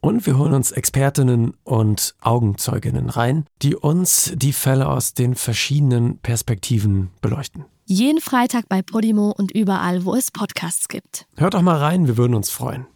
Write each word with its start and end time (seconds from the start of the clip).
Und 0.00 0.24
wir 0.26 0.38
holen 0.38 0.54
uns 0.54 0.72
Expertinnen 0.72 1.52
und 1.62 2.14
Augenzeuginnen 2.20 3.10
rein, 3.10 3.44
die 3.60 3.76
uns 3.76 4.32
die 4.34 4.54
Fälle 4.54 4.88
aus 4.88 5.12
den 5.12 5.34
verschiedenen 5.34 6.18
Perspektiven 6.18 7.10
beleuchten. 7.20 7.66
Jeden 7.84 8.20
Freitag 8.20 8.68
bei 8.68 8.82
Podimo 8.82 9.30
und 9.36 9.50
überall, 9.50 10.04
wo 10.04 10.14
es 10.14 10.30
Podcasts 10.30 10.88
gibt. 10.88 11.26
Hört 11.36 11.54
doch 11.54 11.62
mal 11.62 11.76
rein, 11.76 12.06
wir 12.06 12.16
würden 12.16 12.34
uns 12.34 12.48
freuen. 12.48 12.86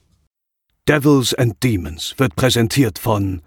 Devils 0.88 1.34
and 1.34 1.62
Demons 1.62 2.14
wird 2.16 2.36
präsentiert 2.36 2.98
von 2.98 3.42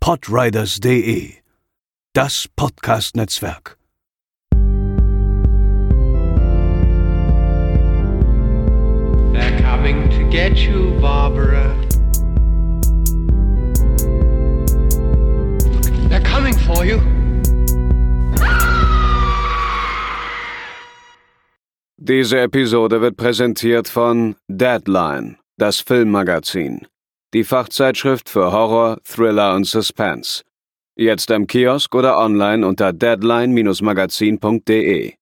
podriders.de, 0.00 1.32
das 2.12 2.48
Podcast-Netzwerk. 2.54 3.78
They're 9.32 9.62
coming 9.62 10.10
to 10.10 10.28
get 10.30 10.58
you, 10.58 11.00
Barbara. 11.00 11.81
For 16.62 16.84
you. 16.84 17.00
Diese 21.96 22.40
Episode 22.40 23.00
wird 23.00 23.16
präsentiert 23.16 23.88
von 23.88 24.36
Deadline, 24.48 25.38
das 25.56 25.78
Filmmagazin, 25.80 26.86
die 27.32 27.44
Fachzeitschrift 27.44 28.28
für 28.28 28.50
Horror, 28.50 28.98
Thriller 29.04 29.54
und 29.54 29.66
Suspense. 29.66 30.42
Jetzt 30.96 31.30
am 31.30 31.46
Kiosk 31.46 31.94
oder 31.94 32.18
online 32.18 32.66
unter 32.66 32.92
deadline-magazin.de. 32.92 35.14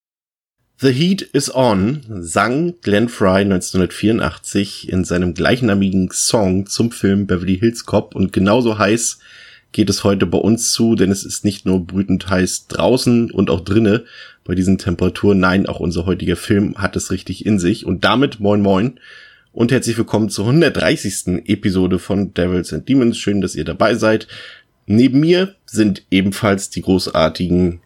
The 0.83 0.93
Heat 0.93 1.21
is 1.21 1.55
On 1.55 2.01
sang 2.23 2.81
Glenn 2.81 3.11
Fry 3.11 3.43
1984 3.43 4.89
in 4.89 5.05
seinem 5.05 5.35
gleichnamigen 5.35 6.09
Song 6.11 6.65
zum 6.65 6.91
Film 6.91 7.27
Beverly 7.27 7.59
Hills 7.59 7.85
Cop 7.85 8.15
und 8.15 8.33
genauso 8.33 8.79
heiß 8.79 9.19
geht 9.73 9.91
es 9.91 10.05
heute 10.05 10.27
bei 10.27 10.39
uns 10.39 10.73
zu, 10.73 10.95
denn 10.95 11.11
es 11.11 11.25
ist 11.25 11.45
nicht 11.45 11.67
nur 11.67 11.87
brütend 11.87 12.29
heiß 12.29 12.67
draußen 12.67 13.31
und 13.31 13.51
auch 13.51 13.61
drinne 13.61 14.05
bei 14.45 14.55
diesen 14.55 14.79
Temperaturen. 14.79 15.39
Nein, 15.39 15.67
auch 15.67 15.81
unser 15.81 16.07
heutiger 16.07 16.37
Film 16.37 16.77
hat 16.77 16.97
es 16.97 17.11
richtig 17.11 17.47
in 17.47 17.59
sich. 17.59 17.87
Und 17.87 18.05
damit 18.05 18.41
moin 18.41 18.61
moin 18.61 18.99
und 19.53 19.73
herzlich 19.73 19.97
willkommen 19.97 20.29
zur 20.29 20.47
130. 20.47 21.49
Episode 21.49 21.99
von 21.99 22.35
Devils 22.35 22.73
and 22.73 22.89
Demons. 22.89 23.19
Schön, 23.19 23.41
dass 23.41 23.55
ihr 23.55 23.65
dabei 23.65 23.95
seid. 23.95 24.27
Neben 24.87 25.21
mir 25.21 25.55
sind 25.67 26.05
ebenfalls 26.11 26.71
die 26.71 26.83
großartigen 26.83 27.81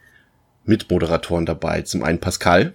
Mitmoderatoren 0.65 1.45
dabei. 1.47 1.83
Zum 1.83 2.03
einen 2.03 2.19
Pascal. 2.19 2.75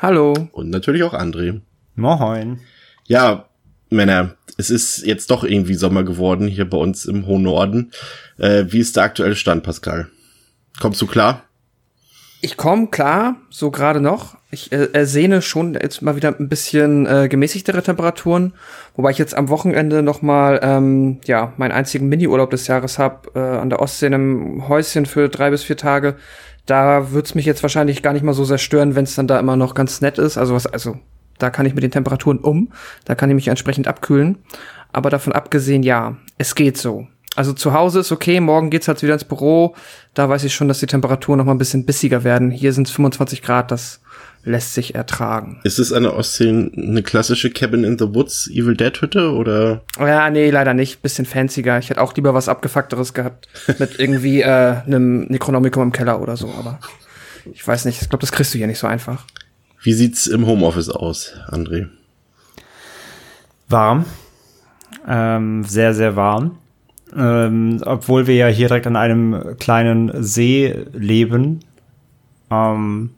Hallo. 0.00 0.34
Und 0.52 0.70
natürlich 0.70 1.02
auch 1.02 1.14
André. 1.14 1.60
Moin. 1.94 2.60
Ja, 3.06 3.48
Männer, 3.88 4.36
es 4.58 4.70
ist 4.70 5.04
jetzt 5.04 5.30
doch 5.30 5.44
irgendwie 5.44 5.74
Sommer 5.74 6.04
geworden 6.04 6.48
hier 6.48 6.68
bei 6.68 6.76
uns 6.76 7.04
im 7.04 7.26
hohen 7.26 7.42
Norden. 7.42 7.92
Äh, 8.38 8.66
wie 8.68 8.80
ist 8.80 8.96
der 8.96 9.04
aktuelle 9.04 9.36
Stand, 9.36 9.62
Pascal? 9.62 10.08
Kommst 10.80 11.00
du 11.00 11.06
klar? 11.06 11.44
Ich 12.44 12.56
komme 12.56 12.88
klar, 12.88 13.36
so 13.50 13.70
gerade 13.70 14.00
noch. 14.00 14.36
Ich 14.50 14.72
äh, 14.72 14.88
ersehne 14.92 15.42
schon 15.42 15.74
jetzt 15.74 16.02
mal 16.02 16.16
wieder 16.16 16.36
ein 16.38 16.48
bisschen 16.48 17.06
äh, 17.06 17.28
gemäßigtere 17.28 17.82
Temperaturen, 17.82 18.52
wobei 18.96 19.12
ich 19.12 19.18
jetzt 19.18 19.34
am 19.34 19.48
Wochenende 19.48 20.02
noch 20.02 20.22
mal 20.22 20.58
ähm, 20.62 21.20
ja 21.24 21.52
meinen 21.56 21.70
einzigen 21.70 22.08
Miniurlaub 22.08 22.50
des 22.50 22.66
Jahres 22.66 22.98
habe 22.98 23.30
äh, 23.34 23.38
an 23.38 23.70
der 23.70 23.80
Ostsee 23.80 24.08
in 24.08 24.14
einem 24.14 24.68
Häuschen 24.68 25.06
für 25.06 25.28
drei 25.28 25.50
bis 25.50 25.62
vier 25.62 25.76
Tage. 25.76 26.16
Da 26.66 27.12
wird's 27.12 27.34
mich 27.34 27.46
jetzt 27.46 27.62
wahrscheinlich 27.62 28.02
gar 28.02 28.12
nicht 28.12 28.24
mal 28.24 28.34
so 28.34 28.44
sehr 28.44 28.58
stören, 28.58 28.94
wenn 28.96 29.04
es 29.04 29.14
dann 29.14 29.28
da 29.28 29.38
immer 29.38 29.56
noch 29.56 29.74
ganz 29.74 30.00
nett 30.00 30.18
ist. 30.18 30.36
Also 30.36 30.54
was, 30.54 30.66
also 30.66 30.98
da 31.42 31.50
kann 31.50 31.66
ich 31.66 31.74
mit 31.74 31.82
den 31.82 31.90
Temperaturen 31.90 32.38
um, 32.38 32.70
da 33.04 33.14
kann 33.14 33.30
ich 33.30 33.34
mich 33.34 33.48
entsprechend 33.48 33.88
abkühlen. 33.88 34.38
Aber 34.92 35.10
davon 35.10 35.32
abgesehen, 35.32 35.82
ja, 35.82 36.16
es 36.38 36.54
geht 36.54 36.76
so. 36.76 37.06
Also 37.34 37.54
zu 37.54 37.72
Hause 37.72 38.00
ist 38.00 38.12
okay, 38.12 38.40
morgen 38.40 38.68
geht's 38.68 38.88
halt 38.88 39.02
wieder 39.02 39.14
ins 39.14 39.24
Büro. 39.24 39.74
Da 40.12 40.28
weiß 40.28 40.44
ich 40.44 40.54
schon, 40.54 40.68
dass 40.68 40.80
die 40.80 40.86
Temperaturen 40.86 41.38
noch 41.38 41.46
mal 41.46 41.52
ein 41.52 41.58
bisschen 41.58 41.86
bissiger 41.86 42.24
werden. 42.24 42.50
Hier 42.50 42.74
sind 42.74 42.88
es 42.88 42.92
25 42.92 43.42
Grad, 43.42 43.70
das 43.70 44.00
lässt 44.44 44.74
sich 44.74 44.94
ertragen. 44.94 45.60
Ist 45.64 45.78
es 45.78 45.92
eine 45.92 46.14
Ostsee 46.14 46.48
eine 46.48 47.02
klassische 47.02 47.50
Cabin 47.50 47.84
in 47.84 47.98
the 47.98 48.14
Woods 48.14 48.50
Evil 48.52 48.76
Dead 48.76 49.00
Hütte 49.00 49.32
oder? 49.32 49.82
Ja, 49.98 50.28
nee, 50.30 50.50
leider 50.50 50.74
nicht. 50.74 51.00
Bisschen 51.00 51.24
fancier. 51.24 51.78
Ich 51.78 51.90
hätte 51.90 52.00
auch 52.00 52.14
lieber 52.14 52.34
was 52.34 52.48
abgefuckteres 52.48 53.14
gehabt 53.14 53.48
mit 53.78 53.98
irgendwie 53.98 54.42
äh, 54.42 54.76
einem 54.84 55.22
Necronomicon 55.24 55.84
im 55.84 55.92
Keller 55.92 56.20
oder 56.20 56.36
so. 56.36 56.52
Aber 56.58 56.80
ich 57.50 57.66
weiß 57.66 57.84
nicht. 57.86 58.02
Ich 58.02 58.08
glaube, 58.10 58.20
das 58.20 58.32
kriegst 58.32 58.52
du 58.52 58.58
hier 58.58 58.66
nicht 58.66 58.78
so 58.78 58.86
einfach. 58.86 59.24
Wie 59.82 59.92
sieht's 59.92 60.28
im 60.28 60.46
Homeoffice 60.46 60.88
aus, 60.88 61.32
André? 61.48 61.88
Warm. 63.68 64.04
Ähm, 65.08 65.64
sehr, 65.64 65.92
sehr 65.94 66.14
warm. 66.14 66.58
Ähm, 67.16 67.82
obwohl 67.84 68.26
wir 68.26 68.36
ja 68.36 68.46
hier 68.46 68.68
direkt 68.68 68.86
an 68.86 68.96
einem 68.96 69.56
kleinen 69.58 70.22
See 70.22 70.86
leben. 70.92 71.60
Ähm, 72.50 73.10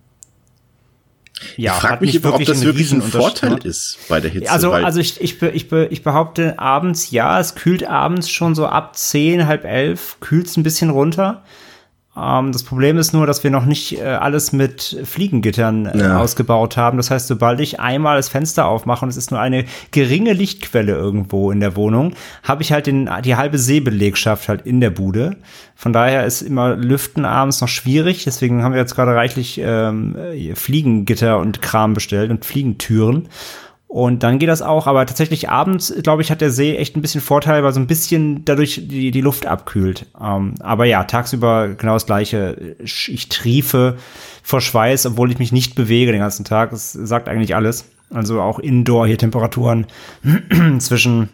ja, 1.56 1.75
ich 1.75 1.80
frage 1.80 2.04
mich 2.04 2.25
aber, 2.25 2.36
ob 2.36 2.44
das 2.44 2.64
wirklich 2.64 2.92
ein 2.92 3.02
Vorteil 3.02 3.58
ist 3.64 3.98
bei 4.08 4.20
der 4.20 4.31
Hitze. 4.31 4.50
Also, 4.50 4.72
also 4.72 5.00
ich, 5.00 5.20
ich, 5.20 5.42
ich, 5.42 5.70
ich 5.70 6.02
behaupte 6.02 6.58
abends, 6.58 7.10
ja, 7.10 7.38
es 7.38 7.54
kühlt 7.54 7.84
abends 7.84 8.31
schon 8.31 8.54
so 8.54 8.66
ab 8.66 8.96
zehn, 8.96 9.46
halb 9.46 9.64
elf, 9.64 10.16
kühlt 10.20 10.46
es 10.46 10.56
ein 10.56 10.62
bisschen 10.62 10.91
runter. 10.91 11.42
Ähm, 12.16 12.52
das 12.52 12.62
Problem 12.62 12.98
ist 12.98 13.12
nur, 13.12 13.26
dass 13.26 13.42
wir 13.42 13.50
noch 13.50 13.64
nicht 13.64 14.00
äh, 14.00 14.04
alles 14.04 14.52
mit 14.52 15.00
Fliegengittern 15.04 15.86
äh, 15.86 15.98
ja. 15.98 16.19
ausgebaut 16.19 16.76
haben. 16.76 16.97
Das 16.97 17.10
heißt, 17.10 17.26
sobald 17.26 17.60
ich 17.60 17.80
einmal 17.80 18.16
das 18.16 18.28
Fenster 18.28 18.66
aufmache 18.66 19.04
und 19.04 19.08
es 19.08 19.16
ist 19.16 19.30
nur 19.30 19.41
eine 19.41 19.64
geringe 19.91 20.32
Lichtquelle 20.32 20.92
irgendwo 20.92 21.50
in 21.50 21.60
der 21.60 21.76
Wohnung, 21.76 22.14
habe 22.42 22.62
ich 22.62 22.72
halt 22.72 22.86
den, 22.86 23.10
die 23.25 23.36
halbe 23.36 23.58
Seebelegschaft 23.58 24.48
halt 24.48 24.62
in 24.66 24.80
der 24.80 24.91
Bude. 24.91 25.36
Von 25.75 25.92
daher 25.92 26.25
ist 26.25 26.42
immer 26.42 26.76
Lüften 26.76 27.25
abends 27.25 27.60
noch 27.60 27.69
schwierig. 27.69 28.25
Deswegen 28.25 28.62
haben 28.62 28.72
wir 28.72 28.81
jetzt 28.81 28.94
gerade 28.94 29.14
reichlich 29.14 29.60
ähm, 29.62 30.16
Fliegengitter 30.54 31.38
und 31.38 31.62
Kram 31.62 31.94
bestellt 31.94 32.31
und 32.31 32.44
Fliegentüren. 32.44 33.28
Und 33.94 34.25
dann 34.25 34.41
geht 34.41 34.49
das 34.49 34.60
auch, 34.60 34.88
aber 34.88 35.06
tatsächlich 35.06 35.50
abends, 35.50 35.94
glaube 36.03 36.21
ich, 36.21 36.32
hat 36.32 36.41
der 36.41 36.50
See 36.50 36.75
echt 36.75 36.97
ein 36.97 37.00
bisschen 37.00 37.21
Vorteil, 37.21 37.62
weil 37.62 37.72
so 37.72 37.78
ein 37.78 37.87
bisschen 37.87 38.44
dadurch 38.44 38.88
die, 38.88 39.12
die 39.12 39.21
Luft 39.21 39.47
abkühlt. 39.47 40.06
Ähm, 40.21 40.56
aber 40.59 40.84
ja, 40.84 41.05
tagsüber 41.05 41.69
genau 41.69 41.93
das 41.93 42.05
gleiche. 42.05 42.75
Ich 42.82 43.28
triefe 43.28 43.97
vor 44.43 44.60
Schweiß, 44.60 45.06
obwohl 45.06 45.31
ich 45.31 45.38
mich 45.38 45.53
nicht 45.53 45.77
bewege 45.77 46.10
den 46.10 46.22
ganzen 46.22 46.44
Tag. 46.44 46.71
Das 46.71 46.93
sagt 46.93 47.28
eigentlich 47.28 47.55
alles. 47.55 47.84
Also 48.12 48.41
auch 48.41 48.59
Indoor 48.59 49.06
hier 49.06 49.16
Temperaturen 49.16 49.87
zwischen 50.81 51.28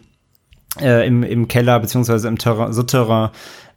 äh, 0.79 1.05
im, 1.07 1.23
im 1.23 1.47
Keller 1.47 1.79
beziehungsweise 1.79 2.27
im 2.27 2.37
Terrain, 2.37 2.73
Souterrain 2.73 3.29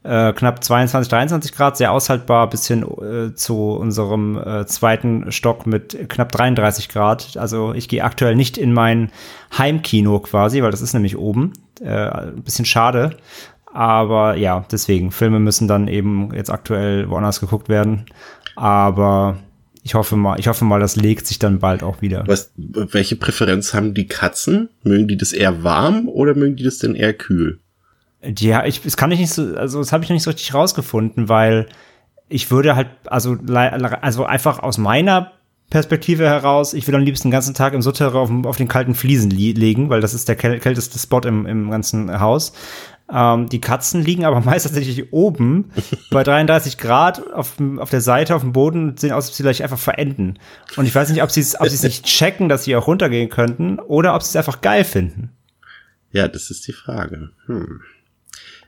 äh, 0.04 0.32
knapp 0.34 0.62
22, 0.62 1.08
23 1.08 1.54
Grad, 1.54 1.76
sehr 1.76 1.92
aushaltbar, 1.92 2.48
bis 2.50 2.68
hin 2.68 2.82
äh, 2.82 3.34
zu 3.34 3.70
unserem 3.72 4.38
äh, 4.38 4.66
zweiten 4.66 5.32
Stock 5.32 5.66
mit 5.66 6.08
knapp 6.10 6.30
33 6.30 6.90
Grad. 6.90 7.36
Also 7.36 7.72
ich 7.72 7.88
gehe 7.88 8.04
aktuell 8.04 8.36
nicht 8.36 8.58
in 8.58 8.72
mein 8.72 9.10
Heimkino 9.56 10.20
quasi, 10.20 10.62
weil 10.62 10.70
das 10.70 10.82
ist 10.82 10.92
nämlich 10.92 11.16
oben. 11.16 11.54
Äh, 11.80 11.88
ein 11.88 12.42
bisschen 12.42 12.66
schade. 12.66 13.16
Aber 13.72 14.36
ja, 14.36 14.64
deswegen, 14.70 15.10
Filme 15.10 15.40
müssen 15.40 15.66
dann 15.66 15.88
eben 15.88 16.32
jetzt 16.34 16.50
aktuell 16.50 17.08
woanders 17.10 17.40
geguckt 17.40 17.68
werden. 17.68 18.04
Aber 18.54 19.38
ich 19.84 19.94
hoffe 19.94 20.16
mal, 20.16 20.40
ich 20.40 20.48
hoffe 20.48 20.64
mal, 20.64 20.80
das 20.80 20.96
legt 20.96 21.26
sich 21.26 21.38
dann 21.38 21.58
bald 21.58 21.82
auch 21.82 22.00
wieder. 22.00 22.24
Was, 22.26 22.52
welche 22.56 23.16
Präferenz 23.16 23.74
haben 23.74 23.92
die 23.92 24.06
Katzen? 24.06 24.70
Mögen 24.82 25.08
die 25.08 25.18
das 25.18 25.34
eher 25.34 25.62
warm 25.62 26.08
oder 26.08 26.34
mögen 26.34 26.56
die 26.56 26.64
das 26.64 26.78
denn 26.78 26.94
eher 26.94 27.12
kühl? 27.12 27.60
Ja, 28.38 28.64
ich, 28.64 28.80
das 28.80 28.96
kann 28.96 29.10
ich 29.10 29.20
nicht 29.20 29.34
so, 29.34 29.54
also 29.54 29.80
das 29.80 29.92
habe 29.92 30.02
ich 30.02 30.08
noch 30.08 30.14
nicht 30.14 30.22
so 30.22 30.30
richtig 30.30 30.54
rausgefunden, 30.54 31.28
weil 31.28 31.66
ich 32.30 32.50
würde 32.50 32.76
halt, 32.76 32.88
also, 33.04 33.36
also 33.46 34.24
einfach 34.24 34.60
aus 34.60 34.78
meiner 34.78 35.32
Perspektive 35.68 36.24
heraus, 36.24 36.72
ich 36.72 36.86
will 36.88 36.94
am 36.94 37.02
liebsten 37.02 37.28
den 37.28 37.32
ganzen 37.32 37.52
Tag 37.52 37.74
im 37.74 37.82
Souterrain 37.82 38.16
auf, 38.16 38.46
auf 38.46 38.56
den 38.56 38.68
kalten 38.68 38.94
Fliesen 38.94 39.30
li 39.30 39.52
legen, 39.52 39.90
weil 39.90 40.00
das 40.00 40.14
ist 40.14 40.28
der 40.28 40.36
kälteste 40.36 40.98
Spot 40.98 41.20
im, 41.20 41.44
im 41.44 41.70
ganzen 41.70 42.20
Haus. 42.20 42.54
Ähm, 43.12 43.48
die 43.48 43.60
Katzen 43.60 44.02
liegen 44.02 44.24
aber 44.24 44.40
meist 44.44 44.66
tatsächlich 44.66 45.12
oben 45.12 45.70
bei 46.10 46.22
33 46.22 46.78
Grad 46.78 47.32
auf, 47.32 47.56
auf 47.78 47.90
der 47.90 48.00
Seite, 48.00 48.34
auf 48.34 48.42
dem 48.42 48.52
Boden 48.52 48.90
und 48.90 49.00
sehen 49.00 49.12
aus, 49.12 49.24
als 49.24 49.30
ob 49.30 49.34
sie 49.34 49.42
gleich 49.42 49.62
einfach 49.62 49.78
verenden. 49.78 50.38
Und 50.76 50.86
ich 50.86 50.94
weiß 50.94 51.10
nicht, 51.10 51.22
ob 51.22 51.30
sie 51.30 51.40
es 51.40 51.60
ob 51.60 51.68
sie's 51.68 51.82
nicht 51.82 52.04
checken, 52.04 52.48
dass 52.48 52.64
sie 52.64 52.76
auch 52.76 52.86
runtergehen 52.86 53.28
könnten 53.28 53.78
oder 53.78 54.14
ob 54.14 54.22
sie 54.22 54.30
es 54.30 54.36
einfach 54.36 54.60
geil 54.60 54.84
finden. 54.84 55.30
Ja, 56.12 56.28
das 56.28 56.50
ist 56.50 56.66
die 56.68 56.72
Frage. 56.72 57.30
Hm. 57.46 57.80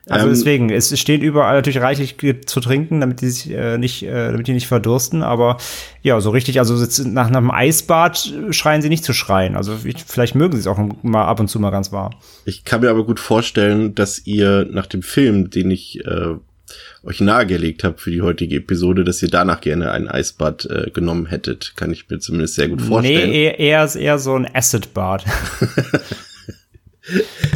Also 0.09 0.27
Ähm, 0.27 0.33
deswegen, 0.33 0.69
es 0.69 0.97
steht 0.97 1.21
überall 1.21 1.55
natürlich 1.55 1.81
reichlich 1.81 2.15
zu 2.45 2.59
trinken, 2.59 3.01
damit 3.01 3.21
die 3.21 3.29
sich 3.29 3.51
äh, 3.51 3.77
nicht, 3.77 4.03
äh, 4.03 4.31
damit 4.31 4.47
die 4.47 4.53
nicht 4.53 4.67
verdursten. 4.67 5.21
Aber 5.21 5.57
ja, 6.01 6.19
so 6.21 6.29
richtig, 6.29 6.59
also 6.59 6.77
jetzt 6.81 7.05
nach 7.05 7.27
einem 7.27 7.51
Eisbad 7.51 8.33
schreien 8.51 8.81
sie 8.81 8.89
nicht 8.89 9.03
zu 9.03 9.13
schreien. 9.13 9.55
Also 9.55 9.77
ich, 9.83 10.03
vielleicht 10.05 10.35
mögen 10.35 10.53
sie 10.53 10.61
es 10.61 10.67
auch 10.67 10.79
mal 11.01 11.25
ab 11.25 11.39
und 11.39 11.49
zu 11.49 11.59
mal 11.59 11.71
ganz 11.71 11.91
warm. 11.91 12.13
Ich 12.45 12.63
kann 12.63 12.81
mir 12.81 12.89
aber 12.89 13.05
gut 13.05 13.19
vorstellen, 13.19 13.95
dass 13.95 14.25
ihr 14.25 14.67
nach 14.71 14.85
dem 14.85 15.01
Film, 15.01 15.49
den 15.49 15.71
ich 15.71 16.05
äh, 16.05 16.35
euch 17.03 17.19
nahegelegt 17.19 17.83
habe 17.83 17.97
für 17.97 18.11
die 18.11 18.21
heutige 18.21 18.57
Episode, 18.57 19.03
dass 19.03 19.21
ihr 19.21 19.29
danach 19.29 19.59
gerne 19.59 19.91
ein 19.91 20.07
Eisbad 20.07 20.65
äh, 20.65 20.89
genommen 20.91 21.25
hättet. 21.25 21.73
Kann 21.75 21.91
ich 21.91 22.09
mir 22.09 22.19
zumindest 22.19 22.55
sehr 22.55 22.69
gut 22.69 22.81
vorstellen. 22.81 23.29
Nee, 23.29 23.45
eher, 23.45 23.59
eher, 23.59 23.95
eher 23.95 24.19
so 24.19 24.35
ein 24.35 24.47
Acid-Bad. 24.53 25.25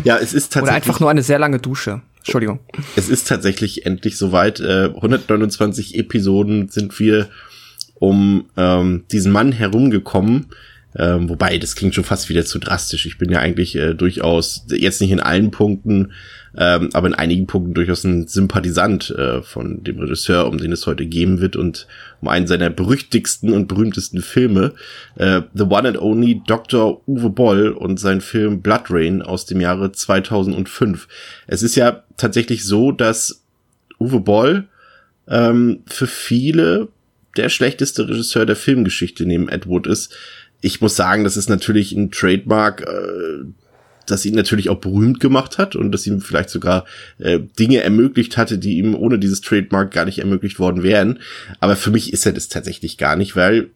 Ja, 0.04 0.18
es 0.18 0.33
ist 0.33 0.54
tatsächlich. 0.54 0.63
Oder 0.63 0.74
einfach 0.74 1.00
nur 1.00 1.09
eine 1.09 1.24
sehr 1.24 1.39
lange 1.39 1.59
Dusche. 1.59 2.01
Entschuldigung. 2.21 2.59
Es 2.95 3.09
ist 3.09 3.27
tatsächlich 3.27 3.85
endlich 3.85 4.18
soweit. 4.18 4.59
Äh, 4.59 4.91
129 4.95 5.97
Episoden 5.97 6.69
sind 6.69 7.00
wir 7.00 7.29
um 7.95 8.45
ähm, 8.57 9.03
diesen 9.12 9.31
Mann 9.31 9.51
herumgekommen. 9.51 10.47
Ähm, 10.96 11.30
wobei, 11.30 11.58
das 11.58 11.76
klingt 11.76 11.96
schon 11.96 12.04
fast 12.04 12.30
wieder 12.30 12.46
zu 12.46 12.60
drastisch. 12.60 13.06
Ich 13.06 13.18
bin 13.18 13.32
ja 13.32 13.40
eigentlich 13.40 13.76
äh, 13.76 13.94
durchaus, 13.94 14.66
jetzt 14.70 15.00
nicht 15.00 15.12
in 15.12 15.22
allen 15.22 15.52
Punkten, 15.52 16.12
ähm, 16.58 16.90
aber 16.92 17.08
in 17.08 17.14
einigen 17.14 17.48
Punkten 17.48 17.74
durchaus 17.74 18.04
ein 18.04 18.28
Sympathisant 18.28 19.10
äh, 19.12 19.42
von 19.42 19.84
dem 19.84 20.00
Regisseur, 20.00 20.48
um 20.48 20.58
den 20.58 20.74
es 20.74 20.86
heute 20.86 21.06
geben 21.06 21.40
wird 21.40 21.56
und 21.56 21.88
um 22.20 22.28
einen 22.28 22.48
seiner 22.48 22.70
berüchtigsten 22.70 23.54
und 23.54 23.68
berühmtesten 23.68 24.22
Filme, 24.22 24.74
äh, 25.16 25.42
The 25.54 25.64
One 25.64 25.88
and 25.88 26.02
Only 26.02 26.42
Dr. 26.46 27.02
Uwe 27.08 27.30
Boll 27.30 27.70
und 27.70 28.00
sein 28.00 28.20
Film 28.20 28.62
Blood 28.62 28.86
Rain 28.90 29.22
aus 29.22 29.46
dem 29.46 29.62
Jahre 29.62 29.94
2005. 29.94 31.08
Es 31.48 31.64
ist 31.64 31.76
ja 31.76 32.04
tatsächlich 32.18 32.66
so, 32.66 32.92
dass 32.92 33.44
Uwe 33.98 34.20
Boll 34.20 34.68
ähm, 35.30 35.84
für 35.86 36.08
viele 36.08 36.90
der 37.38 37.50
schlechteste 37.50 38.10
Regisseur 38.10 38.46
der 38.46 38.56
Filmgeschichte 38.56 39.26
neben 39.26 39.48
Ed 39.50 39.68
Wood 39.68 39.88
ist. 39.88 40.16
Ich 40.62 40.81
muss 40.81 40.96
sagen, 40.96 41.24
das 41.24 41.38
ist 41.38 41.50
natürlich 41.50 41.92
ein 41.92 42.12
Trademark, 42.12 42.81
äh, 42.81 43.46
das 44.06 44.25
ihn 44.25 44.36
natürlich 44.36 44.69
auch 44.69 44.80
berühmt 44.80 45.19
gemacht 45.19 45.58
hat 45.58 45.75
und 45.75 45.92
das 45.92 46.06
ihm 46.08 46.22
vielleicht 46.22 46.50
sogar 46.50 46.86
äh, 47.19 47.40
Dinge 47.60 47.81
ermöglicht 47.81 48.38
hatte, 48.38 48.58
die 48.58 48.78
ihm 48.78 48.96
ohne 48.96 49.19
dieses 49.19 49.42
Trademark 49.42 49.92
gar 49.92 50.06
nicht 50.06 50.19
ermöglicht 50.19 50.60
worden 50.60 50.84
wären. 50.84 51.19
Aber 51.60 51.75
für 51.75 51.92
mich 51.92 52.13
ist 52.13 52.25
er 52.25 52.34
das 52.34 52.50
tatsächlich 52.50 52.98
gar 52.98 53.16
nicht, 53.16 53.36
weil 53.36 53.69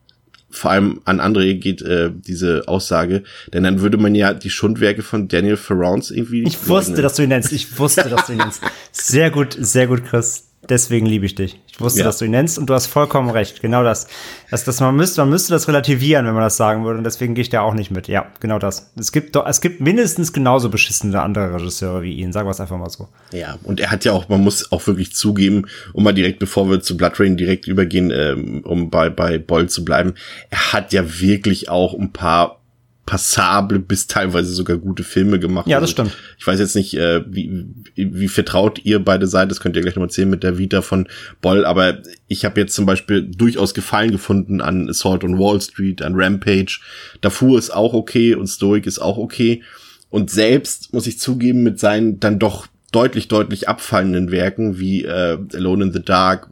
vor 0.50 0.72
allem 0.72 1.02
an 1.06 1.20
André 1.20 1.56
geht 1.56 1.82
äh, 1.82 2.12
diese 2.14 2.68
Aussage, 2.68 3.24
denn 3.54 3.64
dann 3.64 3.82
würde 3.82 3.98
man 3.98 4.16
ja 4.16 4.34
die 4.34 4.50
Schundwerke 4.50 5.02
von 5.02 5.28
Daniel 5.28 5.58
Ferrance 5.58 6.16
irgendwie. 6.16 6.44
Ich 6.44 6.68
wusste, 6.68 7.02
dass 7.02 7.16
du 7.16 7.24
ihn 7.24 7.30
nennst. 7.30 7.52
Ich 7.52 7.78
wusste, 7.78 8.10
dass 8.10 8.28
du 8.28 8.34
ihn 8.34 8.38
nennst. 8.38 8.62
Sehr 8.92 9.30
gut, 9.32 9.58
sehr 9.60 9.88
gut, 9.88 10.06
Chris. 10.06 10.46
Deswegen 10.70 11.06
liebe 11.06 11.26
ich 11.26 11.36
dich. 11.36 11.60
Ich 11.72 11.80
wusste, 11.80 12.00
Ja. 12.00 12.06
dass 12.06 12.18
du 12.18 12.26
ihn 12.26 12.32
nennst 12.32 12.58
und 12.58 12.68
du 12.70 12.74
hast 12.74 12.88
vollkommen 12.88 13.30
recht. 13.30 13.62
Genau 13.62 13.84
das. 13.84 14.08
das, 14.50 14.64
das 14.64 14.80
man, 14.80 14.96
müsste, 14.96 15.22
man 15.22 15.30
müsste 15.30 15.54
das 15.54 15.68
relativieren, 15.68 16.26
wenn 16.26 16.34
man 16.34 16.44
das 16.44 16.58
sagen 16.58 16.86
würde. 16.86 16.98
Und 16.98 17.04
deswegen 17.04 17.36
gehe 17.36 17.42
ich 17.42 17.50
da 17.50 17.62
auch 17.62 17.74
nicht 17.74 17.92
mit. 17.92 18.08
Ja, 18.08 18.28
genau 18.40 18.60
das. 18.60 18.92
Es 18.98 19.12
gibt, 19.12 19.36
doch, 19.36 19.46
es 19.46 19.62
gibt 19.62 19.82
mindestens 19.82 20.34
genauso 20.34 20.70
beschissene 20.70 21.22
andere 21.22 21.54
Regisseure 21.56 22.02
wie 22.02 22.14
ihn. 22.14 22.32
Sagen 22.34 22.48
wir 22.48 22.52
es 22.52 22.60
einfach 22.60 22.78
mal 22.78 22.90
so. 22.90 23.10
Ja, 23.32 23.58
und 23.64 23.80
er 23.80 23.92
hat 23.92 24.06
ja 24.06 24.14
auch, 24.14 24.30
man 24.30 24.42
muss 24.42 24.72
auch 24.72 24.86
wirklich 24.88 25.14
zugeben, 25.14 25.66
um 25.94 26.04
mal 26.04 26.14
direkt, 26.14 26.40
bevor 26.40 26.70
wir 26.70 26.82
zu 26.82 26.98
Blood 26.98 27.20
Rain 27.20 27.38
direkt 27.38 27.68
übergehen, 27.68 28.12
ähm, 28.12 28.62
um 28.66 28.90
bei, 28.90 29.10
bei 29.10 29.38
Boll 29.38 29.70
zu 29.70 29.84
bleiben, 29.86 30.14
er 30.50 30.74
hat 30.74 30.94
ja 30.94 31.20
wirklich 31.20 31.70
auch 31.70 31.94
ein 31.98 32.12
paar 32.14 32.62
passable 33.06 33.80
bis 33.80 34.08
teilweise 34.08 34.52
sogar 34.52 34.78
gute 34.78 35.04
Filme 35.04 35.40
gemacht. 35.40 35.68
Ja, 35.68 35.80
das 35.80 35.92
Also, 35.92 36.04
stimmt. 36.04 36.18
Ich 36.40 36.48
weiß 36.48 36.60
jetzt 36.60 36.76
nicht, 36.76 36.96
äh, 36.96 37.24
wie, 37.28 37.66
wie, 37.96 38.28
vertraut 38.28 38.80
ihr 38.84 39.00
beide 39.00 39.28
seid, 39.28 39.52
das 39.52 39.60
könnt 39.60 39.76
ihr 39.76 39.82
gleich 39.82 39.96
nochmal 39.96 40.08
erzählen 40.08 40.30
mit 40.30 40.44
der 40.44 40.58
Vita 40.58 40.82
von 40.82 41.08
Boll, 41.42 41.66
aber 41.66 42.00
ich 42.28 42.46
habe 42.46 42.60
jetzt 42.60 42.74
zum 42.74 42.86
Beispiel 42.86 43.22
durchaus 43.22 43.74
Gefallen 43.74 44.12
gefunden 44.12 44.60
an 44.60 44.90
Assault 44.90 45.24
on 45.24 45.38
Wall 45.38 45.62
Street, 45.62 46.02
an 46.02 46.14
Rampage. 46.16 46.80
Darfur 47.22 47.60
ist 47.60 47.72
auch 47.72 47.94
okay 47.94 48.34
und 48.34 48.48
Stoic 48.48 48.88
ist 48.88 49.00
auch 49.00 49.18
okay. 49.18 49.62
Und 50.10 50.32
selbst, 50.32 50.94
muss 50.94 51.08
ich 51.08 51.20
zugeben, 51.20 51.62
mit 51.62 51.80
seinen 51.80 52.20
dann 52.20 52.40
doch 52.40 52.68
deutlich, 52.92 53.28
deutlich 53.28 53.68
abfallenden 53.68 54.32
Werken 54.32 54.80
wie 54.80 55.04
äh, 55.04 55.38
Alone 55.54 55.86
in 55.86 55.94
the 55.94 56.02
Dark 56.02 56.50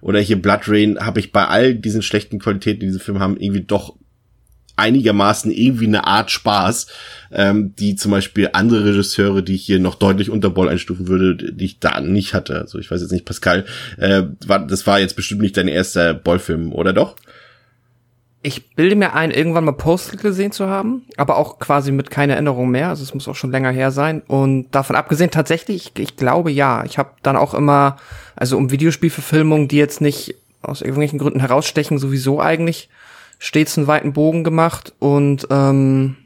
oder 0.00 0.20
hier 0.20 0.40
Blood 0.40 0.68
Rain 0.68 0.98
habe 1.00 1.18
ich 1.18 1.32
bei 1.32 1.46
all 1.46 1.74
diesen 1.74 2.02
schlechten 2.02 2.38
Qualitäten, 2.38 2.80
die 2.80 2.86
diese 2.86 3.00
Filme 3.00 3.20
haben, 3.20 3.38
irgendwie 3.38 3.62
doch 3.62 3.96
einigermaßen 4.78 5.50
irgendwie 5.50 5.86
eine 5.86 6.06
Art 6.06 6.30
Spaß, 6.30 6.86
ähm, 7.32 7.74
die 7.78 7.96
zum 7.96 8.10
Beispiel 8.10 8.50
andere 8.52 8.84
Regisseure, 8.84 9.42
die 9.42 9.54
ich 9.54 9.64
hier 9.64 9.78
noch 9.78 9.94
deutlich 9.94 10.30
unter 10.30 10.50
Boll 10.50 10.68
einstufen 10.68 11.08
würde, 11.08 11.52
die 11.52 11.64
ich 11.64 11.80
da 11.80 12.00
nicht 12.00 12.34
hatte. 12.34 12.58
Also 12.58 12.78
ich 12.78 12.90
weiß 12.90 13.00
jetzt 13.00 13.12
nicht, 13.12 13.24
Pascal, 13.24 13.64
äh, 13.98 14.22
war, 14.46 14.66
das 14.66 14.86
war 14.86 15.00
jetzt 15.00 15.16
bestimmt 15.16 15.42
nicht 15.42 15.56
dein 15.56 15.68
erster 15.68 16.14
Boll-Film, 16.14 16.72
oder 16.72 16.92
doch? 16.92 17.16
Ich 18.40 18.70
bilde 18.76 18.94
mir 18.94 19.14
ein, 19.14 19.32
irgendwann 19.32 19.64
mal 19.64 19.72
Postal 19.72 20.16
gesehen 20.16 20.52
zu 20.52 20.68
haben, 20.68 21.02
aber 21.16 21.36
auch 21.36 21.58
quasi 21.58 21.90
mit 21.90 22.10
keiner 22.10 22.34
Erinnerung 22.34 22.70
mehr. 22.70 22.88
Also 22.88 23.02
es 23.02 23.12
muss 23.12 23.26
auch 23.26 23.34
schon 23.34 23.50
länger 23.50 23.72
her 23.72 23.90
sein. 23.90 24.22
Und 24.26 24.70
davon 24.70 24.94
abgesehen, 24.94 25.32
tatsächlich, 25.32 25.92
ich, 25.94 26.02
ich 26.02 26.16
glaube 26.16 26.52
ja. 26.52 26.84
Ich 26.84 26.98
habe 26.98 27.10
dann 27.22 27.36
auch 27.36 27.52
immer, 27.52 27.96
also 28.36 28.56
um 28.56 28.70
Videospielverfilmungen, 28.70 29.66
die 29.66 29.76
jetzt 29.76 30.00
nicht 30.00 30.36
aus 30.62 30.82
irgendwelchen 30.82 31.18
Gründen 31.18 31.40
herausstechen, 31.40 31.98
sowieso 31.98 32.40
eigentlich 32.40 32.88
stets 33.38 33.78
einen 33.78 33.86
weiten 33.86 34.12
Bogen 34.12 34.44
gemacht. 34.44 34.92
Und 34.98 35.46
ähm, 35.50 36.16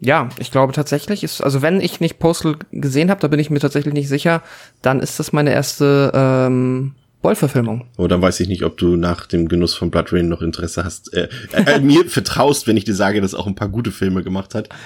ja, 0.00 0.28
ich 0.38 0.50
glaube 0.50 0.72
tatsächlich 0.72 1.22
ist, 1.22 1.42
also 1.42 1.62
wenn 1.62 1.80
ich 1.80 2.00
nicht 2.00 2.18
Postal 2.18 2.56
gesehen 2.72 3.10
habe, 3.10 3.20
da 3.20 3.28
bin 3.28 3.38
ich 3.38 3.50
mir 3.50 3.60
tatsächlich 3.60 3.94
nicht 3.94 4.08
sicher, 4.08 4.42
dann 4.82 5.00
ist 5.00 5.20
das 5.20 5.32
meine 5.32 5.52
erste 5.52 6.10
ähm, 6.14 6.94
Boll-Verfilmung. 7.22 7.86
Oder 7.96 8.08
dann 8.08 8.22
weiß 8.22 8.40
ich 8.40 8.48
nicht, 8.48 8.64
ob 8.64 8.76
du 8.76 8.96
nach 8.96 9.26
dem 9.26 9.48
Genuss 9.48 9.74
von 9.74 9.92
Blood 9.92 10.12
Rain 10.12 10.28
noch 10.28 10.42
Interesse 10.42 10.84
hast. 10.84 11.14
Äh, 11.14 11.28
äh, 11.52 11.78
mir 11.78 12.04
vertraust, 12.06 12.66
wenn 12.66 12.76
ich 12.76 12.84
dir 12.84 12.96
sage, 12.96 13.20
dass 13.20 13.34
auch 13.34 13.46
ein 13.46 13.54
paar 13.54 13.68
gute 13.68 13.92
Filme 13.92 14.24
gemacht 14.24 14.54
hat. 14.54 14.68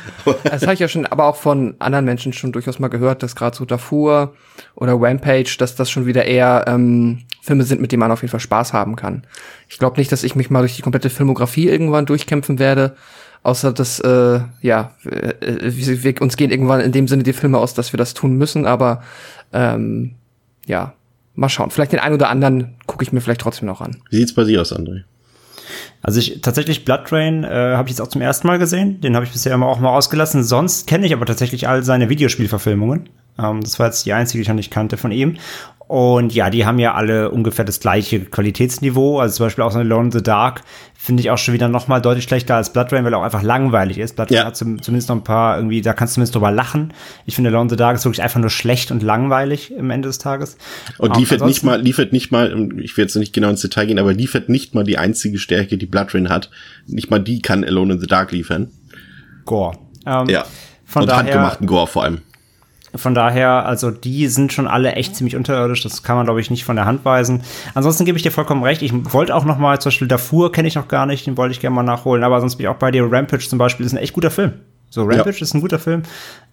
Das 0.44 0.62
habe 0.62 0.74
ich 0.74 0.80
ja 0.80 0.88
schon, 0.88 1.06
aber 1.06 1.26
auch 1.26 1.36
von 1.36 1.76
anderen 1.78 2.04
Menschen 2.04 2.32
schon 2.32 2.52
durchaus 2.52 2.78
mal 2.78 2.88
gehört, 2.88 3.22
dass 3.22 3.34
gerade 3.34 3.56
so 3.56 3.64
Darfur 3.64 4.34
oder 4.74 4.94
Rampage, 5.00 5.56
dass 5.58 5.76
das 5.76 5.90
schon 5.90 6.06
wieder 6.06 6.26
eher 6.26 6.64
ähm, 6.66 7.24
Filme 7.46 7.64
sind, 7.64 7.80
mit 7.80 7.92
denen 7.92 8.00
man 8.00 8.10
auf 8.10 8.22
jeden 8.22 8.30
Fall 8.30 8.40
Spaß 8.40 8.72
haben 8.72 8.96
kann. 8.96 9.22
Ich 9.68 9.78
glaube 9.78 9.98
nicht, 9.98 10.10
dass 10.10 10.24
ich 10.24 10.34
mich 10.34 10.50
mal 10.50 10.60
durch 10.60 10.76
die 10.76 10.82
komplette 10.82 11.10
Filmografie 11.10 11.68
irgendwann 11.68 12.06
durchkämpfen 12.06 12.58
werde, 12.58 12.96
außer 13.42 13.72
dass, 13.72 14.00
äh, 14.00 14.40
ja, 14.60 14.92
äh, 15.04 15.32
wir, 15.60 16.02
wir, 16.02 16.22
uns 16.22 16.36
gehen 16.36 16.50
irgendwann 16.50 16.80
in 16.80 16.92
dem 16.92 17.06
Sinne 17.06 17.22
die 17.22 17.32
Filme 17.32 17.58
aus, 17.58 17.74
dass 17.74 17.92
wir 17.92 17.98
das 17.98 18.14
tun 18.14 18.36
müssen, 18.36 18.66
aber 18.66 19.02
ähm, 19.52 20.16
ja, 20.66 20.94
mal 21.36 21.48
schauen. 21.48 21.70
Vielleicht 21.70 21.92
den 21.92 22.00
einen 22.00 22.16
oder 22.16 22.28
anderen 22.28 22.74
gucke 22.86 23.04
ich 23.04 23.12
mir 23.12 23.20
vielleicht 23.20 23.40
trotzdem 23.40 23.66
noch 23.66 23.80
an. 23.80 23.98
Wie 24.10 24.16
sieht's 24.16 24.34
bei 24.34 24.44
dir 24.44 24.60
aus, 24.60 24.74
André? 24.74 25.04
Also 26.02 26.20
ich 26.20 26.40
tatsächlich 26.40 26.84
Blood 26.84 27.12
Rain 27.12 27.44
äh, 27.44 27.48
habe 27.48 27.88
ich 27.88 27.94
jetzt 27.94 28.00
auch 28.00 28.08
zum 28.08 28.20
ersten 28.20 28.46
Mal 28.46 28.58
gesehen. 28.58 29.00
Den 29.00 29.14
habe 29.14 29.24
ich 29.24 29.32
bisher 29.32 29.54
immer 29.54 29.66
auch 29.66 29.80
mal 29.80 29.90
ausgelassen. 29.90 30.44
Sonst 30.44 30.86
kenne 30.86 31.06
ich 31.06 31.12
aber 31.12 31.26
tatsächlich 31.26 31.68
all 31.68 31.82
seine 31.82 32.08
Videospielverfilmungen. 32.08 33.08
Ähm, 33.38 33.60
das 33.62 33.78
war 33.78 33.86
jetzt 33.86 34.06
die 34.06 34.12
einzige, 34.12 34.38
die 34.38 34.42
ich 34.42 34.48
noch 34.48 34.54
nicht 34.54 34.70
kannte 34.70 34.96
von 34.96 35.10
ihm. 35.10 35.36
Und 35.88 36.34
ja, 36.34 36.50
die 36.50 36.66
haben 36.66 36.80
ja 36.80 36.94
alle 36.94 37.30
ungefähr 37.30 37.64
das 37.64 37.78
gleiche 37.78 38.18
Qualitätsniveau. 38.20 39.20
Also 39.20 39.36
zum 39.36 39.46
Beispiel 39.46 39.62
auch 39.62 39.70
so 39.70 39.78
Alone 39.78 40.06
in 40.06 40.12
the 40.12 40.22
Dark 40.22 40.62
finde 40.98 41.20
ich 41.20 41.30
auch 41.30 41.38
schon 41.38 41.54
wieder 41.54 41.68
noch 41.68 41.86
mal 41.86 42.00
deutlich 42.00 42.24
schlechter 42.24 42.56
als 42.56 42.72
Blood 42.72 42.92
Rain, 42.92 43.04
weil 43.04 43.12
er 43.12 43.20
auch 43.20 43.22
einfach 43.22 43.44
langweilig 43.44 43.98
ist. 43.98 44.16
Blood 44.16 44.30
Rain 44.32 44.38
Ja. 44.38 44.44
hat 44.46 44.56
zum, 44.56 44.82
zumindest 44.82 45.08
noch 45.08 45.16
ein 45.16 45.22
paar 45.22 45.56
irgendwie, 45.56 45.82
da 45.82 45.92
kannst 45.92 46.12
du 46.12 46.14
zumindest 46.16 46.34
drüber 46.34 46.50
lachen. 46.50 46.92
Ich 47.24 47.36
finde 47.36 47.50
Alone 47.50 47.64
in 47.64 47.68
the 47.70 47.76
Dark 47.76 47.94
ist 47.94 48.04
wirklich 48.04 48.22
einfach 48.22 48.40
nur 48.40 48.50
schlecht 48.50 48.90
und 48.90 49.04
langweilig 49.04 49.70
im 49.72 49.88
Ende 49.90 50.08
des 50.08 50.18
Tages. 50.18 50.56
Und 50.98 51.12
Ähm, 51.14 51.20
liefert 51.20 51.46
nicht 51.46 51.62
mal, 51.62 51.80
liefert 51.80 52.12
nicht 52.12 52.32
mal, 52.32 52.68
ich 52.80 52.96
will 52.96 53.04
jetzt 53.04 53.14
nicht 53.14 53.32
genau 53.32 53.50
ins 53.50 53.60
Detail 53.60 53.86
gehen, 53.86 54.00
aber 54.00 54.12
liefert 54.12 54.48
nicht 54.48 54.74
mal 54.74 54.82
die 54.82 54.98
einzige 54.98 55.38
Stärke, 55.38 55.78
die 55.78 55.86
Blood 55.86 56.12
Rain 56.14 56.28
hat. 56.30 56.50
Nicht 56.88 57.10
mal 57.12 57.20
die 57.20 57.40
kann 57.40 57.62
Alone 57.62 57.94
in 57.94 58.00
the 58.00 58.08
Dark 58.08 58.32
liefern. 58.32 58.70
Gore. 59.44 59.78
Ähm, 60.04 60.28
Ja. 60.28 60.44
Von 60.84 61.02
Und 61.02 61.08
daher, 61.08 61.20
handgemachten 61.22 61.66
Gore 61.68 61.86
vor 61.86 62.02
allem. 62.02 62.22
Von 62.96 63.14
daher, 63.14 63.66
also 63.66 63.90
die 63.90 64.28
sind 64.28 64.52
schon 64.52 64.66
alle 64.66 64.92
echt 64.92 65.16
ziemlich 65.16 65.36
unterirdisch. 65.36 65.82
Das 65.82 66.02
kann 66.02 66.16
man, 66.16 66.26
glaube 66.26 66.40
ich, 66.40 66.50
nicht 66.50 66.64
von 66.64 66.76
der 66.76 66.86
Hand 66.86 67.04
weisen. 67.04 67.42
Ansonsten 67.74 68.04
gebe 68.04 68.16
ich 68.16 68.22
dir 68.22 68.32
vollkommen 68.32 68.62
recht. 68.62 68.82
Ich 68.82 68.92
wollte 69.12 69.34
auch 69.34 69.44
noch 69.44 69.58
mal, 69.58 69.80
zum 69.80 69.90
Beispiel 69.90 70.08
Darfur 70.08 70.52
kenne 70.52 70.68
ich 70.68 70.74
noch 70.74 70.88
gar 70.88 71.06
nicht, 71.06 71.26
den 71.26 71.36
wollte 71.36 71.52
ich 71.52 71.60
gerne 71.60 71.76
mal 71.76 71.82
nachholen. 71.82 72.24
Aber 72.24 72.40
sonst 72.40 72.56
bin 72.56 72.64
ich 72.64 72.68
auch 72.68 72.76
bei 72.76 72.90
dir. 72.90 73.10
Rampage 73.10 73.48
zum 73.48 73.58
Beispiel 73.58 73.86
ist 73.86 73.92
ein 73.92 73.98
echt 73.98 74.12
guter 74.12 74.30
Film. 74.30 74.54
So, 74.90 75.02
Rampage 75.04 75.42
ist 75.42 75.54
ein 75.54 75.60
guter 75.60 75.78
Film. 75.78 76.02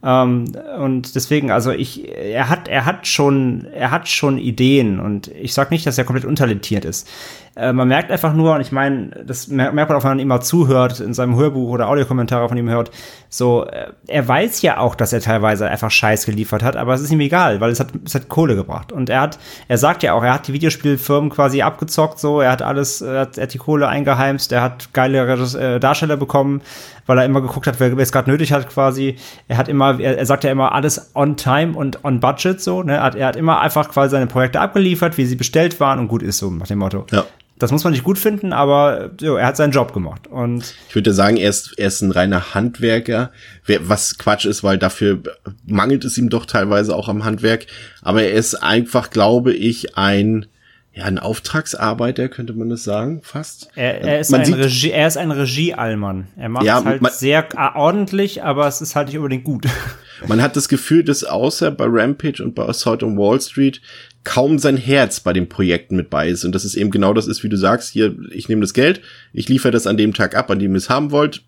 Ähm, 0.04 0.46
und 0.80 1.16
deswegen, 1.16 1.50
also 1.50 1.72
ich, 1.72 2.10
er 2.10 2.50
hat, 2.50 2.68
er 2.68 2.86
hat 2.86 3.08
schon, 3.08 3.66
er 3.74 3.92
hat 3.92 4.10
schon 4.10 4.38
Ideen 4.38 5.00
und 5.00 5.30
ich 5.30 5.54
sag 5.54 5.72
nicht, 5.72 5.86
dass 5.86 5.98
er 5.98 6.04
komplett 6.04 6.26
untalentiert 6.26 6.84
ist. 6.84 7.08
Äh, 7.56 7.72
man 7.72 7.88
merkt 7.88 8.12
einfach 8.12 8.34
nur, 8.34 8.56
und 8.56 8.62
ich 8.62 8.74
meine, 8.74 9.24
das 9.26 9.48
mer- 9.48 9.72
merkt 9.72 9.90
man 9.90 9.98
auch, 9.98 10.04
wenn 10.04 10.12
man 10.12 10.20
ihm 10.20 10.28
mal 10.28 10.42
zuhört, 10.42 11.00
in 11.00 11.14
seinem 11.14 11.38
Hörbuch 11.38 11.70
oder 11.70 11.88
Audiokommentare 11.88 12.50
von 12.50 12.58
ihm 12.58 12.68
hört, 12.68 12.92
so, 13.30 13.66
äh, 13.66 13.92
er 14.08 14.28
weiß 14.28 14.62
ja 14.62 14.80
auch, 14.80 14.96
dass 14.96 15.14
er 15.14 15.22
teilweise 15.22 15.70
einfach 15.70 15.92
Scheiß 15.92 16.26
geliefert 16.26 16.64
hat, 16.64 16.76
aber 16.76 16.96
es 16.96 17.02
ist 17.02 17.12
ihm 17.12 17.22
egal, 17.22 17.62
weil 17.62 17.72
es 17.72 17.80
hat, 17.80 17.90
es 18.06 18.14
hat 18.14 18.28
Kohle 18.28 18.58
gebracht. 18.58 18.92
Und 18.92 19.10
er 19.10 19.22
hat, 19.22 19.40
er 19.70 19.78
sagt 19.78 20.04
ja 20.04 20.14
auch, 20.14 20.24
er 20.24 20.34
hat 20.34 20.50
die 20.50 20.54
Videospielfirmen 20.54 21.30
quasi 21.30 21.62
abgezockt, 21.62 22.20
so, 22.20 22.42
er 22.42 22.52
hat 22.52 22.62
alles, 22.62 23.00
er 23.02 23.22
hat, 23.22 23.38
er 23.38 23.44
hat 23.44 23.54
die 23.54 23.60
Kohle 23.60 23.88
eingeheimst, 23.88 24.52
er 24.52 24.64
hat 24.64 24.92
geile 24.92 25.20
äh, 25.22 25.80
Darsteller 25.80 26.18
bekommen, 26.18 26.62
weil 27.06 27.18
er 27.18 27.26
immer 27.26 27.42
geguckt 27.42 27.68
hat, 27.68 27.80
wer 27.80 27.98
ist 27.98 28.12
gerade 28.14 28.23
gerade 28.24 28.32
nötig 28.32 28.52
hat 28.52 28.70
quasi. 28.70 29.16
Er 29.48 29.58
hat 29.58 29.68
immer, 29.68 30.00
er, 30.00 30.18
er 30.18 30.26
sagt 30.26 30.44
ja 30.44 30.52
immer 30.52 30.72
alles 30.74 31.12
on 31.16 31.36
time 31.38 31.74
und 31.78 32.04
on 32.04 32.20
budget 32.20 32.62
so. 32.62 32.84
Ne? 32.84 32.94
Er, 32.96 33.04
hat, 33.04 33.16
er 33.16 33.28
hat 33.28 33.36
immer 33.36 33.60
einfach 33.62 33.90
quasi 33.90 34.12
seine 34.12 34.28
Projekte 34.28 34.60
abgeliefert, 34.60 35.18
wie 35.18 35.26
sie 35.26 35.36
bestellt 35.36 35.80
waren 35.80 36.00
und 36.00 36.08
gut 36.08 36.24
ist 36.24 36.38
so 36.40 36.50
nach 36.52 36.68
dem 36.68 36.80
Motto. 36.80 37.06
Ja. 37.12 37.26
Das 37.60 37.72
muss 37.72 37.84
man 37.84 37.94
nicht 37.94 38.04
gut 38.04 38.18
finden, 38.18 38.52
aber 38.52 39.12
jo, 39.22 39.36
er 39.36 39.46
hat 39.48 39.56
seinen 39.58 39.72
Job 39.72 39.94
gemacht. 39.94 40.28
Und 40.28 40.74
Ich 40.90 40.96
würde 40.96 41.14
sagen, 41.14 41.38
er 41.38 41.50
ist, 41.50 41.76
er 41.78 41.88
ist 41.88 42.02
ein 42.02 42.12
reiner 42.12 42.54
Handwerker, 42.56 43.32
wer- 43.66 43.88
was 43.88 44.18
Quatsch 44.18 44.46
ist, 44.46 44.64
weil 44.64 44.78
dafür 44.78 45.20
mangelt 45.66 46.04
es 46.04 46.18
ihm 46.18 46.30
doch 46.30 46.46
teilweise 46.46 46.96
auch 46.96 47.08
am 47.08 47.24
Handwerk. 47.24 47.68
Aber 48.02 48.24
er 48.24 48.34
ist 48.34 48.56
einfach, 48.56 49.12
glaube 49.12 49.54
ich, 49.54 49.96
ein, 49.98 50.48
ja, 50.96 51.06
ein 51.06 51.18
Auftragsarbeiter, 51.18 52.30
könnte 52.30 52.54
man 52.54 52.70
das 52.70 52.84
sagen, 52.84 53.22
fast. 53.24 53.70
er, 53.76 54.02
er 54.02 54.20
ist 54.20 54.30
Man 54.30 54.42
ein 54.42 54.46
sieht- 54.46 54.56
Regie, 54.58 54.92
er 54.92 55.08
ist 55.08 55.18
ein 55.18 55.32
Regieallmann. 55.32 56.28
Er 56.38 56.50
macht 56.50 56.66
Ja, 56.66 56.80
es 56.80 56.86
halt 56.86 57.02
man- 57.02 57.12
sehr 57.12 57.48
ordentlich, 57.76 58.44
aber 58.44 58.68
es 58.68 58.80
ist 58.82 58.96
halt 58.96 59.08
nicht 59.08 59.18
unbedingt 59.18 59.44
gut. 59.44 59.66
Man 60.28 60.42
hat 60.42 60.56
das 60.56 60.70
Gefühl, 60.70 61.04
dass 61.04 61.26
außer 61.26 61.70
bei 61.72 61.86
Rampage 61.86 62.42
und 62.42 62.56
bei 62.56 62.64
Assault 62.66 63.04
on 63.04 63.18
Wall 63.18 63.42
Street 63.42 63.82
kaum 64.24 64.58
sein 64.58 64.78
Herz 64.78 65.20
bei 65.20 65.34
den 65.34 65.50
Projekten 65.50 65.98
mit 65.98 66.10
bei 66.10 66.30
ist. 66.30 66.46
Und 66.46 66.54
das 66.56 66.64
ist 66.64 66.76
eben 66.76 66.92
genau 66.92 67.14
das 67.14 67.28
ist, 67.28 67.44
wie 67.44 67.50
du 67.50 67.58
sagst, 67.58 67.90
hier, 67.92 68.16
ich 68.32 68.48
nehme 68.48 68.62
das 68.62 68.74
Geld, 68.74 69.02
ich 69.34 69.50
liefere 69.50 69.72
das 69.72 69.86
an 69.86 69.98
dem 69.98 70.14
Tag 70.14 70.36
ab, 70.38 70.50
an 70.50 70.60
dem 70.60 70.72
ihr 70.74 70.78
es 70.78 70.90
haben 70.90 71.12
wollt, 71.12 71.44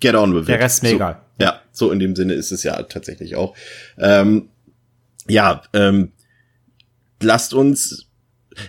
get 0.00 0.16
on 0.16 0.34
with 0.34 0.42
it. 0.44 0.48
Der 0.48 0.58
Rest 0.58 0.78
ist 0.78 0.82
mir 0.82 0.88
so, 0.88 0.96
egal. 0.96 1.20
Ja, 1.40 1.60
so 1.70 1.92
in 1.92 2.00
dem 2.00 2.16
Sinne 2.16 2.32
ist 2.32 2.50
es 2.50 2.64
ja 2.64 2.82
tatsächlich 2.82 3.36
auch. 3.36 3.54
Ähm, 3.96 4.48
ja, 5.28 5.62
ähm, 5.72 6.10
lasst 7.22 7.54
uns 7.54 8.05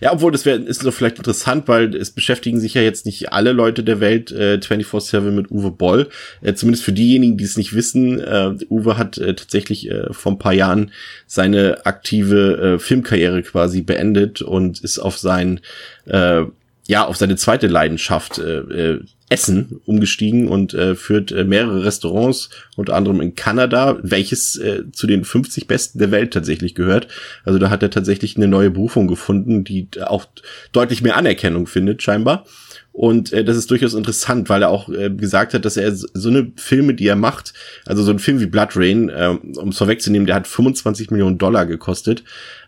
ja, 0.01 0.11
obwohl 0.13 0.31
das 0.31 0.45
wäre 0.45 0.59
ist 0.59 0.85
doch 0.85 0.93
vielleicht 0.93 1.17
interessant, 1.17 1.67
weil 1.67 1.95
es 1.95 2.11
beschäftigen 2.11 2.59
sich 2.59 2.73
ja 2.73 2.81
jetzt 2.81 3.05
nicht 3.05 3.31
alle 3.31 3.51
Leute 3.51 3.83
der 3.83 3.99
Welt 3.99 4.31
äh, 4.31 4.59
24/7 4.61 5.31
mit 5.31 5.51
Uwe 5.51 5.71
Boll. 5.71 6.09
Äh, 6.41 6.53
zumindest 6.53 6.83
für 6.83 6.93
diejenigen, 6.93 7.37
die 7.37 7.43
es 7.43 7.57
nicht 7.57 7.73
wissen, 7.73 8.19
äh, 8.19 8.53
Uwe 8.69 8.97
hat 8.97 9.17
äh, 9.17 9.33
tatsächlich 9.35 9.89
äh, 9.89 10.11
vor 10.11 10.33
ein 10.33 10.39
paar 10.39 10.53
Jahren 10.53 10.91
seine 11.25 11.85
aktive 11.85 12.75
äh, 12.75 12.79
Filmkarriere 12.79 13.43
quasi 13.43 13.81
beendet 13.81 14.41
und 14.41 14.81
ist 14.81 14.99
auf 14.99 15.17
sein 15.17 15.59
äh, 16.05 16.43
ja 16.87 17.05
auf 17.05 17.17
seine 17.17 17.35
zweite 17.35 17.67
Leidenschaft 17.67 18.39
äh, 18.39 18.59
äh, 18.59 18.99
Essen 19.29 19.81
umgestiegen 19.85 20.47
und 20.47 20.73
äh, 20.73 20.95
führt 20.95 21.31
äh, 21.33 21.43
mehrere 21.43 21.83
Restaurants, 21.83 22.49
unter 22.77 22.95
anderem 22.95 23.19
in 23.19 23.35
Kanada, 23.35 23.99
welches 24.01 24.55
äh, 24.55 24.89
zu 24.93 25.05
den 25.05 25.25
50 25.25 25.67
besten 25.67 25.99
der 25.99 26.11
Welt 26.11 26.33
tatsächlich 26.33 26.75
gehört. 26.75 27.09
Also 27.43 27.59
da 27.59 27.69
hat 27.69 27.83
er 27.83 27.89
tatsächlich 27.89 28.37
eine 28.37 28.47
neue 28.47 28.71
Berufung 28.71 29.07
gefunden, 29.07 29.65
die 29.65 29.89
auch 30.01 30.25
deutlich 30.71 31.01
mehr 31.01 31.17
Anerkennung 31.17 31.67
findet, 31.67 32.01
scheinbar. 32.01 32.45
Und 32.93 33.31
äh, 33.31 33.43
das 33.43 33.57
ist 33.57 33.69
durchaus 33.69 33.93
interessant, 33.93 34.49
weil 34.49 34.63
er 34.63 34.69
auch 34.69 34.89
äh, 34.89 35.09
gesagt 35.09 35.53
hat, 35.53 35.65
dass 35.65 35.77
er 35.77 35.93
so 35.93 36.29
eine 36.29 36.51
Filme, 36.55 36.95
die 36.95 37.07
er 37.07 37.15
macht, 37.15 37.53
also 37.85 38.01
so 38.01 38.11
ein 38.11 38.17
Film 38.17 38.39
wie 38.39 38.47
Blood 38.47 38.69
Rain, 38.75 39.09
äh, 39.09 39.37
um 39.57 39.69
es 39.69 39.77
vorwegzunehmen, 39.77 40.25
der 40.25 40.35
hat 40.35 40.47
25 40.47 41.11
Millionen 41.11 41.37
Dollar 41.37 41.65
gekostet. 41.65 42.23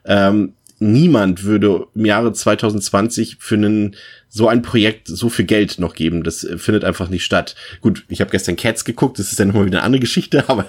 Ähm, 0.06 0.54
niemand 0.80 1.44
würde 1.44 1.88
im 1.94 2.06
Jahre 2.06 2.34
2020 2.34 3.38
für 3.40 3.56
einen 3.56 3.96
so 4.30 4.48
ein 4.48 4.62
Projekt 4.62 5.08
so 5.08 5.30
viel 5.30 5.46
Geld 5.46 5.80
noch 5.80 5.96
geben. 5.96 6.24
Das 6.24 6.44
äh, 6.44 6.58
findet 6.58 6.84
einfach 6.84 7.10
nicht 7.10 7.26
statt. 7.26 7.56
Gut, 7.82 8.06
ich 8.08 8.22
habe 8.22 8.30
gestern 8.30 8.56
Cats 8.56 8.86
geguckt, 8.86 9.18
das 9.20 9.32
ist 9.32 9.40
ja 9.40 9.46
nochmal 9.46 9.66
wieder 9.66 9.80
eine 9.80 9.86
andere 9.86 10.00
Geschichte, 10.00 10.46
aber, 10.48 10.66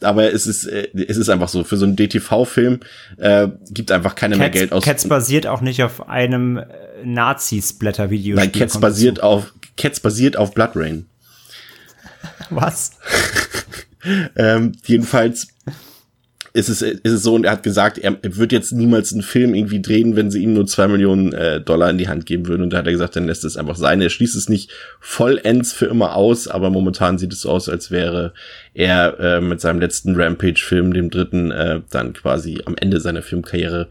aber 0.00 0.32
es 0.32 0.46
ist, 0.46 0.64
äh, 0.64 0.88
es 0.94 1.16
ist 1.16 1.28
einfach 1.28 1.48
so. 1.48 1.62
Für 1.64 1.76
so 1.76 1.84
einen 1.84 1.96
DTV-Film 1.96 2.80
äh, 3.18 3.48
gibt 3.70 3.92
einfach 3.92 4.14
keiner 4.14 4.36
mehr 4.36 4.48
Cats, 4.48 4.58
Geld 4.58 4.72
aus. 4.72 4.84
Cats 4.84 5.08
basiert 5.08 5.46
auch 5.46 5.60
nicht 5.60 5.82
auf 5.82 6.08
einem 6.08 6.56
äh, 6.56 6.66
Nazi-Splatter-Video. 7.04 8.36
Nein, 8.36 8.52
Cats 8.52 8.80
basiert 8.80 9.22
auf 9.22 9.52
Cats 9.76 10.00
basiert 10.00 10.36
auf 10.36 10.54
Blood 10.54 10.70
Rain. 10.74 11.06
Was? 12.50 12.92
Ähm, 14.34 14.72
jedenfalls 14.84 15.46
ist 16.54 16.68
es, 16.68 16.82
ist 16.82 17.00
es 17.04 17.22
so, 17.22 17.34
und 17.34 17.44
er 17.44 17.52
hat 17.52 17.62
gesagt, 17.62 17.98
er 17.98 18.16
wird 18.22 18.52
jetzt 18.52 18.72
niemals 18.72 19.12
einen 19.12 19.22
Film 19.22 19.54
irgendwie 19.54 19.80
drehen, 19.80 20.16
wenn 20.16 20.30
sie 20.30 20.42
ihm 20.42 20.52
nur 20.52 20.66
zwei 20.66 20.86
Millionen 20.86 21.32
äh, 21.32 21.60
Dollar 21.60 21.88
in 21.88 21.98
die 21.98 22.08
Hand 22.08 22.26
geben 22.26 22.46
würden. 22.46 22.62
Und 22.62 22.72
da 22.72 22.78
hat 22.78 22.86
er 22.86 22.92
gesagt, 22.92 23.16
dann 23.16 23.26
lässt 23.26 23.44
es 23.44 23.56
einfach 23.56 23.76
sein. 23.76 24.02
Er 24.02 24.10
schließt 24.10 24.36
es 24.36 24.50
nicht 24.50 24.70
vollends 25.00 25.72
für 25.72 25.86
immer 25.86 26.14
aus, 26.14 26.48
aber 26.48 26.68
momentan 26.68 27.16
sieht 27.16 27.32
es 27.32 27.40
so 27.40 27.50
aus, 27.50 27.68
als 27.68 27.90
wäre 27.90 28.34
er 28.74 29.18
äh, 29.18 29.40
mit 29.40 29.60
seinem 29.62 29.80
letzten 29.80 30.14
Rampage-Film, 30.14 30.92
dem 30.92 31.08
dritten, 31.08 31.50
äh, 31.50 31.80
dann 31.90 32.12
quasi 32.12 32.60
am 32.66 32.76
Ende 32.76 33.00
seiner 33.00 33.22
Filmkarriere 33.22 33.88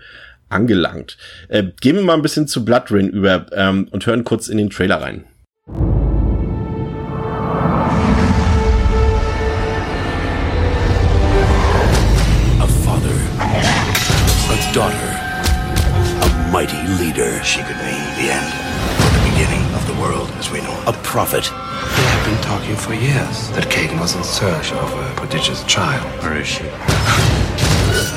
angelangt. 0.49 1.17
Äh, 1.47 1.63
gehen 1.79 1.95
wir 1.95 2.03
mal 2.03 2.13
ein 2.13 2.21
bisschen 2.21 2.47
zu 2.47 2.63
Blood 2.63 2.91
Rain 2.91 3.09
über 3.09 3.47
ähm, 3.53 3.87
und 3.89 4.05
hören 4.05 4.23
kurz 4.23 4.49
in 4.49 4.57
den 4.57 4.69
Trailer 4.69 5.01
rein. 5.01 5.23
Daughter, 14.73 14.95
a 16.23 16.49
mighty 16.51 16.81
leader, 16.99 17.43
She 17.43 17.61
could 17.63 17.75
mean 17.77 18.03
the 18.15 18.31
end, 18.31 18.49
the 19.15 19.29
beginning 19.31 19.63
of 19.75 19.85
the 19.87 19.93
world 20.01 20.29
as 20.39 20.49
we 20.49 20.61
know 20.61 20.71
it. 20.81 20.87
a 20.87 20.93
prophet, 21.03 21.43
They 21.43 22.03
have 22.13 22.25
been 22.25 22.41
talking 22.41 22.75
for 22.75 22.93
years 22.93 23.49
that 23.51 23.65
Caden 23.69 23.99
was 23.99 24.15
in 24.15 24.23
search 24.23 24.71
of 24.71 24.93
a 24.93 25.13
prodigious 25.15 25.63
child. 25.65 26.05
Where 26.23 26.37
is 26.37 26.47
she? 26.47 26.63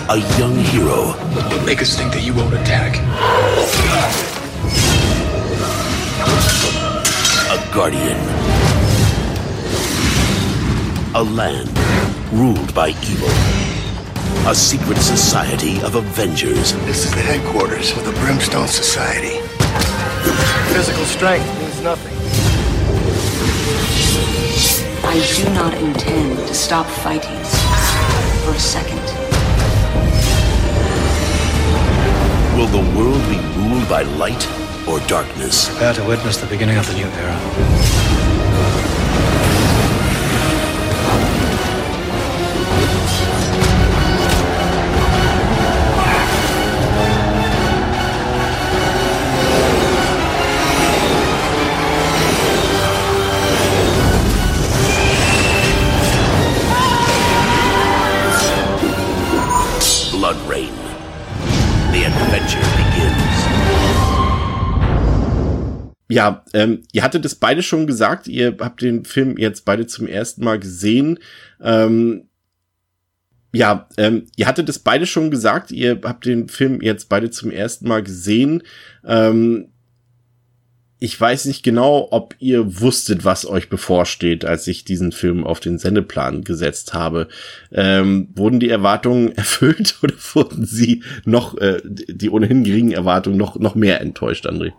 a 0.09 0.19
young 0.39 0.57
hero, 0.71 1.13
What 1.35 1.67
make 1.67 1.83
us 1.83 1.97
think 1.97 2.13
that 2.13 2.23
you 2.23 2.35
won't 2.35 2.55
attack? 2.55 2.99
a 7.51 7.75
guardian. 7.75 8.21
A 11.17 11.23
land 11.23 11.69
ruled 12.33 12.73
by 12.75 12.89
evil. 12.91 13.29
A 14.47 14.55
secret 14.55 14.99
society 14.99 15.81
of 15.83 15.95
avengers. 15.95 16.73
This 16.85 17.05
is 17.07 17.11
the 17.13 17.23
headquarters 17.23 17.91
of 17.97 18.05
the 18.05 18.13
Brimstone 18.21 18.69
Society. 18.69 19.41
Physical 20.73 21.05
strength 21.05 21.47
means 21.59 21.81
nothing. 21.83 22.15
I 25.07 25.17
do 25.37 25.45
not 25.55 25.75
intend 25.75 26.39
to 26.47 26.55
stop 26.55 26.87
fighting 26.87 27.39
for 28.45 28.53
a 28.53 28.59
second. 28.59 29.01
Will 32.57 32.67
the 32.67 32.85
world 32.99 33.23
be 33.29 33.39
ruled 33.59 33.89
by 33.89 34.03
light 34.03 34.47
or 34.89 35.01
darkness? 35.09 35.69
Prepare 35.69 35.95
to 35.95 36.05
witness 36.05 36.37
the 36.37 36.47
beginning 36.47 36.77
of 36.77 36.87
the 36.87 36.95
new 36.95 37.07
era. 37.07 37.39
Rain. 60.49 60.69
The 61.93 62.05
adventure 62.05 62.63
begins. 62.77 63.15
Ja, 66.09 66.45
ähm, 66.53 66.83
ihr 66.93 67.03
hattet 67.03 67.25
es 67.25 67.35
beide 67.35 67.63
schon 67.63 67.87
gesagt, 67.87 68.29
ihr 68.29 68.57
habt 68.61 68.83
den 68.83 69.05
Film 69.05 69.39
jetzt 69.39 69.65
beide 69.65 69.87
zum 69.87 70.07
ersten 70.07 70.45
Mal 70.45 70.59
gesehen. 70.59 71.19
Ähm, 71.63 72.29
ja, 73.53 73.89
ähm, 73.97 74.27
ihr 74.37 74.47
hattet 74.47 74.69
es 74.69 74.79
beide 74.81 75.07
schon 75.07 75.31
gesagt, 75.31 75.71
ihr 75.71 76.01
habt 76.05 76.27
den 76.27 76.49
Film 76.49 76.81
jetzt 76.83 77.09
beide 77.09 77.31
zum 77.31 77.51
ersten 77.51 77.89
Mal 77.89 78.03
gesehen. 78.03 78.63
Ähm, 79.05 79.69
ich 81.05 81.21
weiß 81.21 81.45
nicht 81.45 81.63
genau, 81.63 82.09
ob 82.13 82.35
ihr 82.39 82.81
wusstet, 82.81 83.27
was 83.27 83.45
euch 83.45 83.69
bevorsteht, 83.69 84.47
als 84.47 84.67
ich 84.67 84.87
diesen 84.87 85.13
Film 85.13 85.45
auf 85.45 85.61
den 85.61 85.77
Sendeplan 85.77 86.45
gesetzt 86.45 86.95
habe. 86.95 87.29
Ähm, 87.73 88.29
wurden 88.35 88.59
die 88.59 88.71
Erwartungen 88.71 89.33
erfüllt 89.37 89.99
oder 90.03 90.15
wurden 90.33 90.65
sie 90.65 91.03
noch, 91.27 91.59
äh, 91.59 91.83
die 91.85 92.31
ohnehin 92.31 92.65
geringen 92.65 92.93
Erwartungen 92.93 93.37
noch, 93.37 93.57
noch 93.57 93.75
mehr 93.75 94.01
enttäuscht, 94.01 94.47
André? 94.47 94.73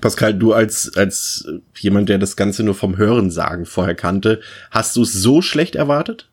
Pascal, 0.00 0.34
du 0.34 0.52
als, 0.52 0.96
als 0.96 1.46
jemand, 1.78 2.08
der 2.08 2.18
das 2.18 2.36
Ganze 2.36 2.62
nur 2.62 2.74
vom 2.74 2.96
Hören 2.96 3.30
sagen 3.30 3.66
vorher 3.66 3.94
kannte, 3.94 4.40
hast 4.70 4.96
du 4.96 5.02
es 5.02 5.12
so 5.12 5.42
schlecht 5.42 5.74
erwartet? 5.74 6.28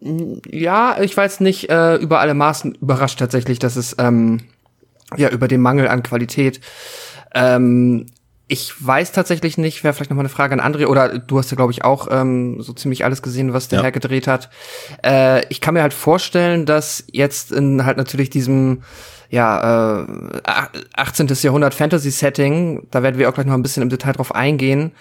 Ja, 0.00 1.00
ich 1.00 1.16
jetzt 1.16 1.40
nicht 1.40 1.70
äh, 1.70 1.96
über 1.96 2.20
alle 2.20 2.34
Maßen 2.34 2.76
überrascht 2.76 3.18
tatsächlich, 3.18 3.58
dass 3.58 3.74
es 3.74 3.96
ähm, 3.98 4.42
ja 5.16 5.28
über 5.30 5.48
den 5.48 5.60
Mangel 5.60 5.88
an 5.88 6.04
Qualität. 6.04 6.60
Ähm, 7.34 8.06
ich 8.48 8.74
weiß 8.84 9.12
tatsächlich 9.12 9.58
nicht, 9.58 9.84
wäre 9.84 9.92
vielleicht 9.94 10.10
noch 10.10 10.16
mal 10.16 10.22
eine 10.22 10.30
Frage 10.30 10.58
an 10.58 10.74
André, 10.74 10.86
oder 10.86 11.18
du 11.18 11.38
hast 11.38 11.50
ja, 11.50 11.56
glaube 11.56 11.72
ich, 11.72 11.84
auch 11.84 12.08
ähm, 12.10 12.60
so 12.62 12.72
ziemlich 12.72 13.04
alles 13.04 13.22
gesehen, 13.22 13.52
was 13.52 13.68
der 13.68 13.78
Ja. 13.78 13.82
Herr 13.84 13.92
gedreht 13.92 14.26
hat. 14.26 14.48
Äh, 15.04 15.46
ich 15.48 15.60
kann 15.60 15.74
mir 15.74 15.82
halt 15.82 15.94
vorstellen, 15.94 16.64
dass 16.64 17.04
jetzt 17.12 17.52
in 17.52 17.84
halt 17.84 17.98
natürlich 17.98 18.30
diesem 18.30 18.82
ja, 19.30 20.00
äh, 20.00 20.40
18. 20.96 21.28
Jahrhundert 21.42 21.74
Fantasy-Setting, 21.74 22.86
da 22.90 23.02
werden 23.02 23.18
wir 23.18 23.28
auch 23.28 23.34
gleich 23.34 23.46
noch 23.46 23.52
ein 23.52 23.62
bisschen 23.62 23.82
im 23.82 23.90
Detail 23.90 24.12
drauf 24.12 24.34
eingehen, 24.34 24.92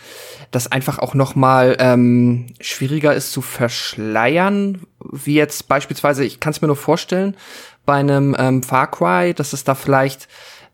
das 0.52 0.70
einfach 0.70 1.00
auch 1.00 1.14
noch 1.14 1.36
mal 1.36 1.78
ähm, 1.80 2.48
schwieriger 2.60 3.16
ist 3.16 3.32
zu 3.32 3.42
verschleiern, 3.42 4.82
wie 5.00 5.36
jetzt 5.36 5.70
beispielsweise, 5.70 6.26
ich 6.26 6.42
kann 6.42 6.52
es 6.52 6.62
mir 6.62 6.68
nur 6.68 6.76
vorstellen, 6.76 7.38
bei 7.86 7.96
einem 7.96 8.36
ähm, 8.38 8.64
Far 8.64 8.92
Cry, 8.92 9.34
dass 9.34 9.54
es 9.54 9.64
da 9.64 9.74
vielleicht 9.76 10.28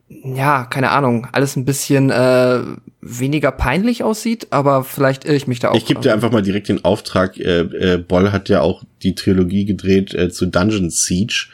ja, 0.08 0.64
keine 0.64 0.90
Ahnung, 0.90 1.26
alles 1.32 1.56
ein 1.56 1.64
bisschen 1.64 2.10
äh, 2.10 2.60
weniger 3.00 3.50
peinlich 3.52 4.02
aussieht, 4.02 4.48
aber 4.50 4.84
vielleicht 4.84 5.24
irre 5.24 5.34
ich 5.34 5.46
mich 5.46 5.60
da 5.60 5.70
auch. 5.70 5.76
Ich 5.76 5.86
gebe 5.86 6.00
dir 6.00 6.12
einfach 6.12 6.30
mal 6.30 6.42
direkt 6.42 6.68
den 6.68 6.84
Auftrag. 6.84 7.38
Äh, 7.38 7.60
äh, 7.60 7.98
Boll 7.98 8.30
hat 8.30 8.48
ja 8.48 8.60
auch 8.60 8.84
die 9.02 9.14
Trilogie 9.14 9.64
gedreht 9.64 10.14
äh, 10.14 10.30
zu 10.30 10.46
Dungeon 10.46 10.90
Siege. 10.90 11.46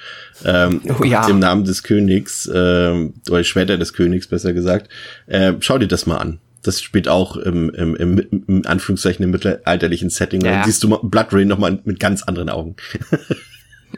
Ähm, 0.45 0.81
Oh 0.99 1.05
ja. 1.05 1.29
Im 1.29 1.39
Namen 1.39 1.65
des 1.65 1.83
Königs, 1.83 2.51
ähm, 2.53 3.15
oder 3.31 3.45
Schwerter 3.45 3.79
des 3.79 3.93
Königs, 3.93 4.27
besser 4.27 4.53
gesagt. 4.53 4.91
Äh, 5.27 5.55
schau 5.61 5.79
dir 5.79 5.89
das 5.89 6.07
mal 6.07 6.19
an. 6.19 6.41
Das 6.63 6.83
spielt 6.83 7.09
auch 7.09 7.37
im, 7.37 7.71
im, 7.71 7.95
im, 7.97 8.45
im 8.47 8.67
Anführungszeichen 8.67 9.25
im 9.25 9.31
mittelalterlichen 9.31 10.11
Setting. 10.11 10.43
Ja. 10.43 10.53
Dann 10.53 10.65
siehst 10.65 10.83
du 10.83 10.89
Blood 10.89 11.29
Rain 11.33 11.49
nochmal 11.49 11.79
mit 11.85 12.01
ganz 12.01 12.23
anderen 12.23 12.51
Augen. 12.51 12.77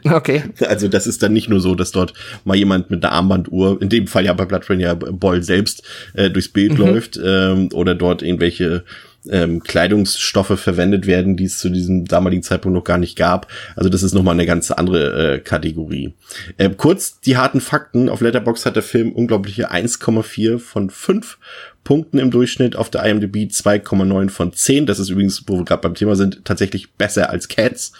Okay. 0.03 0.43
Also 0.67 0.87
das 0.87 1.07
ist 1.07 1.23
dann 1.23 1.33
nicht 1.33 1.49
nur 1.49 1.59
so, 1.59 1.75
dass 1.75 1.91
dort 1.91 2.13
mal 2.45 2.57
jemand 2.57 2.89
mit 2.89 3.03
einer 3.03 3.13
Armbanduhr, 3.13 3.81
in 3.81 3.89
dem 3.89 4.07
Fall 4.07 4.25
ja 4.25 4.33
bei 4.33 4.45
Blood 4.45 4.69
Rain 4.69 4.79
ja 4.79 4.93
Boll 4.93 5.43
selbst, 5.43 5.83
äh, 6.13 6.29
durchs 6.29 6.49
Bild 6.49 6.77
läuft 6.77 7.19
ähm, 7.23 7.69
oder 7.73 7.95
dort 7.95 8.21
irgendwelche 8.21 8.83
ähm, 9.29 9.63
Kleidungsstoffe 9.63 10.59
verwendet 10.59 11.07
werden, 11.07 11.37
die 11.37 11.45
es 11.45 11.59
zu 11.59 11.69
diesem 11.69 12.05
damaligen 12.05 12.43
Zeitpunkt 12.43 12.75
noch 12.75 12.83
gar 12.83 12.97
nicht 12.97 13.17
gab. 13.17 13.47
Also 13.75 13.89
das 13.89 14.03
ist 14.03 14.13
nochmal 14.13 14.33
eine 14.33 14.45
ganz 14.45 14.71
andere 14.71 15.35
äh, 15.35 15.39
Kategorie. 15.39 16.13
Äh, 16.57 16.69
kurz 16.71 17.19
die 17.19 17.37
harten 17.37 17.61
Fakten. 17.61 18.09
Auf 18.09 18.21
Letterbox 18.21 18.65
hat 18.65 18.75
der 18.75 18.83
Film 18.83 19.11
unglaubliche 19.11 19.71
1,4 19.71 20.59
von 20.59 20.89
5 20.89 21.37
Punkten 21.83 22.19
im 22.19 22.31
Durchschnitt. 22.31 22.75
Auf 22.75 22.89
der 22.89 23.03
IMDb 23.05 23.49
2,9 23.49 24.29
von 24.29 24.53
10. 24.53 24.85
Das 24.85 24.99
ist 24.99 25.09
übrigens, 25.09 25.43
wo 25.47 25.57
wir 25.57 25.65
gerade 25.65 25.81
beim 25.81 25.95
Thema 25.95 26.15
sind, 26.15 26.45
tatsächlich 26.45 26.93
besser 26.93 27.29
als 27.29 27.47
Cats. 27.47 27.93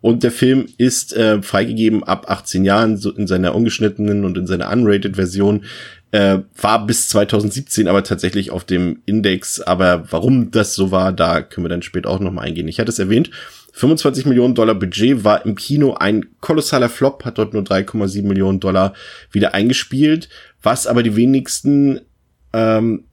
Und 0.00 0.22
der 0.22 0.30
Film 0.30 0.66
ist 0.78 1.14
äh, 1.14 1.42
freigegeben 1.42 2.04
ab 2.04 2.30
18 2.30 2.64
Jahren, 2.64 2.96
so 2.96 3.10
in 3.10 3.26
seiner 3.26 3.54
ungeschnittenen 3.54 4.24
und 4.24 4.38
in 4.38 4.46
seiner 4.46 4.70
unrated 4.70 5.16
Version. 5.16 5.64
Äh, 6.10 6.38
war 6.60 6.86
bis 6.86 7.08
2017 7.08 7.86
aber 7.86 8.02
tatsächlich 8.02 8.50
auf 8.50 8.64
dem 8.64 9.02
Index. 9.04 9.60
Aber 9.60 10.10
warum 10.10 10.50
das 10.50 10.74
so 10.74 10.90
war, 10.90 11.12
da 11.12 11.42
können 11.42 11.66
wir 11.66 11.70
dann 11.70 11.82
später 11.82 12.08
auch 12.08 12.20
nochmal 12.20 12.46
eingehen. 12.46 12.68
Ich 12.68 12.80
hatte 12.80 12.90
es 12.90 12.98
erwähnt, 12.98 13.30
25 13.78 14.26
Millionen 14.26 14.54
Dollar 14.54 14.74
Budget 14.74 15.22
war 15.22 15.44
im 15.44 15.54
Kino 15.54 15.94
ein 15.94 16.26
kolossaler 16.40 16.88
Flop, 16.88 17.24
hat 17.24 17.38
dort 17.38 17.52
nur 17.52 17.62
3,7 17.62 18.24
Millionen 18.26 18.58
Dollar 18.58 18.92
wieder 19.30 19.54
eingespielt. 19.54 20.28
Was 20.62 20.88
aber 20.88 21.04
die 21.04 21.14
wenigsten, 21.14 22.00
ähm, 22.52 23.04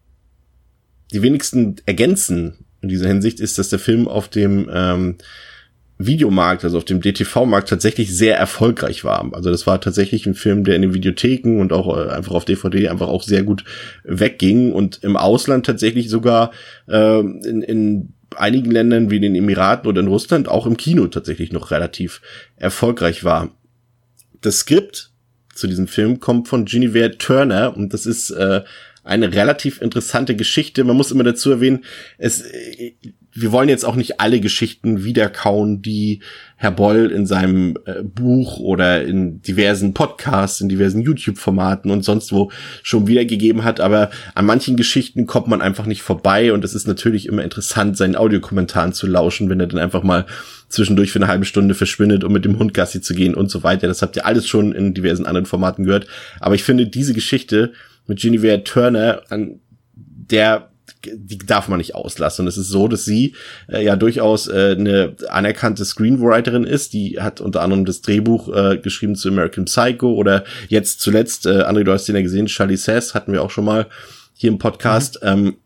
die 1.14 1.22
wenigsten 1.22 1.76
ergänzen 1.86 2.66
in 2.82 2.90
dieser 2.90 3.08
Hinsicht 3.08 3.40
ist, 3.40 3.58
dass 3.58 3.70
der 3.70 3.80
Film 3.80 4.08
auf 4.08 4.28
dem 4.28 4.70
ähm, 4.72 5.16
Videomarkt, 5.98 6.64
also 6.64 6.78
auf 6.78 6.86
dem 6.86 7.02
DTV-Markt 7.02 7.70
tatsächlich 7.70 8.16
sehr 8.16 8.38
erfolgreich 8.38 9.06
war. 9.06 9.30
Also 9.34 9.50
das 9.50 9.66
war 9.66 9.80
tatsächlich 9.80 10.26
ein 10.26 10.34
Film, 10.34 10.66
der 10.66 10.76
in 10.76 10.82
den 10.82 10.94
Videotheken 10.94 11.62
und 11.62 11.72
auch 11.72 11.98
äh, 11.98 12.10
einfach 12.10 12.34
auf 12.34 12.46
DVD 12.46 12.90
einfach 12.90 13.08
auch 13.08 13.24
sehr 13.24 13.44
gut 13.44 13.64
wegging 14.04 14.74
und 14.74 15.04
im 15.04 15.16
Ausland 15.16 15.66
tatsächlich 15.66 16.10
sogar 16.10 16.52
äh, 16.88 17.20
in, 17.20 17.62
in 17.62 18.14
einigen 18.36 18.72
Ländern 18.72 19.10
wie 19.10 19.22
den 19.22 19.36
Emiraten 19.36 19.88
oder 19.88 20.02
in 20.02 20.08
Russland 20.08 20.50
auch 20.50 20.66
im 20.66 20.76
Kino 20.76 21.08
tatsächlich 21.08 21.54
noch 21.54 21.72
relativ 21.72 22.22
erfolgreich 22.58 23.24
war. 23.24 23.52
Das 24.42 24.60
Skript 24.60 25.12
zu 25.54 25.68
diesem 25.68 25.88
Film 25.88 26.20
kommt 26.20 26.50
von 26.50 26.66
Genevieve 26.66 27.18
Turner 27.18 27.76
und 27.76 27.94
das 27.94 28.06
ist 28.06 28.32
äh, 28.32 28.64
eine 29.06 29.34
relativ 29.34 29.82
interessante 29.82 30.36
Geschichte. 30.36 30.84
Man 30.84 30.98
muss 30.98 31.12
immer 31.12 31.24
dazu 31.24 31.52
erwähnen, 31.52 31.86
es, 32.18 32.42
äh, 32.42 32.94
wir 33.38 33.52
wollen 33.52 33.70
jetzt 33.70 33.86
auch 33.86 33.96
nicht 33.96 34.20
alle 34.20 34.40
Geschichten 34.40 35.04
wiederkauen, 35.04 35.82
die 35.82 36.22
Herr 36.56 36.72
Boll 36.72 37.12
in 37.12 37.28
seinem 37.28 37.78
äh, 37.86 38.02
Buch 38.02 38.60
oder 38.60 39.04
in 39.04 39.42
diversen 39.42 39.94
Podcasts, 39.94 40.60
in 40.60 40.70
diversen 40.70 41.02
YouTube-Formaten 41.02 41.92
und 41.92 42.04
sonst 42.04 42.32
wo 42.32 42.50
schon 42.82 43.08
wiedergegeben 43.08 43.64
hat. 43.64 43.80
Aber 43.80 44.10
an 44.34 44.46
manchen 44.48 44.76
Geschichten 44.76 45.28
kommt 45.28 45.48
man 45.48 45.62
einfach 45.62 45.86
nicht 45.86 46.02
vorbei 46.02 46.52
und 46.52 46.64
es 46.64 46.74
ist 46.74 46.88
natürlich 46.88 47.28
immer 47.28 47.44
interessant, 47.44 47.98
seinen 47.98 48.16
Audiokommentaren 48.16 48.94
zu 48.94 49.06
lauschen, 49.06 49.50
wenn 49.50 49.60
er 49.60 49.68
dann 49.68 49.80
einfach 49.80 50.02
mal 50.02 50.26
zwischendurch 50.70 51.12
für 51.12 51.20
eine 51.20 51.28
halbe 51.28 51.46
Stunde 51.46 51.76
verschwindet, 51.76 52.24
um 52.24 52.34
mit 52.34 52.44
dem 52.44 52.58
Hund 52.58 52.74
Gassi 52.74 53.02
zu 53.02 53.14
gehen 53.14 53.36
und 53.36 53.52
so 53.52 53.62
weiter. 53.62 53.88
Das 53.88 54.02
habt 54.02 54.16
ihr 54.16 54.26
alles 54.26 54.48
schon 54.48 54.72
in 54.72 54.96
diversen 54.96 55.28
anderen 55.28 55.46
Formaten 55.46 55.86
gehört. 55.86 56.08
Aber 56.40 56.56
ich 56.56 56.64
finde 56.64 56.88
diese 56.88 57.14
Geschichte 57.14 57.74
mit 58.08 58.20
Genevieve 58.20 58.64
Turner, 58.64 59.24
an 59.30 59.60
der 59.96 60.70
die 61.08 61.38
darf 61.38 61.68
man 61.68 61.78
nicht 61.78 61.96
auslassen. 61.96 62.44
Und 62.44 62.48
es 62.48 62.58
ist 62.58 62.70
so, 62.70 62.88
dass 62.88 63.06
sie 63.06 63.36
äh, 63.68 63.84
ja 63.84 63.96
durchaus 63.96 64.48
äh, 64.48 64.76
eine 64.78 65.16
anerkannte 65.30 65.86
Screenwriterin 65.86 66.64
ist. 66.64 66.94
Die 66.94 67.20
hat 67.20 67.42
unter 67.42 67.62
anderem 67.62 67.86
das 67.86 68.02
Drehbuch 68.02 68.54
äh, 68.54 68.78
geschrieben 68.78 69.16
zu 69.16 69.30
American 69.30 69.66
Psycho 69.66 70.14
oder 70.14 70.44
jetzt 70.68 71.02
zuletzt, 71.02 71.46
äh, 71.46 71.62
André, 71.62 71.84
du 71.84 71.92
hast 71.92 72.08
den 72.08 72.16
ja 72.16 72.22
gesehen, 72.22 72.48
Charlie 72.48 72.78
Sass 72.78 73.14
hatten 73.14 73.34
wir 73.34 73.44
auch 73.44 73.52
schon 73.52 73.66
mal 73.66 73.88
hier 74.34 74.50
im 74.50 74.58
Podcast. 74.58 75.20
Ähm, 75.22 75.58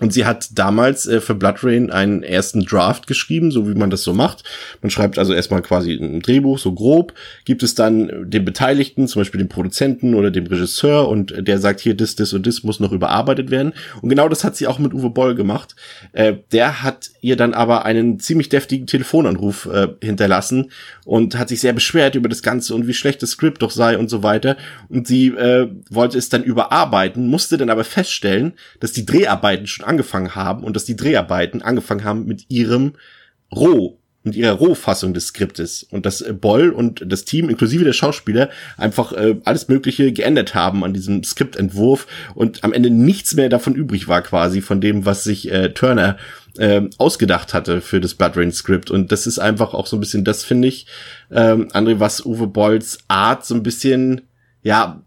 und 0.00 0.12
sie 0.12 0.26
hat 0.26 0.58
damals 0.58 1.06
äh, 1.06 1.20
für 1.20 1.36
Blood 1.36 1.62
Rain 1.62 1.92
einen 1.92 2.24
ersten 2.24 2.64
Draft 2.64 3.06
geschrieben, 3.06 3.52
so 3.52 3.68
wie 3.68 3.76
man 3.76 3.90
das 3.90 4.02
so 4.02 4.12
macht. 4.12 4.42
Man 4.82 4.90
schreibt 4.90 5.20
also 5.20 5.32
erstmal 5.32 5.62
quasi 5.62 5.92
ein 5.92 6.20
Drehbuch, 6.20 6.58
so 6.58 6.72
grob, 6.72 7.14
gibt 7.44 7.62
es 7.62 7.76
dann 7.76 8.28
den 8.28 8.44
Beteiligten, 8.44 9.06
zum 9.06 9.20
Beispiel 9.20 9.38
den 9.38 9.48
Produzenten 9.48 10.14
oder 10.14 10.32
dem 10.32 10.46
Regisseur 10.46 11.08
und 11.08 11.46
der 11.46 11.60
sagt 11.60 11.78
hier, 11.78 11.94
das, 11.94 12.16
das 12.16 12.32
und 12.32 12.44
das 12.44 12.64
muss 12.64 12.80
noch 12.80 12.90
überarbeitet 12.90 13.52
werden. 13.52 13.72
Und 14.02 14.08
genau 14.08 14.28
das 14.28 14.42
hat 14.42 14.56
sie 14.56 14.66
auch 14.66 14.80
mit 14.80 14.92
Uwe 14.94 15.10
Boll 15.10 15.36
gemacht. 15.36 15.76
Äh, 16.12 16.34
der 16.50 16.82
hat 16.82 17.10
ihr 17.20 17.36
dann 17.36 17.54
aber 17.54 17.84
einen 17.84 18.18
ziemlich 18.18 18.48
deftigen 18.48 18.88
Telefonanruf 18.88 19.66
äh, 19.66 19.88
hinterlassen 20.02 20.72
und 21.04 21.38
hat 21.38 21.50
sich 21.50 21.60
sehr 21.60 21.72
beschwert 21.72 22.16
über 22.16 22.28
das 22.28 22.42
Ganze 22.42 22.74
und 22.74 22.88
wie 22.88 22.94
schlecht 22.94 23.22
das 23.22 23.30
Skript 23.30 23.62
doch 23.62 23.70
sei 23.70 23.96
und 23.96 24.10
so 24.10 24.24
weiter. 24.24 24.56
Und 24.88 25.06
sie 25.06 25.28
äh, 25.28 25.68
wollte 25.88 26.18
es 26.18 26.30
dann 26.30 26.42
überarbeiten, 26.42 27.28
musste 27.28 27.58
dann 27.58 27.70
aber 27.70 27.84
feststellen, 27.84 28.54
dass 28.80 28.90
die 28.90 29.06
Dreharbeiten 29.06 29.68
schon 29.68 29.83
angefangen 29.84 30.34
haben 30.34 30.64
und 30.64 30.76
dass 30.76 30.84
die 30.84 30.96
Dreharbeiten 30.96 31.62
angefangen 31.62 32.04
haben 32.04 32.26
mit 32.26 32.46
ihrem 32.48 32.94
Roh, 33.54 33.98
mit 34.24 34.34
ihrer 34.36 34.54
Rohfassung 34.54 35.12
des 35.12 35.28
Skriptes 35.28 35.82
und 35.82 36.06
dass 36.06 36.22
äh, 36.22 36.32
Boll 36.32 36.70
und 36.70 37.04
das 37.06 37.24
Team 37.24 37.50
inklusive 37.50 37.84
der 37.84 37.92
Schauspieler 37.92 38.48
einfach 38.76 39.12
äh, 39.12 39.36
alles 39.44 39.68
Mögliche 39.68 40.12
geändert 40.12 40.54
haben 40.54 40.82
an 40.82 40.94
diesem 40.94 41.22
Skriptentwurf 41.22 42.06
und 42.34 42.64
am 42.64 42.72
Ende 42.72 42.90
nichts 42.90 43.34
mehr 43.34 43.50
davon 43.50 43.74
übrig 43.74 44.08
war 44.08 44.22
quasi 44.22 44.62
von 44.62 44.80
dem, 44.80 45.04
was 45.04 45.24
sich 45.24 45.52
äh, 45.52 45.70
Turner 45.74 46.16
äh, 46.56 46.82
ausgedacht 46.98 47.52
hatte 47.52 47.80
für 47.80 48.00
das 48.00 48.14
Blood 48.14 48.36
Rain 48.36 48.52
Skript. 48.52 48.90
Und 48.90 49.12
das 49.12 49.26
ist 49.26 49.38
einfach 49.38 49.74
auch 49.74 49.86
so 49.86 49.96
ein 49.96 50.00
bisschen 50.00 50.24
das 50.24 50.42
finde 50.42 50.68
ich 50.68 50.86
ähm, 51.30 51.68
André 51.68 52.00
was 52.00 52.24
Uwe 52.24 52.46
Bolls 52.46 52.98
Art 53.08 53.44
so 53.44 53.54
ein 53.54 53.62
bisschen 53.62 54.22
ja 54.62 55.03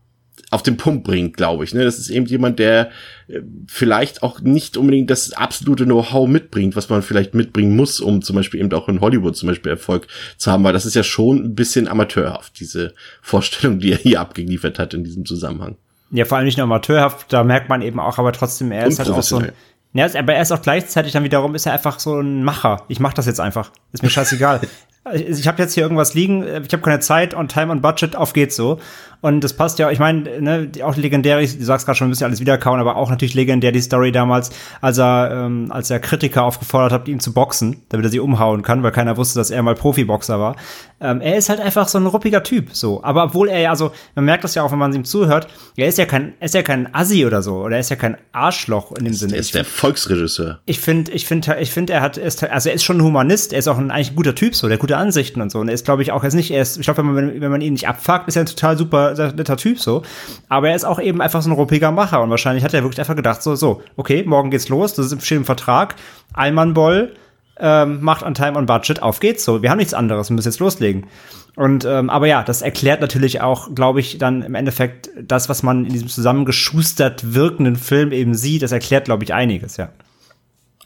auf 0.49 0.63
den 0.63 0.77
Punkt 0.77 1.03
bringt, 1.03 1.35
glaube 1.35 1.63
ich. 1.63 1.73
Ne? 1.73 1.83
Das 1.83 1.97
ist 1.97 2.09
eben 2.09 2.25
jemand, 2.25 2.59
der 2.59 2.89
äh, 3.27 3.41
vielleicht 3.67 4.23
auch 4.23 4.39
nicht 4.39 4.77
unbedingt 4.77 5.09
das 5.09 5.33
absolute 5.33 5.83
Know-how 5.83 6.27
mitbringt, 6.27 6.75
was 6.75 6.89
man 6.89 7.01
vielleicht 7.01 7.33
mitbringen 7.33 7.75
muss, 7.75 7.99
um 7.99 8.21
zum 8.21 8.35
Beispiel 8.35 8.61
eben 8.61 8.71
auch 8.71 8.87
in 8.87 9.01
Hollywood 9.01 9.35
zum 9.35 9.49
Beispiel 9.49 9.71
Erfolg 9.71 10.07
zu 10.37 10.51
haben, 10.51 10.63
weil 10.63 10.73
das 10.73 10.85
ist 10.85 10.95
ja 10.95 11.03
schon 11.03 11.43
ein 11.43 11.55
bisschen 11.55 11.87
amateurhaft, 11.87 12.59
diese 12.59 12.93
Vorstellung, 13.21 13.79
die 13.79 13.91
er 13.91 13.97
hier 13.97 14.21
abgeliefert 14.21 14.79
hat 14.79 14.93
in 14.93 15.03
diesem 15.03 15.25
Zusammenhang. 15.25 15.75
Ja, 16.11 16.23
vor 16.23 16.37
allem 16.37 16.45
nicht 16.45 16.57
nur 16.57 16.63
amateurhaft, 16.63 17.33
da 17.33 17.43
merkt 17.43 17.67
man 17.67 17.81
eben 17.81 17.99
auch, 17.99 18.17
aber 18.17 18.31
trotzdem, 18.31 18.71
er 18.71 18.87
ist 18.87 18.99
halt 18.99 19.09
auch 19.09 19.21
so 19.21 19.37
ein. 19.37 19.51
Ja, 19.93 20.05
aber 20.17 20.35
er 20.35 20.41
ist 20.41 20.51
auch 20.51 20.61
gleichzeitig 20.61 21.11
dann 21.11 21.23
wiederum, 21.23 21.55
ist 21.55 21.65
er 21.65 21.73
einfach 21.73 21.99
so 21.99 22.19
ein 22.19 22.43
Macher. 22.43 22.83
Ich 22.87 22.99
mach 22.99 23.13
das 23.13 23.25
jetzt 23.25 23.39
einfach. 23.39 23.71
Ist 23.93 24.03
mir 24.03 24.09
scheißegal. 24.09 24.61
ich 25.13 25.47
habe 25.47 25.61
jetzt 25.61 25.73
hier 25.73 25.83
irgendwas 25.83 26.13
liegen, 26.13 26.43
ich 26.43 26.73
habe 26.73 26.79
keine 26.79 26.99
Zeit 26.99 27.33
und 27.33 27.51
Time 27.51 27.71
und 27.71 27.81
Budget, 27.81 28.15
auf 28.15 28.33
geht's 28.33 28.55
so. 28.55 28.79
Und 29.19 29.43
das 29.43 29.53
passt 29.53 29.79
ja, 29.79 29.89
ich 29.89 29.97
meine, 29.97 30.41
ne, 30.41 30.69
auch 30.83 30.95
legendär, 30.95 31.39
du 31.39 31.47
sagst 31.47 31.87
gerade 31.87 31.97
schon, 31.97 32.07
ein 32.07 32.11
bisschen 32.11 32.27
alles 32.27 32.39
wiederkauen, 32.39 32.79
aber 32.79 32.97
auch 32.97 33.09
natürlich 33.09 33.33
legendär 33.33 33.71
die 33.71 33.81
Story 33.81 34.11
damals, 34.11 34.51
als 34.79 34.99
er, 34.99 35.31
ähm, 35.33 35.71
als 35.71 35.89
er 35.89 35.99
Kritiker 35.99 36.43
aufgefordert 36.43 36.91
hat, 36.91 37.07
ihn 37.07 37.19
zu 37.19 37.33
boxen, 37.33 37.81
damit 37.89 38.05
er 38.05 38.09
sie 38.11 38.19
umhauen 38.19 38.61
kann, 38.61 38.83
weil 38.83 38.91
keiner 38.91 39.17
wusste, 39.17 39.39
dass 39.39 39.49
er 39.49 39.63
mal 39.63 39.73
Profiboxer 39.73 40.39
war. 40.39 40.55
Ähm, 41.01 41.21
er 41.21 41.35
ist 41.35 41.49
halt 41.49 41.59
einfach 41.59 41.87
so 41.87 41.97
ein 41.97 42.05
ruppiger 42.05 42.43
Typ, 42.43 42.69
so. 42.73 43.03
Aber 43.03 43.23
obwohl 43.23 43.49
er 43.49 43.59
ja, 43.59 43.69
also, 43.71 43.91
man 44.13 44.25
merkt 44.25 44.43
das 44.43 44.53
ja 44.53 44.61
auch, 44.61 44.71
wenn 44.71 44.79
man 44.79 44.93
ihm 44.93 45.03
zuhört, 45.03 45.47
er 45.75 45.87
ist 45.87 45.97
ja 45.97 46.05
kein, 46.05 46.33
er 46.39 46.45
ist 46.45 46.53
ja 46.53 46.61
kein 46.61 46.93
Assi 46.93 47.25
oder 47.25 47.41
so, 47.41 47.55
oder 47.57 47.75
er 47.75 47.79
ist 47.79 47.89
ja 47.89 47.95
kein 47.95 48.17
Arschloch 48.33 48.91
in 48.93 49.05
dem 49.05 49.13
Sinne. 49.13 49.33
Er 49.33 49.39
ist 49.39 49.55
der 49.55 49.65
Volksregisseur. 49.65 50.59
Ich 50.65 50.79
finde, 50.79 51.11
ich 51.11 51.25
finde, 51.25 51.57
ich 51.59 51.71
finde, 51.71 51.93
er 51.93 52.01
hat, 52.01 52.17
ist, 52.17 52.43
also 52.43 52.69
er 52.69 52.75
ist 52.75 52.83
schon 52.83 52.97
ein 52.97 53.03
Humanist, 53.03 53.51
er 53.51 53.59
ist 53.59 53.67
auch 53.67 53.79
ein 53.79 53.89
eigentlich 53.89 54.11
ein 54.11 54.15
guter 54.15 54.35
Typ, 54.35 54.55
so, 54.55 54.67
der 54.67 54.77
gute 54.77 54.96
Ansichten 54.97 55.41
und 55.41 55.51
so. 55.51 55.59
Und 55.59 55.67
er 55.67 55.73
ist, 55.73 55.85
glaube 55.85 56.01
ich, 56.01 56.11
auch 56.11 56.23
jetzt 56.23 56.33
nicht 56.33 56.51
erst, 56.51 56.77
ich 56.77 56.83
glaube, 56.83 57.05
wenn 57.05 57.13
man, 57.13 57.41
wenn 57.41 57.51
man 57.51 57.61
ihn 57.61 57.73
nicht 57.73 57.87
abfuckt, 57.87 58.27
ist 58.27 58.35
er 58.35 58.43
ein 58.43 58.47
total 58.47 58.77
super 58.77 59.13
netter 59.33 59.57
Typ 59.57 59.79
so. 59.79 60.03
Aber 60.49 60.69
er 60.69 60.75
ist 60.75 60.85
auch 60.85 60.99
eben 60.99 61.21
einfach 61.21 61.41
so 61.41 61.49
ein 61.49 61.53
ruppiger 61.53 61.91
Macher 61.91 62.21
und 62.21 62.29
wahrscheinlich 62.29 62.63
hat 62.63 62.73
er 62.73 62.83
wirklich 62.83 62.99
einfach 62.99 63.15
gedacht, 63.15 63.41
so, 63.41 63.55
so, 63.55 63.81
okay, 63.95 64.23
morgen 64.25 64.51
geht's 64.51 64.69
los, 64.69 64.93
das 64.93 65.11
ist 65.11 65.31
im 65.31 65.45
Vertrag, 65.45 65.95
Allmann-Boll, 66.33 67.13
ähm, 67.59 68.01
macht 68.01 68.23
on 68.23 68.33
Time 68.33 68.57
on 68.57 68.65
Budget, 68.65 69.01
auf 69.01 69.19
geht's 69.19 69.43
so. 69.43 69.61
Wir 69.61 69.71
haben 69.71 69.77
nichts 69.77 69.93
anderes, 69.93 70.29
wir 70.29 70.35
müssen 70.35 70.49
jetzt 70.49 70.59
loslegen. 70.59 71.07
Und 71.55 71.85
ähm, 71.85 72.11
aber 72.11 72.27
ja, 72.27 72.43
das 72.43 72.61
erklärt 72.61 73.01
natürlich 73.01 73.41
auch, 73.41 73.73
glaube 73.73 73.99
ich, 73.99 74.19
dann 74.19 74.43
im 74.43 74.53
Endeffekt 74.53 75.09
das, 75.19 75.49
was 75.49 75.63
man 75.63 75.85
in 75.85 75.93
diesem 75.93 76.07
zusammengeschustert 76.07 77.33
wirkenden 77.33 77.75
Film 77.75 78.11
eben 78.11 78.35
sieht, 78.35 78.61
das 78.61 78.71
erklärt, 78.71 79.05
glaube 79.05 79.23
ich, 79.23 79.33
einiges, 79.33 79.77
ja. 79.77 79.89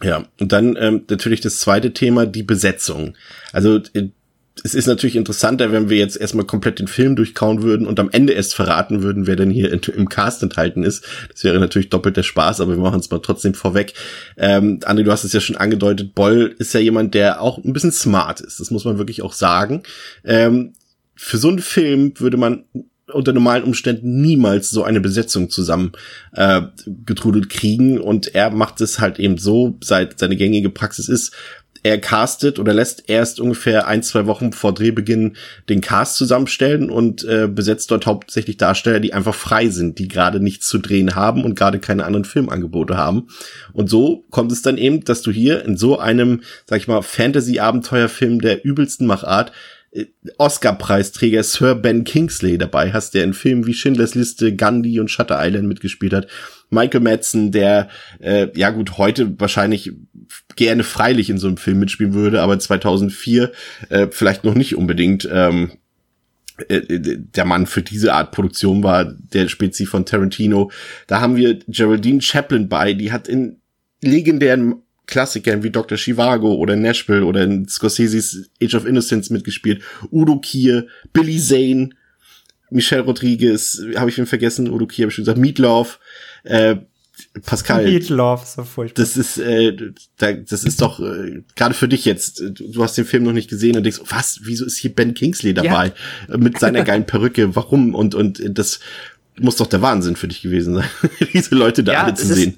Ja, 0.04 0.26
und 0.40 0.52
dann 0.52 0.76
ähm, 0.80 1.04
natürlich 1.10 1.42
das 1.42 1.60
zweite 1.60 1.94
Thema, 1.94 2.26
die 2.26 2.44
Besetzung. 2.44 3.16
Also 3.54 3.80
äh, 3.94 4.10
es 4.64 4.76
ist 4.76 4.88
natürlich 4.88 5.16
interessanter, 5.16 5.72
wenn 5.72 5.90
wir 5.90 5.98
jetzt 5.98 6.18
erstmal 6.18 6.46
komplett 6.46 6.80
den 6.80 6.88
Film 6.88 7.16
durchkauen 7.16 7.64
würden 7.64 7.88
und 7.88 8.00
am 8.00 8.10
Ende 8.12 8.34
erst 8.34 8.54
verraten 8.54 9.02
würden, 9.02 9.26
wer 9.26 9.36
denn 9.36 9.50
hier 9.50 9.72
im 9.72 10.10
Cast 10.10 10.44
enthalten 10.44 10.84
ist. 10.84 11.06
Das 11.32 11.44
wäre 11.44 11.60
natürlich 11.60 11.90
doppelt 11.90 12.18
der 12.18 12.24
Spaß, 12.24 12.62
aber 12.62 12.76
wir 12.76 12.84
machen 12.84 13.00
es 13.00 13.10
mal 13.10 13.20
trotzdem 13.20 13.54
vorweg. 13.54 13.94
Ähm, 14.38 14.80
André, 14.82 15.04
du 15.04 15.12
hast 15.12 15.24
es 15.24 15.34
ja 15.34 15.40
schon 15.40 15.56
angedeutet, 15.56 16.14
Boll 16.14 16.54
ist 16.60 16.74
ja 16.74 16.80
jemand, 16.80 17.14
der 17.14 17.42
auch 17.42 17.64
ein 17.64 17.74
bisschen 17.74 17.92
smart 17.92 18.42
ist. 18.42 18.60
Das 18.60 18.72
muss 18.72 18.86
man 18.86 18.98
wirklich 18.98 19.22
auch 19.22 19.34
sagen. 19.34 19.84
Ähm, 20.24 20.74
für 21.16 21.38
so 21.38 21.48
einen 21.48 21.60
Film 21.60 22.14
würde 22.18 22.38
man 22.38 22.66
unter 23.14 23.34
normalen 23.34 23.64
Umständen 23.64 24.22
niemals 24.22 24.70
so 24.70 24.84
eine 24.84 25.02
Besetzung 25.02 25.50
zusammen 25.50 25.92
äh, 26.34 26.62
getrudelt 27.06 27.50
kriegen 27.50 28.00
und 28.00 28.34
er 28.36 28.50
macht 28.52 28.82
es 28.82 29.00
halt 29.00 29.20
eben 29.20 29.38
so, 29.38 29.78
seit 29.82 30.20
seine 30.20 30.36
gängige 30.36 30.70
Praxis 30.70 31.10
ist, 31.10 31.34
er 31.84 32.00
castet 32.00 32.60
oder 32.60 32.74
lässt 32.74 33.10
erst 33.10 33.40
ungefähr 33.40 33.88
ein, 33.88 34.04
zwei 34.04 34.28
Wochen 34.28 34.54
vor 34.54 34.74
Drehbeginn 34.74 35.36
den 35.68 35.82
Cast 35.82 36.16
zusammenstellen 36.16 36.90
und 36.90 37.24
äh, 37.24 37.48
besetzt 37.48 37.90
dort 37.90 38.06
hauptsächlich 38.06 38.58
Darsteller, 38.58 39.00
die 39.00 39.14
einfach 39.14 39.34
frei 39.34 39.70
sind, 39.70 39.98
die 39.98 40.08
gerade 40.08 40.40
nichts 40.40 40.68
zu 40.68 40.78
drehen 40.78 41.16
haben 41.16 41.44
und 41.44 41.56
gerade 41.56 41.80
keine 41.80 42.06
anderen 42.06 42.26
Filmangebote 42.26 42.98
haben. 42.98 43.30
Und 43.74 43.90
so 43.90 44.26
kommt 44.30 44.52
es 44.52 44.62
dann 44.62 44.78
eben, 44.78 45.04
dass 45.04 45.24
du 45.24 45.32
hier 45.32 45.66
in 45.66 45.76
so 45.76 45.98
einem, 45.98 46.42
sag 46.68 46.80
ich 46.80 46.88
mal, 46.88 47.02
Fantasy-Abenteuerfilm 47.02 48.42
der 48.42 48.64
übelsten 48.64 49.08
Machart 49.08 49.52
Oscar-Preisträger 50.38 51.44
Sir 51.44 51.76
Ben 51.76 52.04
Kingsley 52.04 52.58
dabei 52.58 52.94
hast, 52.94 53.14
der 53.14 53.26
in 53.26 53.34
Filmen 53.34 53.66
wie 53.66 53.74
Schindlers 53.74 54.16
Liste, 54.16 54.56
Gandhi 54.56 55.00
und 55.00 55.12
Shutter 55.12 55.38
Island 55.40 55.68
mitgespielt 55.68 56.14
hat. 56.14 56.28
Michael 56.70 57.02
Madsen, 57.02 57.52
der 57.52 57.90
äh, 58.20 58.48
ja 58.56 58.70
gut 58.70 58.98
heute 58.98 59.40
wahrscheinlich 59.40 59.92
gerne 60.56 60.84
freilich 60.84 61.30
in 61.30 61.38
so 61.38 61.48
einem 61.48 61.58
Film 61.58 61.80
mitspielen 61.80 62.14
würde, 62.14 62.42
aber 62.42 62.58
2004 62.58 63.52
äh, 63.90 64.08
vielleicht 64.12 64.46
noch 64.46 64.56
nicht 64.56 64.78
unbedingt 64.78 65.28
ähm, 65.30 65.72
äh, 66.70 66.78
äh, 66.78 67.18
der 67.18 67.46
Mann 67.46 67.66
für 67.66 67.82
diese 67.82 68.14
Art 68.14 68.32
Produktion 68.32 68.84
war, 68.84 69.06
der 69.06 69.50
Spezi 69.50 69.86
von 69.86 70.06
Tarantino. 70.06 70.72
Da 71.08 71.20
haben 71.20 71.36
wir 71.36 71.60
Geraldine 71.68 72.22
Chaplin 72.22 72.70
bei, 72.70 72.94
die 72.94 73.12
hat 73.12 73.28
in 73.28 73.58
legendären 74.02 74.82
Klassikern 75.08 75.64
wie 75.64 75.72
Dr. 75.72 75.98
Chivago 75.98 76.54
oder 76.54 76.76
Nashville 76.76 77.26
oder 77.26 77.44
in 77.44 77.68
Scorsese's 77.68 78.50
Age 78.62 78.76
of 78.76 78.86
Innocence 78.86 79.30
mitgespielt. 79.30 79.82
Udo 80.12 80.40
Kier, 80.40 80.88
Billy 81.14 81.40
Zane, 81.40 81.90
Michelle 82.70 83.02
Rodriguez, 83.02 83.84
habe 83.96 84.10
ich 84.10 84.18
ihn 84.18 84.26
vergessen, 84.26 84.72
Udo 84.72 84.88
Kier 84.88 85.04
habe 85.04 85.10
ich 85.10 85.16
schon 85.16 85.26
gesagt, 85.26 85.40
Meatloaf, 85.40 86.00
äh, 86.44 86.78
Pascal. 87.46 87.84
Meatloaf, 87.86 88.46
so 88.46 88.64
furchtbar. 88.64 89.04
Das 89.04 89.18
ist, 89.18 89.38
äh, 89.38 89.76
das 90.18 90.64
ist 90.64 90.82
doch 90.82 91.00
äh, 91.00 91.44
gerade 91.56 91.74
für 91.74 91.88
dich 91.88 92.06
jetzt. 92.06 92.44
Du 92.60 92.84
hast 92.84 92.98
den 92.98 93.06
Film 93.06 93.24
noch 93.24 93.34
nicht 93.34 93.50
gesehen 93.50 93.78
und 93.78 93.84
denkst, 93.84 94.00
was? 94.08 94.40
Wieso 94.44 94.66
ist 94.66 94.78
hier 94.78 94.94
Ben 94.94 95.14
Kingsley 95.14 95.54
dabei 95.54 95.94
ja. 96.28 96.38
mit 96.38 96.60
seiner 96.60 96.84
geilen 96.86 97.06
Perücke? 97.06 97.56
Warum? 97.56 97.94
Und 97.96 98.16
und 98.16 98.42
das 98.58 98.80
muss 99.40 99.58
doch 99.58 99.68
der 99.68 99.82
Wahnsinn 99.82 100.16
für 100.16 100.28
dich 100.28 100.42
gewesen 100.42 100.76
sein, 100.76 100.90
diese 101.34 101.56
Leute 101.56 101.84
da 101.84 101.94
ja, 101.94 102.04
alle 102.04 102.14
zu 102.14 102.28
sehen. 102.28 102.58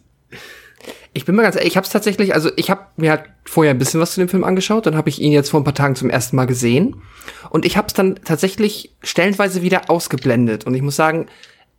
Ich 1.13 1.25
bin 1.25 1.35
mal 1.35 1.43
ganz 1.43 1.55
ehrlich, 1.55 1.71
ich 1.71 1.77
habe 1.77 1.85
es 1.85 1.91
tatsächlich, 1.91 2.33
also 2.33 2.49
ich 2.55 2.69
habe 2.69 2.87
mir 2.97 3.11
halt 3.11 3.25
vorher 3.45 3.73
ein 3.73 3.77
bisschen 3.77 3.99
was 3.99 4.13
zu 4.13 4.19
dem 4.19 4.29
Film 4.29 4.43
angeschaut, 4.43 4.85
dann 4.85 4.95
habe 4.95 5.09
ich 5.09 5.21
ihn 5.21 5.31
jetzt 5.31 5.51
vor 5.51 5.59
ein 5.61 5.63
paar 5.63 5.75
Tagen 5.75 5.95
zum 5.95 6.09
ersten 6.09 6.35
Mal 6.35 6.45
gesehen 6.45 7.01
und 7.49 7.65
ich 7.65 7.77
habe 7.77 7.87
es 7.87 7.93
dann 7.93 8.15
tatsächlich 8.23 8.95
stellenweise 9.03 9.61
wieder 9.61 9.89
ausgeblendet 9.89 10.65
und 10.65 10.73
ich 10.73 10.81
muss 10.81 10.95
sagen, 10.95 11.27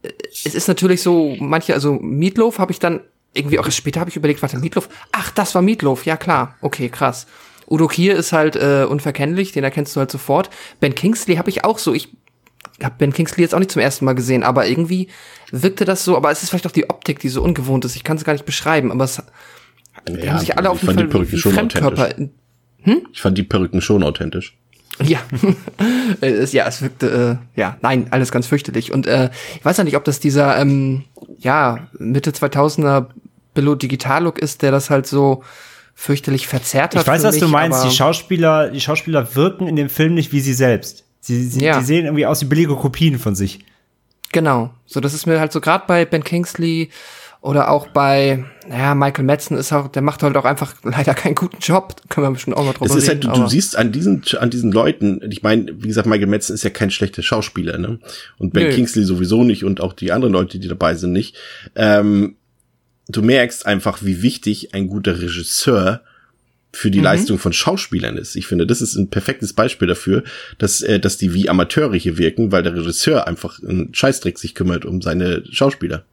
äh, 0.03 0.11
es 0.31 0.55
ist 0.55 0.69
natürlich 0.69 1.03
so, 1.03 1.37
manche, 1.41 1.75
also 1.75 1.95
Meatloaf 1.95 2.59
habe 2.59 2.71
ich 2.71 2.79
dann 2.79 3.01
irgendwie 3.35 3.59
auch 3.59 3.67
erst 3.67 3.79
später 3.79 4.01
habe 4.01 4.11
ich 4.11 4.17
überlegt, 4.17 4.41
warte, 4.43 4.59
Meatloaf, 4.59 4.89
ach, 5.11 5.31
das 5.33 5.55
war 5.55 5.63
Meatloaf, 5.63 6.07
ja 6.07 6.17
klar, 6.17 6.57
okay, 6.61 6.89
krass. 6.89 7.27
Udo 7.69 7.89
Kier 7.89 8.17
ist 8.17 8.33
halt 8.33 8.57
äh, 8.57 8.87
unverkennlich, 8.89 9.53
den 9.53 9.65
erkennst 9.65 9.97
du 9.97 10.01
halt 10.01 10.11
sofort. 10.11 10.51
Ben 10.81 10.95
Kingsley 10.95 11.37
habe 11.37 11.51
ich 11.51 11.65
auch 11.65 11.79
so, 11.79 11.95
ich 11.95 12.11
habe 12.83 12.95
Ben 12.99 13.13
Kingsley 13.13 13.43
jetzt 13.43 13.55
auch 13.55 13.59
nicht 13.59 13.71
zum 13.71 13.83
ersten 13.83 14.05
Mal 14.05 14.15
gesehen, 14.15 14.43
aber 14.43 14.67
irgendwie 14.67 15.09
wirkte 15.51 15.85
das 15.85 16.05
so, 16.05 16.17
aber 16.17 16.31
es 16.31 16.43
ist 16.43 16.51
vielleicht 16.51 16.67
auch 16.67 16.73
die 16.73 16.89
Optik, 16.91 17.19
die 17.21 17.29
so 17.29 17.43
ungewohnt 17.43 17.85
ist. 17.85 17.97
Ich 17.97 18.05
kann 18.05 18.17
es 18.17 18.25
gar 18.25 18.33
nicht 18.33 18.47
beschreiben, 18.47 18.91
aber 18.91 19.05
es 19.05 19.23
ja, 20.09 20.33
haben 20.33 20.41
sich 20.41 20.57
alle 20.59 20.71
auf 20.71 20.83
jeden 20.83 21.11
Fall 21.11 21.33
wie 21.33 21.39
Fremdkörper. 21.39 22.15
Hm? 22.83 23.07
Ich 23.13 23.23
fand 23.23 23.39
die 23.39 23.43
Perücken 23.43 23.81
schon 23.81 24.03
authentisch. 24.03 24.57
Ja, 25.03 25.21
es, 26.21 26.53
ja, 26.53 26.67
es 26.67 26.83
wirkte, 26.83 27.41
äh, 27.57 27.61
ja, 27.61 27.79
nein, 27.83 28.09
alles 28.11 28.31
ganz 28.31 28.47
fürchterlich. 28.47 28.93
Und 28.93 29.07
äh, 29.07 29.31
ich 29.57 29.65
weiß 29.65 29.77
ja 29.77 29.85
nicht, 29.85 29.97
ob 29.97 30.05
das 30.05 30.21
dieser, 30.21 30.57
ähm, 30.59 31.05
ja, 31.39 31.89
Mitte 31.99 32.31
2000er 32.31 33.07
Billo 33.55 33.75
Digital-Look 33.75 34.39
ist, 34.39 34.63
der 34.63 34.71
das 34.71 34.91
halt 34.91 35.07
so 35.07 35.43
fürchterlich 35.95 36.47
verzerrt 36.47 36.95
hat. 36.95 37.03
Ich 37.03 37.09
weiß, 37.09 37.23
was 37.23 37.35
mich, 37.35 37.43
du 37.43 37.49
meinst. 37.49 37.85
Die 37.85 37.91
Schauspieler, 37.91 38.71
die 38.71 38.81
Schauspieler 38.81 39.35
wirken 39.35 39.67
in 39.67 39.77
dem 39.77 39.89
Film 39.89 40.15
nicht 40.15 40.33
wie 40.33 40.41
sie 40.41 40.55
selbst. 40.55 41.04
Sie, 41.25 41.43
sie 41.47 41.65
ja. 41.65 41.79
die 41.79 41.85
sehen 41.87 42.05
irgendwie 42.05 42.27
aus 42.27 42.43
wie 42.43 42.47
billige 42.47 42.77
Kopien 42.77 43.19
von 43.19 43.35
sich. 43.35 43.61
Genau. 44.33 44.75
So, 44.85 45.01
das 45.01 45.15
ist 45.15 45.25
mir 45.25 45.41
halt 45.41 45.53
so 45.53 45.61
gerade 45.63 45.85
bei 45.87 46.05
Ben 46.05 46.23
Kingsley 46.23 46.91
oder 47.41 47.71
auch 47.71 47.87
bei, 47.87 48.45
naja, 48.69 48.95
Michael 48.95 49.25
Madsen 49.25 49.57
ist 49.57 49.73
auch, 49.73 49.89
der 49.89 50.03
macht 50.03 50.23
halt 50.23 50.37
auch 50.37 50.45
einfach 50.45 50.75
leider 50.83 51.15
keinen 51.15 51.35
guten 51.35 51.57
Job. 51.61 51.97
Da 51.97 52.03
können 52.11 52.27
wir 52.27 52.33
bestimmt 52.33 52.59
auch 52.59 52.65
mal 52.67 52.75
drüber 52.75 52.91
es 52.91 52.95
ist 52.95 53.09
reden. 53.09 53.27
Halt, 53.27 53.39
du, 53.39 53.43
du 53.43 53.49
siehst 53.49 53.75
an 53.75 53.91
diesen, 53.91 54.23
an 54.39 54.51
diesen 54.51 54.71
Leuten, 54.71 55.23
ich 55.31 55.43
meine, 55.43 55.73
wie 55.83 55.89
gesagt, 55.89 56.07
Michael 56.07 56.27
Madsen 56.27 56.55
ist 56.55 56.63
ja 56.63 56.69
kein 56.69 56.91
schlechter 56.91 57.23
Schauspieler, 57.23 57.79
ne? 57.79 58.01
Und 58.37 58.53
Ben 58.53 58.65
Nö. 58.65 58.75
Kingsley 58.75 59.05
sowieso 59.05 59.45
nicht 59.45 59.65
und 59.65 59.81
auch 59.81 59.95
die 59.95 60.13
anderen 60.13 60.35
Leute, 60.35 60.59
die 60.59 60.69
dabei 60.69 60.95
sind, 60.95 61.13
nicht. 61.13 61.39
Ähm, 61.75 62.37
du 63.09 63.23
merkst 63.23 63.65
einfach, 63.65 64.03
wie 64.03 64.21
wichtig 64.21 64.75
ein 64.75 64.89
guter 64.89 65.23
Regisseur 65.23 66.03
für 66.75 66.91
die 66.91 66.99
mhm. 66.99 67.05
Leistung 67.05 67.39
von 67.39 67.53
Schauspielern 67.53 68.17
ist. 68.17 68.37
Ich 68.37 68.47
finde, 68.47 68.67
das 68.67 68.83
ist 68.83 68.97
ein 68.97 69.11
perfektes 69.11 69.53
Beispiel 69.53 69.89
dafür, 69.89 70.25
dass, 70.59 70.81
äh, 70.83 71.01
dass 71.01 71.17
die 71.17 71.35
wie 71.35 71.49
Amateure 71.49 71.97
hier 71.97 72.19
wirken, 72.19 72.53
weil 72.53 72.63
der 72.63 72.75
Regisseur 72.75 73.27
einfach 73.27 73.63
einen 73.63 73.95
Scheißdreck 73.95 74.39
sich 74.39 74.55
kümmert 74.55 74.85
um 74.85 75.03
seine 75.03 75.45
Schauspieler. 75.51 76.05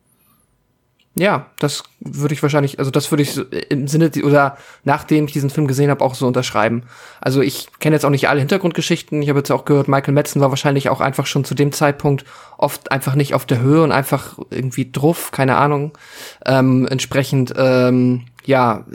Ja, 1.15 1.47
das 1.60 1.84
würde 2.00 2.34
ich 2.34 2.41
wahrscheinlich, 2.41 2.80
also 2.80 2.89
das 2.89 3.12
würde 3.12 3.24
ich 3.24 3.38
im 3.69 3.89
Sinne 3.89 4.12
oder 4.24 4.58
nachdem 4.86 5.26
ich 5.26 5.34
diesen 5.34 5.50
Film 5.50 5.67
gesehen 5.67 5.89
habe, 5.89 6.06
auch 6.06 6.15
so 6.15 6.26
unterschreiben. 6.26 6.84
Also 7.19 7.41
ich 7.41 7.67
kenne 7.80 7.97
jetzt 7.97 8.06
auch 8.06 8.12
nicht 8.12 8.30
alle 8.30 8.39
Hintergrundgeschichten. 8.39 9.21
Ich 9.21 9.28
habe 9.28 9.39
jetzt 9.39 9.52
auch 9.52 9.65
gehört, 9.65 9.89
Michael 9.89 10.13
Madsen 10.13 10.39
war 10.39 10.52
wahrscheinlich 10.52 10.88
auch 10.88 11.02
einfach 11.02 11.26
schon 11.26 11.43
zu 11.43 11.54
dem 11.54 11.74
Zeitpunkt 11.74 12.24
oft 12.58 12.93
einfach 12.93 13.15
nicht 13.15 13.34
auf 13.34 13.45
der 13.45 13.60
Höhe 13.60 13.84
und 13.84 13.91
einfach 13.91 14.39
irgendwie 14.52 14.89
druff, 14.89 15.32
keine 15.32 15.58
Ahnung. 15.58 15.97
Ähm, 16.45 16.88
entsprechend, 16.88 17.54
ähm, 17.58 18.28
ja, 18.45 18.86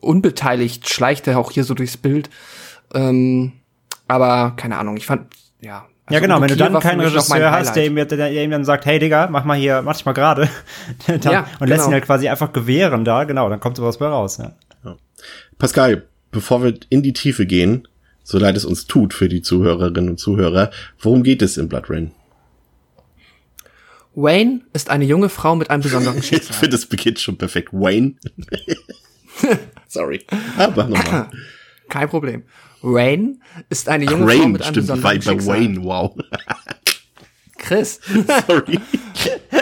unbeteiligt 0.00 0.88
schleicht 0.88 1.26
er 1.26 1.38
auch 1.38 1.50
hier 1.50 1.64
so 1.64 1.74
durchs 1.74 1.96
Bild. 1.96 2.30
Ähm, 2.94 3.52
aber 4.06 4.54
keine 4.56 4.78
Ahnung, 4.78 4.96
ich 4.96 5.06
fand, 5.06 5.32
ja. 5.60 5.86
Also 6.06 6.14
ja, 6.14 6.20
genau, 6.20 6.40
wenn 6.40 6.48
du 6.48 6.56
dann 6.56 6.78
keinen 6.80 7.00
Regisseur 7.00 7.50
hast, 7.50 7.76
der 7.76 7.84
ihm, 7.84 7.94
der 7.94 8.42
ihm, 8.42 8.50
dann 8.50 8.64
sagt, 8.64 8.86
hey 8.86 8.98
Digga, 8.98 9.28
mach 9.30 9.44
mal 9.44 9.58
hier, 9.58 9.82
mach 9.82 9.94
dich 9.94 10.06
mal 10.06 10.12
gerade. 10.12 10.48
ja, 11.06 11.14
und 11.14 11.20
genau. 11.20 11.46
lässt 11.66 11.86
ihn 11.86 11.92
halt 11.92 12.06
quasi 12.06 12.28
einfach 12.28 12.52
gewähren 12.54 13.04
da, 13.04 13.24
genau, 13.24 13.50
dann 13.50 13.60
kommt 13.60 13.76
sowas 13.76 13.98
bei 13.98 14.06
raus, 14.06 14.38
ja. 14.38 14.52
ja. 14.84 14.96
Pascal, 15.58 16.06
bevor 16.30 16.62
wir 16.62 16.74
in 16.88 17.02
die 17.02 17.12
Tiefe 17.12 17.44
gehen, 17.44 17.86
so 18.24 18.38
leid 18.38 18.56
es 18.56 18.64
uns 18.64 18.86
tut 18.86 19.12
für 19.12 19.28
die 19.28 19.42
Zuhörerinnen 19.42 20.08
und 20.08 20.18
Zuhörer, 20.18 20.70
worum 20.98 21.22
geht 21.22 21.42
es 21.42 21.58
in 21.58 21.68
Blood 21.68 21.90
Rain? 21.90 22.12
Wayne 24.14 24.62
ist 24.72 24.90
eine 24.90 25.04
junge 25.04 25.28
Frau 25.28 25.56
mit 25.56 25.70
einem 25.70 25.82
besonderen 25.82 26.22
Schicksal. 26.22 26.50
ich 26.50 26.56
finde, 26.56 26.76
das 26.76 26.86
beginnt 26.86 27.20
schon 27.20 27.36
perfekt. 27.36 27.72
Wayne. 27.72 28.14
Sorry. 29.88 30.24
Aber 30.56 30.84
nochmal. 30.84 31.30
Kein 31.88 32.08
Problem. 32.08 32.42
Wayne 32.82 33.36
ist 33.70 33.88
eine 33.88 34.04
junge 34.04 34.24
Ach, 34.24 34.28
Rain, 34.28 34.40
Frau 34.40 34.48
mit 34.48 34.62
einem 34.62 34.74
stimmt, 34.74 34.86
besonderen 34.86 35.02
bei, 35.02 35.14
Schicksal. 35.20 35.34
bei 35.34 35.60
Wayne, 35.60 35.84
wow. 35.84 36.14
Chris. 37.58 38.00
Sorry. 38.46 38.80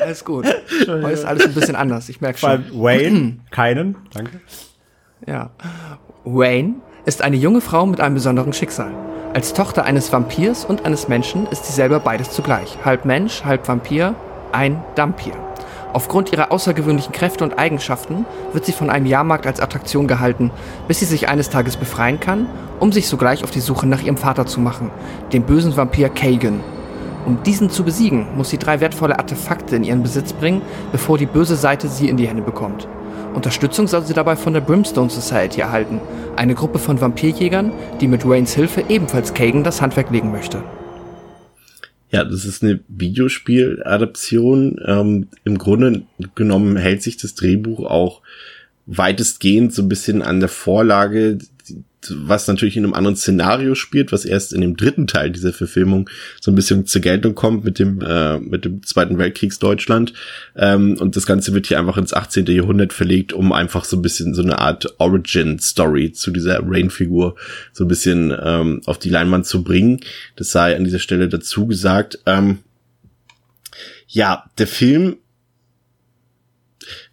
alles 0.01 0.25
gut. 0.25 0.47
Heute 0.87 1.11
ist 1.11 1.25
alles 1.25 1.47
ein 1.47 1.55
bisschen 1.55 1.77
anders, 1.77 2.09
ich 2.09 2.21
merke 2.21 2.39
schon. 2.39 2.49
Bei 2.51 2.61
Wayne, 2.73 3.39
keinen, 3.51 3.97
danke. 4.13 4.41
Ja. 5.27 5.51
Wayne 6.25 6.75
ist 7.07 7.23
eine 7.23 7.37
junge 7.37 7.61
Frau 7.61 7.87
mit 7.87 8.01
einem 8.01 8.15
besonderen 8.15 8.53
Schicksal. 8.53 8.93
Als 9.33 9.53
Tochter 9.55 9.85
eines 9.85 10.13
Vampirs 10.13 10.65
und 10.65 10.85
eines 10.85 11.09
Menschen 11.09 11.47
ist 11.47 11.67
sie 11.67 11.73
selber 11.73 12.01
beides 12.01 12.31
zugleich. 12.31 12.79
Halb 12.85 13.05
Mensch, 13.05 13.45
halb 13.45 13.67
Vampir, 13.69 14.15
ein 14.53 14.83
Dampir. 14.95 15.46
Aufgrund 15.93 16.33
ihrer 16.33 16.53
außergewöhnlichen 16.53 17.13
Kräfte 17.13 17.45
und 17.45 17.59
Eigenschaften 17.59 18.27
wird 18.53 18.65
sie 18.65 18.73
von 18.73 18.91
einem 18.91 19.07
Jahrmarkt 19.07 19.47
als 19.47 19.61
Attraktion 19.61 20.07
gehalten, 20.07 20.51
bis 20.89 21.01
sie 21.01 21.07
sich 21.07 21.29
eines 21.29 21.49
Tages 21.49 21.77
befreien 21.77 22.21
kann, 22.21 22.47
um 22.81 22.93
sich 22.93 23.09
sogleich 23.09 23.45
auf 23.45 23.51
die 23.51 23.61
Suche 23.61 23.87
nach 23.87 24.03
ihrem 24.03 24.17
Vater 24.17 24.47
zu 24.47 24.61
machen, 24.61 24.91
dem 25.33 25.45
bösen 25.45 25.77
Vampir 25.77 26.09
Kagan. 26.09 26.61
Um 27.27 27.43
diesen 27.43 27.71
zu 27.71 27.83
besiegen, 27.83 28.27
muss 28.37 28.51
sie 28.51 28.59
drei 28.59 28.81
wertvolle 28.81 29.19
Artefakte 29.19 29.75
in 29.75 29.85
ihren 29.85 30.03
Besitz 30.03 30.33
bringen, 30.33 30.63
bevor 30.93 31.19
die 31.19 31.27
böse 31.27 31.57
Seite 31.57 31.89
sie 31.89 32.09
in 32.09 32.17
die 32.17 32.29
Hände 32.29 32.43
bekommt. 32.43 32.87
Unterstützung 33.35 33.89
soll 33.89 34.03
sie 34.03 34.15
dabei 34.15 34.37
von 34.37 34.53
der 34.53 34.61
Brimstone 34.61 35.11
Society 35.11 35.61
erhalten, 35.61 36.01
eine 36.37 36.55
Gruppe 36.55 36.79
von 36.79 37.01
Vampirjägern, 37.01 37.73
die 38.01 38.09
mit 38.09 38.27
Waynes 38.29 38.55
Hilfe 38.55 38.85
ebenfalls 38.89 39.35
Kagan 39.35 39.65
das 39.65 39.83
Handwerk 39.83 40.11
legen 40.11 40.31
möchte. 40.31 40.63
Ja, 42.11 42.25
das 42.25 42.45
ist 42.45 42.63
eine 42.63 42.81
Videospieladaption. 42.89 44.81
Ähm, 44.85 45.29
Im 45.45 45.59
Grunde 45.59 46.03
genommen 46.35 46.77
hält 46.77 47.03
sich 47.03 47.17
das 47.17 47.35
Drehbuch 47.35 47.85
auch 47.85 48.23
weitestgehend 48.87 49.75
so 49.75 49.83
ein 49.83 49.89
bisschen 49.89 50.23
an 50.23 50.41
der 50.41 50.49
Vorlage 50.49 51.39
was 52.15 52.47
natürlich 52.49 52.77
in 52.77 52.85
einem 52.85 52.95
anderen 52.95 53.17
Szenario 53.17 53.75
spielt, 53.75 54.13
was 54.13 54.25
erst 54.25 54.53
in 54.53 54.61
dem 54.61 54.77
dritten 54.77 55.07
Teil 55.07 55.31
dieser 55.31 55.53
Verfilmung 55.53 56.09
so 56.41 56.51
ein 56.51 56.55
bisschen 56.55 56.87
zur 56.87 57.01
Geltung 57.01 57.35
kommt 57.35 57.65
mit 57.65 57.79
dem 57.79 58.01
äh, 58.01 58.39
mit 58.39 58.65
dem 58.65 58.83
Zweiten 58.83 59.19
Weltkriegsdeutschland 59.19 60.13
ähm, 60.55 60.97
und 61.01 61.17
das 61.17 61.27
Ganze 61.27 61.53
wird 61.55 61.67
hier 61.67 61.79
einfach 61.79 61.97
ins 61.97 62.13
18. 62.13 62.47
Jahrhundert 62.47 62.93
verlegt, 62.93 63.33
um 63.33 63.53
einfach 63.53 63.85
so 63.85 63.97
ein 63.97 64.03
bisschen 64.03 64.35
so 64.35 64.43
eine 64.43 64.59
Art 64.59 64.95
Origin 64.99 65.59
Story 65.59 66.13
zu 66.13 66.31
dieser 66.31 66.61
Rain-Figur 66.63 67.37
so 67.73 67.85
ein 67.85 67.89
bisschen 67.89 68.35
ähm, 68.43 68.81
auf 68.87 68.99
die 68.99 69.11
Leinwand 69.11 69.47
zu 69.47 69.63
bringen. 69.63 70.01
Das 70.37 70.51
sei 70.51 70.77
an 70.77 70.85
dieser 70.85 70.99
Stelle 70.99 71.29
dazu 71.29 71.67
gesagt. 71.67 72.19
Ähm, 72.27 72.59
ja, 74.09 74.45
der 74.59 74.67
Film 74.67 75.17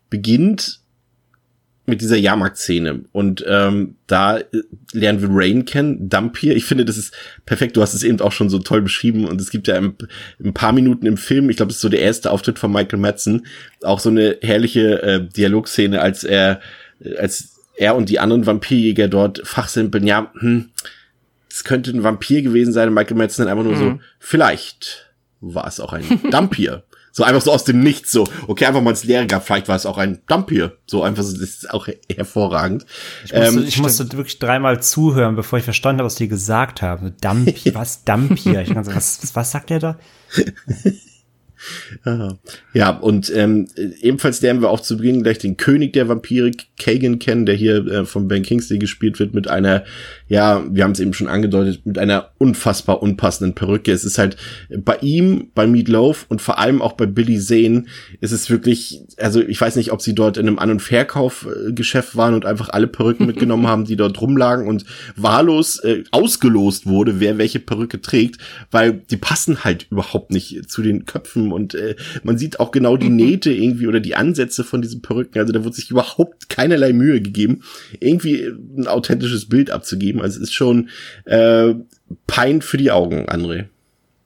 beginnt 0.10 0.83
mit 1.86 2.02
dieser 2.02 2.15
Jahrmarktszene 2.15 3.04
und 3.12 3.43
ähm, 3.48 3.96
da 4.08 4.38
äh, 4.38 4.46
lernen 4.93 5.22
wir 5.22 5.30
Rain 5.32 5.65
kennen, 5.65 6.08
Dampier. 6.08 6.56
Ich 6.56 6.63
finde, 6.63 6.86
das 6.86 6.98
ist 6.98 7.13
perfekt. 7.46 7.76
Du 7.76 7.82
hast 7.82 7.93
es 7.93 8.04
eben 8.04 8.22
auch 8.22 8.32
schon 8.32 8.50
so 8.50 8.60
toll 8.60 8.82
beschrieben 8.82 9.26
und 9.26 9.41
es 9.41 9.50
gibt 9.50 9.67
ja 9.67 9.76
ein, 9.76 9.96
ein 10.41 10.54
paar 10.54 10.72
Minuten 10.72 11.06
im 11.06 11.17
Film, 11.17 11.50
ich 11.50 11.58
glaube, 11.58 11.69
das 11.69 11.78
ist 11.78 11.82
so 11.82 11.89
der 11.89 12.02
erste 12.02 12.32
Auftritt 12.32 12.58
von 12.58 12.72
Michael 12.72 13.00
Madsen, 13.00 13.46
auch 13.84 14.00
so 14.00 14.10
eine 14.10 14.38
herrliche 14.41 15.02
äh, 15.04 15.28
Dialogszene, 15.28 16.00
als 16.00 16.24
er, 16.24 16.62
als 17.17 17.60
er 17.76 17.96
und 17.96 18.08
die 18.10 18.19
anderen 18.19 18.46
Vampirjäger 18.46 19.10
dort 19.10 19.41
fachsimpeln. 19.43 20.08
Ja, 20.08 20.32
hm, 20.39 20.69
es 21.50 21.63
könnte 21.63 21.91
ein 21.91 22.04
Vampir 22.04 22.41
gewesen 22.41 22.74
sein. 22.74 22.93
Michael 22.93 23.17
Madsen 23.17 23.48
einfach 23.48 23.63
nur 23.63 23.76
mhm. 23.76 23.80
so, 23.80 24.00
vielleicht 24.19 25.12
war 25.41 25.67
es 25.67 25.80
auch 25.80 25.91
ein 25.91 26.04
Dampier. 26.32 26.84
So 27.15 27.23
einfach 27.23 27.43
so 27.43 27.52
aus 27.52 27.63
dem 27.63 27.82
Nichts, 27.82 28.12
so, 28.12 28.28
okay, 28.47 28.65
einfach 28.65 28.82
mal 28.82 28.89
ins 28.89 29.04
Leere 29.04 29.28
gab, 29.28 29.45
vielleicht 29.45 29.67
war 29.67 29.76
es 29.76 29.86
auch 29.86 29.99
ein 29.99 30.21
Dump 30.28 30.49
hier. 30.49 30.78
So 30.88 31.04
einfach, 31.04 31.21
so, 31.21 31.32
das 31.32 31.41
ist 31.41 31.71
auch 31.71 31.88
hervorragend. 32.13 32.88
Ich 33.23 33.34
musste, 33.34 33.60
ähm, 33.60 33.65
ich 33.67 33.78
musste 33.80 34.12
wirklich 34.13 34.39
dreimal 34.39 34.82
zuhören, 34.82 35.36
bevor 35.36 35.60
ich 35.60 35.65
verstanden 35.65 35.99
habe, 35.99 36.08
was 36.08 36.15
die 36.15 36.28
gesagt 36.28 36.82
haben. 36.82 37.15
Dump, 37.21 37.54
was, 37.76 38.04
Dump 38.04 38.39
hier? 38.39 38.62
Ich 38.62 38.73
dachte, 38.73 38.95
was, 38.95 39.21
was 39.36 39.52
sagt 39.52 39.69
der 39.69 39.80
da? 39.80 39.99
Ja, 42.73 42.89
und 42.89 43.32
ähm, 43.34 43.67
ebenfalls 44.02 44.41
lernen 44.41 44.62
wir 44.62 44.69
auch 44.69 44.82
zu 44.82 44.97
Beginn 44.97 45.23
gleich 45.23 45.38
den 45.38 45.58
König 45.58 45.93
der 45.93 46.10
Vampire, 46.10 46.52
Kagan, 46.78 47.19
kennen, 47.19 47.45
der 47.45 47.56
hier 47.56 47.88
äh, 47.88 48.06
von 48.06 48.28
Ben 48.28 48.43
Kingsley 48.43 48.80
gespielt 48.80 49.19
wird, 49.19 49.34
mit 49.34 49.47
einer, 49.47 49.86
ja, 50.34 50.63
wir 50.67 50.84
haben 50.84 50.93
es 50.93 51.00
eben 51.00 51.13
schon 51.13 51.28
angedeutet, 51.28 51.86
mit 51.86 52.00
einer 52.00 52.32
unfassbar 52.39 53.04
unpassenden 53.04 53.54
Perücke. 53.54 53.91
Es 53.91 54.04
ist 54.04 54.17
halt 54.17 54.36
bei 54.76 54.98
ihm, 54.98 55.52
bei 55.54 55.67
Meatloaf 55.67 56.26
und 56.28 56.41
vor 56.41 56.58
allem 56.58 56.82
auch 56.82 56.93
bei 56.93 57.06
Billy 57.06 57.39
Zane 57.39 57.86
ist 58.19 58.32
es 58.32 58.50
wirklich, 58.50 59.04
also 59.17 59.41
ich 59.41 59.62
weiß 59.62 59.76
nicht, 59.76 59.91
ob 59.91 60.02
sie 60.02 60.15
dort 60.15 60.38
in 60.38 60.48
einem 60.48 60.58
An- 60.58 60.72
und 60.72 60.82
Verkaufgeschäft 60.82 62.15
waren 62.15 62.34
und 62.34 62.48
einfach 62.48 62.69
alle 62.69 62.88
Perücken 62.88 63.28
mitgenommen 63.28 63.67
haben, 63.67 63.86
die 63.86 63.96
dort 63.96 64.19
rumlagen 64.22 64.67
und 64.67 64.86
wahllos 65.15 65.78
äh, 65.84 66.04
ausgelost 66.10 66.88
wurde, 66.88 67.19
wer 67.19 67.38
welche 67.38 67.60
Perücke 67.60 68.02
trägt, 68.02 68.39
weil 68.72 68.93
die 69.12 69.17
passen 69.17 69.63
halt 69.63 69.86
überhaupt 69.91 70.32
nicht 70.32 70.67
zu 70.67 70.82
den 70.82 71.06
Köpfen 71.06 71.52
und 71.52 71.76
äh, 71.76 71.96
man 72.24 72.39
sieht 72.39 72.60
auch 72.60 72.72
genau 72.72 72.98
die 72.98 73.10
Nähte 73.10 73.52
irgendwie 73.54 73.86
oder 73.86 74.00
die 74.00 74.15
Ansätze 74.15 74.63
von 74.63 74.82
diesen 74.82 75.04
Perücken. 75.04 75.38
Also 75.38 75.54
da 75.54 75.63
wird 75.63 75.76
sich 75.76 75.91
überhaupt 75.91 76.50
keinerlei 76.50 76.91
Mühe 76.91 77.22
gegeben, 77.22 77.62
irgendwie 78.00 78.48
ein 78.76 78.88
authentisches 78.88 79.48
Bild 79.48 79.69
abzugeben. 79.69 80.23
Also 80.24 80.38
es 80.38 80.50
ist 80.50 80.54
schon 80.54 80.90
äh, 81.26 81.74
Pein 82.28 82.62
für 82.62 82.78
die 82.78 82.92
Augen, 82.92 83.28
André. 83.28 83.66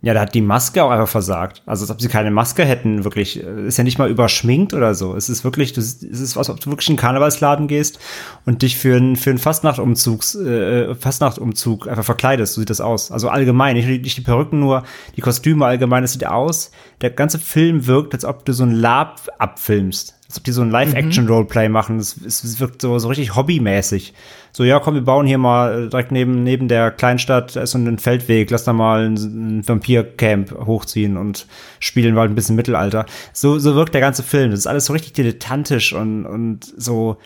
Ja, 0.04 0.14
da 0.14 0.22
hat 0.22 0.36
die 0.36 0.42
Maske 0.42 0.84
auch 0.84 0.92
einfach 0.92 1.08
versagt. 1.08 1.64
Also 1.66 1.84
als 1.84 1.90
ob 1.90 2.00
sie 2.00 2.08
keine 2.08 2.30
Maske 2.30 2.64
hätten, 2.64 3.04
wirklich. 3.04 3.40
Ist 3.40 3.78
ja 3.78 3.84
nicht 3.84 3.98
mal 3.98 4.10
überschminkt 4.10 4.76
oder 4.76 4.94
so. 4.94 5.16
Es 5.16 5.28
ist 5.28 5.44
wirklich, 5.44 5.76
es 5.76 6.04
ist, 6.04 6.38
als 6.38 6.52
ob 6.52 6.60
du 6.60 6.70
wirklich 6.70 6.88
in 6.88 6.94
einen 6.94 7.00
Karnevalsladen 7.00 7.68
gehst 7.68 8.00
und 8.46 8.62
dich 8.62 8.78
für 8.78 8.96
einen, 8.96 9.16
für 9.16 9.32
einen 9.32 9.40
Fastnachtumzugs, 9.40 10.36
äh, 10.36 10.94
Fastnachtumzug 10.94 11.88
einfach 11.88 12.06
verkleidest. 12.06 12.54
So 12.54 12.62
sieht 12.62 12.70
das 12.70 12.80
aus. 12.80 13.12
Also 13.12 13.30
allgemein, 13.30 13.76
nicht, 13.76 13.88
nicht 13.88 14.18
die 14.18 14.22
Perücken 14.22 14.60
nur, 14.60 14.84
die 15.16 15.22
Kostüme 15.22 15.66
allgemein, 15.66 16.04
es 16.04 16.14
sieht 16.14 16.28
aus. 16.28 16.70
Der 17.02 17.10
ganze 17.10 17.40
Film 17.40 17.88
wirkt, 17.88 18.14
als 18.14 18.24
ob 18.24 18.46
du 18.46 18.54
so 18.54 18.64
ein 18.64 18.72
Lab 18.72 19.20
abfilmst 19.40 20.17
als 20.28 20.38
ob 20.38 20.44
die 20.44 20.52
so 20.52 20.62
ein 20.62 20.72
Live-Action-Roleplay 20.72 21.70
machen. 21.70 22.00
Es, 22.00 22.18
es, 22.18 22.60
wirkt 22.60 22.82
so, 22.82 23.00
so 23.00 23.08
richtig 23.08 23.36
hobbymäßig. 23.36 24.14
So, 24.52 24.66
ja, 24.66 24.80
komm, 24.80 24.96
wir 24.96 25.02
bauen 25.02 25.26
hier 25.26 25.38
mal 25.38 25.86
äh, 25.86 25.90
direkt 25.90 26.12
neben, 26.12 26.44
neben 26.44 26.68
der 26.68 26.92
Kleinstadt, 26.92 27.56
da 27.56 27.62
ist 27.62 27.72
so 27.72 27.78
ein 27.78 27.98
Feldweg, 27.98 28.52
lass 28.52 28.66
da 28.66 28.74
mal 28.74 29.06
ein, 29.06 29.16
ein 29.16 29.68
Vampir-Camp 29.68 30.66
hochziehen 30.66 31.16
und 31.16 31.48
spielen 31.80 32.14
mal 32.14 32.28
ein 32.28 32.36
bisschen 32.36 32.58
Mittelalter. 32.58 33.06
So, 33.32 33.58
so 33.58 33.76
wirkt 33.76 33.94
der 33.94 34.02
ganze 34.02 34.24
Film. 34.24 34.52
Das 34.52 34.60
ist 34.60 34.68
alles 34.68 34.86
so 34.86 34.94
richtig 34.94 35.14
dilettantisch 35.14 35.94
und, 35.94 36.26
und 36.26 36.66
so, 36.76 37.18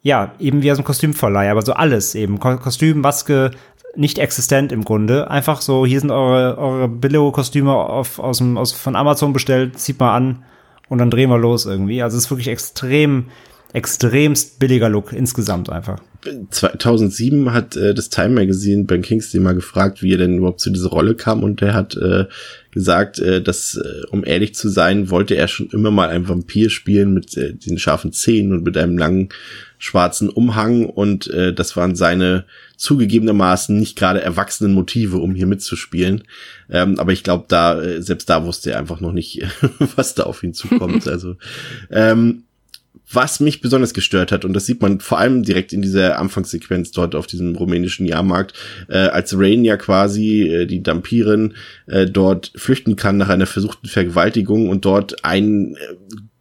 ja, 0.00 0.32
eben 0.38 0.62
wie 0.62 0.72
aus 0.72 0.78
einem 0.78 0.86
Kostümverleih, 0.86 1.50
aber 1.50 1.62
so 1.62 1.74
alles 1.74 2.14
eben. 2.14 2.38
Kostüm, 2.38 3.00
Maske, 3.00 3.50
nicht 3.94 4.18
existent 4.18 4.72
im 4.72 4.84
Grunde. 4.84 5.30
Einfach 5.30 5.60
so, 5.60 5.84
hier 5.84 6.00
sind 6.00 6.10
eure, 6.10 6.56
eure 6.56 6.88
Billo-Kostüme 6.88 7.74
aus 7.74 8.18
aus, 8.18 8.72
von 8.72 8.96
Amazon 8.96 9.34
bestellt, 9.34 9.78
zieht 9.78 10.00
mal 10.00 10.14
an 10.14 10.44
und 10.88 10.98
dann 10.98 11.10
drehen 11.10 11.30
wir 11.30 11.38
los 11.38 11.66
irgendwie. 11.66 12.02
Also 12.02 12.16
es 12.16 12.24
ist 12.24 12.30
wirklich 12.30 12.48
extrem, 12.48 13.26
extremst 13.72 14.58
billiger 14.58 14.88
Look 14.88 15.12
insgesamt 15.12 15.70
einfach. 15.70 16.00
2007 16.50 17.52
hat 17.52 17.76
äh, 17.76 17.94
das 17.94 18.08
Time 18.08 18.30
Magazine 18.30 18.84
Ben 18.84 19.02
Kingsley 19.02 19.40
mal 19.40 19.54
gefragt, 19.54 20.02
wie 20.02 20.12
er 20.12 20.18
denn 20.18 20.38
überhaupt 20.38 20.60
zu 20.60 20.70
dieser 20.70 20.88
Rolle 20.88 21.14
kam 21.14 21.44
und 21.44 21.62
er 21.62 21.74
hat 21.74 21.96
äh, 21.96 22.24
gesagt, 22.72 23.20
äh, 23.20 23.40
dass, 23.40 23.76
äh, 23.76 24.06
um 24.10 24.24
ehrlich 24.24 24.54
zu 24.54 24.68
sein, 24.68 25.10
wollte 25.10 25.36
er 25.36 25.46
schon 25.46 25.70
immer 25.70 25.90
mal 25.90 26.08
einen 26.08 26.28
Vampir 26.28 26.70
spielen 26.70 27.14
mit 27.14 27.36
äh, 27.36 27.54
den 27.54 27.78
scharfen 27.78 28.12
Zähnen 28.12 28.52
und 28.52 28.64
mit 28.64 28.76
einem 28.76 28.98
langen 28.98 29.28
schwarzen 29.78 30.28
Umhang 30.28 30.86
und 30.86 31.28
äh, 31.28 31.54
das 31.54 31.76
waren 31.76 31.94
seine 31.94 32.44
zugegebenermaßen 32.76 33.76
nicht 33.76 33.96
gerade 33.96 34.20
erwachsenen 34.20 34.74
Motive, 34.74 35.18
um 35.18 35.34
hier 35.34 35.46
mitzuspielen. 35.46 36.24
Ähm, 36.70 36.98
aber 36.98 37.12
ich 37.12 37.24
glaube, 37.24 37.44
da 37.48 37.80
äh, 37.80 38.02
selbst 38.02 38.28
da 38.28 38.44
wusste 38.44 38.72
er 38.72 38.78
einfach 38.78 39.00
noch 39.00 39.12
nicht, 39.12 39.42
was 39.96 40.14
da 40.14 40.24
auf 40.24 40.42
ihn 40.42 40.54
zukommt. 40.54 41.06
also 41.08 41.36
ähm, 41.90 42.44
was 43.10 43.40
mich 43.40 43.60
besonders 43.60 43.94
gestört 43.94 44.32
hat, 44.32 44.44
und 44.44 44.52
das 44.52 44.66
sieht 44.66 44.82
man 44.82 45.00
vor 45.00 45.18
allem 45.18 45.42
direkt 45.42 45.72
in 45.72 45.80
dieser 45.80 46.18
Anfangssequenz 46.18 46.90
dort 46.90 47.14
auf 47.14 47.26
diesem 47.26 47.56
rumänischen 47.56 48.04
Jahrmarkt, 48.04 48.52
äh, 48.88 48.98
als 48.98 49.34
Rain 49.36 49.64
ja 49.64 49.76
quasi 49.76 50.42
äh, 50.42 50.66
die 50.66 50.82
Dampirin 50.82 51.54
äh, 51.86 52.06
dort 52.06 52.52
flüchten 52.54 52.96
kann 52.96 53.16
nach 53.16 53.30
einer 53.30 53.46
versuchten 53.46 53.88
Vergewaltigung 53.88 54.68
und 54.68 54.84
dort 54.84 55.24
ein 55.24 55.76
äh, 55.76 55.78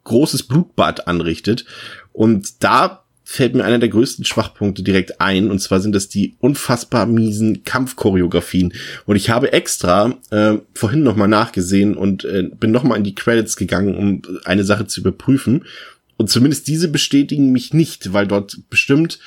großes 0.04 0.43
Blutbad 0.43 1.08
anrichtet. 1.08 1.65
Und 2.12 2.63
da 2.63 3.06
fällt 3.30 3.56
mir 3.56 3.66
einer 3.66 3.78
der 3.78 3.90
größten 3.90 4.24
Schwachpunkte 4.24 4.84
direkt 4.84 5.20
ein, 5.20 5.52
und 5.52 5.60
zwar 5.60 5.82
sind 5.82 5.94
das 5.94 6.08
die 6.08 6.38
unfassbar 6.40 7.06
miesen 7.06 7.66
Kampfchoreografien. 7.66 8.74
Und 9.06 9.18
ich 9.18 9.30
habe 9.30 9.52
extra 9.52 10.18
äh, 10.30 10.54
vorhin 10.74 11.04
nochmal 11.04 11.28
nachgesehen 11.28 11.96
und 11.96 12.24
äh, 12.24 12.44
bin 12.44 12.72
nochmal 12.72 12.98
in 12.98 13.04
die 13.04 13.16
Credits 13.16 13.58
gegangen, 13.58 13.98
um 13.98 14.22
eine 14.46 14.63
Sache 14.63 14.88
zu 14.88 15.02
überprüfen. 15.02 15.66
Und 16.16 16.30
zumindest 16.30 16.70
diese 16.70 16.88
bestätigen 16.88 17.52
mich 17.52 17.74
nicht, 17.74 18.13
weil 18.13 18.28
dort 18.28 18.60
bestimmt 18.70 19.20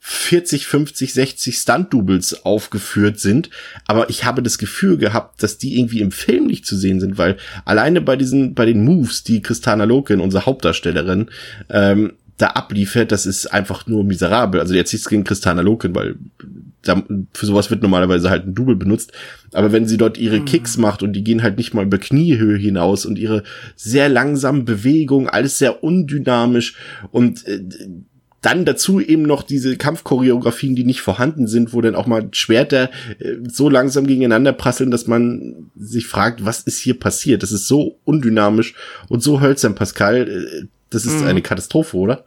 40, 0.00 0.66
50, 0.66 1.12
60 1.12 1.58
Stunt-Doubles 1.58 2.44
aufgeführt 2.44 3.18
sind. 3.18 3.50
Aber 3.86 4.08
ich 4.08 4.24
habe 4.24 4.42
das 4.42 4.58
Gefühl 4.58 4.98
gehabt, 4.98 5.42
dass 5.42 5.58
die 5.58 5.78
irgendwie 5.78 6.00
im 6.00 6.12
Film 6.12 6.46
nicht 6.46 6.64
zu 6.64 6.76
sehen 6.76 7.00
sind, 7.00 7.18
weil 7.18 7.36
alleine 7.64 8.00
bei 8.00 8.14
diesen, 8.14 8.54
bei 8.54 8.64
den 8.66 8.84
Moves, 8.84 9.24
die 9.24 9.42
Christana 9.42 9.84
Loken, 9.84 10.20
unsere 10.20 10.46
Hauptdarstellerin, 10.46 11.30
ähm, 11.68 12.12
da 12.38 12.48
abliefert, 12.48 13.12
das 13.12 13.26
ist 13.26 13.46
einfach 13.48 13.86
nur 13.86 14.04
miserabel. 14.04 14.60
Also 14.60 14.74
jetzt 14.74 14.92
nichts 14.92 15.08
gegen 15.08 15.24
Christana 15.24 15.60
Loken, 15.60 15.94
weil 15.94 16.16
da, 16.82 17.02
für 17.32 17.46
sowas 17.46 17.70
wird 17.70 17.82
normalerweise 17.82 18.30
halt 18.30 18.46
ein 18.46 18.54
Double 18.54 18.76
benutzt. 18.76 19.12
Aber 19.52 19.72
wenn 19.72 19.86
sie 19.86 19.96
dort 19.96 20.18
ihre 20.18 20.40
mhm. 20.40 20.44
Kicks 20.44 20.78
macht 20.78 21.02
und 21.02 21.12
die 21.12 21.24
gehen 21.24 21.42
halt 21.42 21.58
nicht 21.58 21.74
mal 21.74 21.84
über 21.84 21.98
Kniehöhe 21.98 22.56
hinaus 22.56 23.06
und 23.06 23.18
ihre 23.18 23.42
sehr 23.74 24.08
langsamen 24.08 24.64
Bewegungen, 24.64 25.28
alles 25.28 25.58
sehr 25.58 25.82
undynamisch 25.82 26.76
und 27.10 27.46
äh, 27.46 27.60
dann 28.40 28.64
dazu 28.64 29.00
eben 29.00 29.22
noch 29.22 29.42
diese 29.42 29.76
Kampfchoreografien, 29.76 30.76
die 30.76 30.84
nicht 30.84 31.00
vorhanden 31.00 31.48
sind, 31.48 31.72
wo 31.72 31.80
dann 31.80 31.96
auch 31.96 32.06
mal 32.06 32.28
Schwerter 32.30 32.90
äh, 33.18 33.34
so 33.48 33.68
langsam 33.68 34.06
gegeneinander 34.06 34.52
prasseln, 34.52 34.92
dass 34.92 35.08
man 35.08 35.70
sich 35.76 36.06
fragt, 36.06 36.44
was 36.44 36.60
ist 36.60 36.78
hier 36.78 36.98
passiert? 36.98 37.42
Das 37.42 37.50
ist 37.50 37.66
so 37.66 37.98
undynamisch 38.04 38.74
und 39.08 39.24
so 39.24 39.40
hölzern, 39.40 39.74
Pascal. 39.74 40.28
Äh, 40.28 40.66
das 40.90 41.04
ist 41.04 41.20
Mhm. 41.22 41.26
eine 41.28 41.42
Katastrophe, 41.42 41.96
oder? 41.96 42.24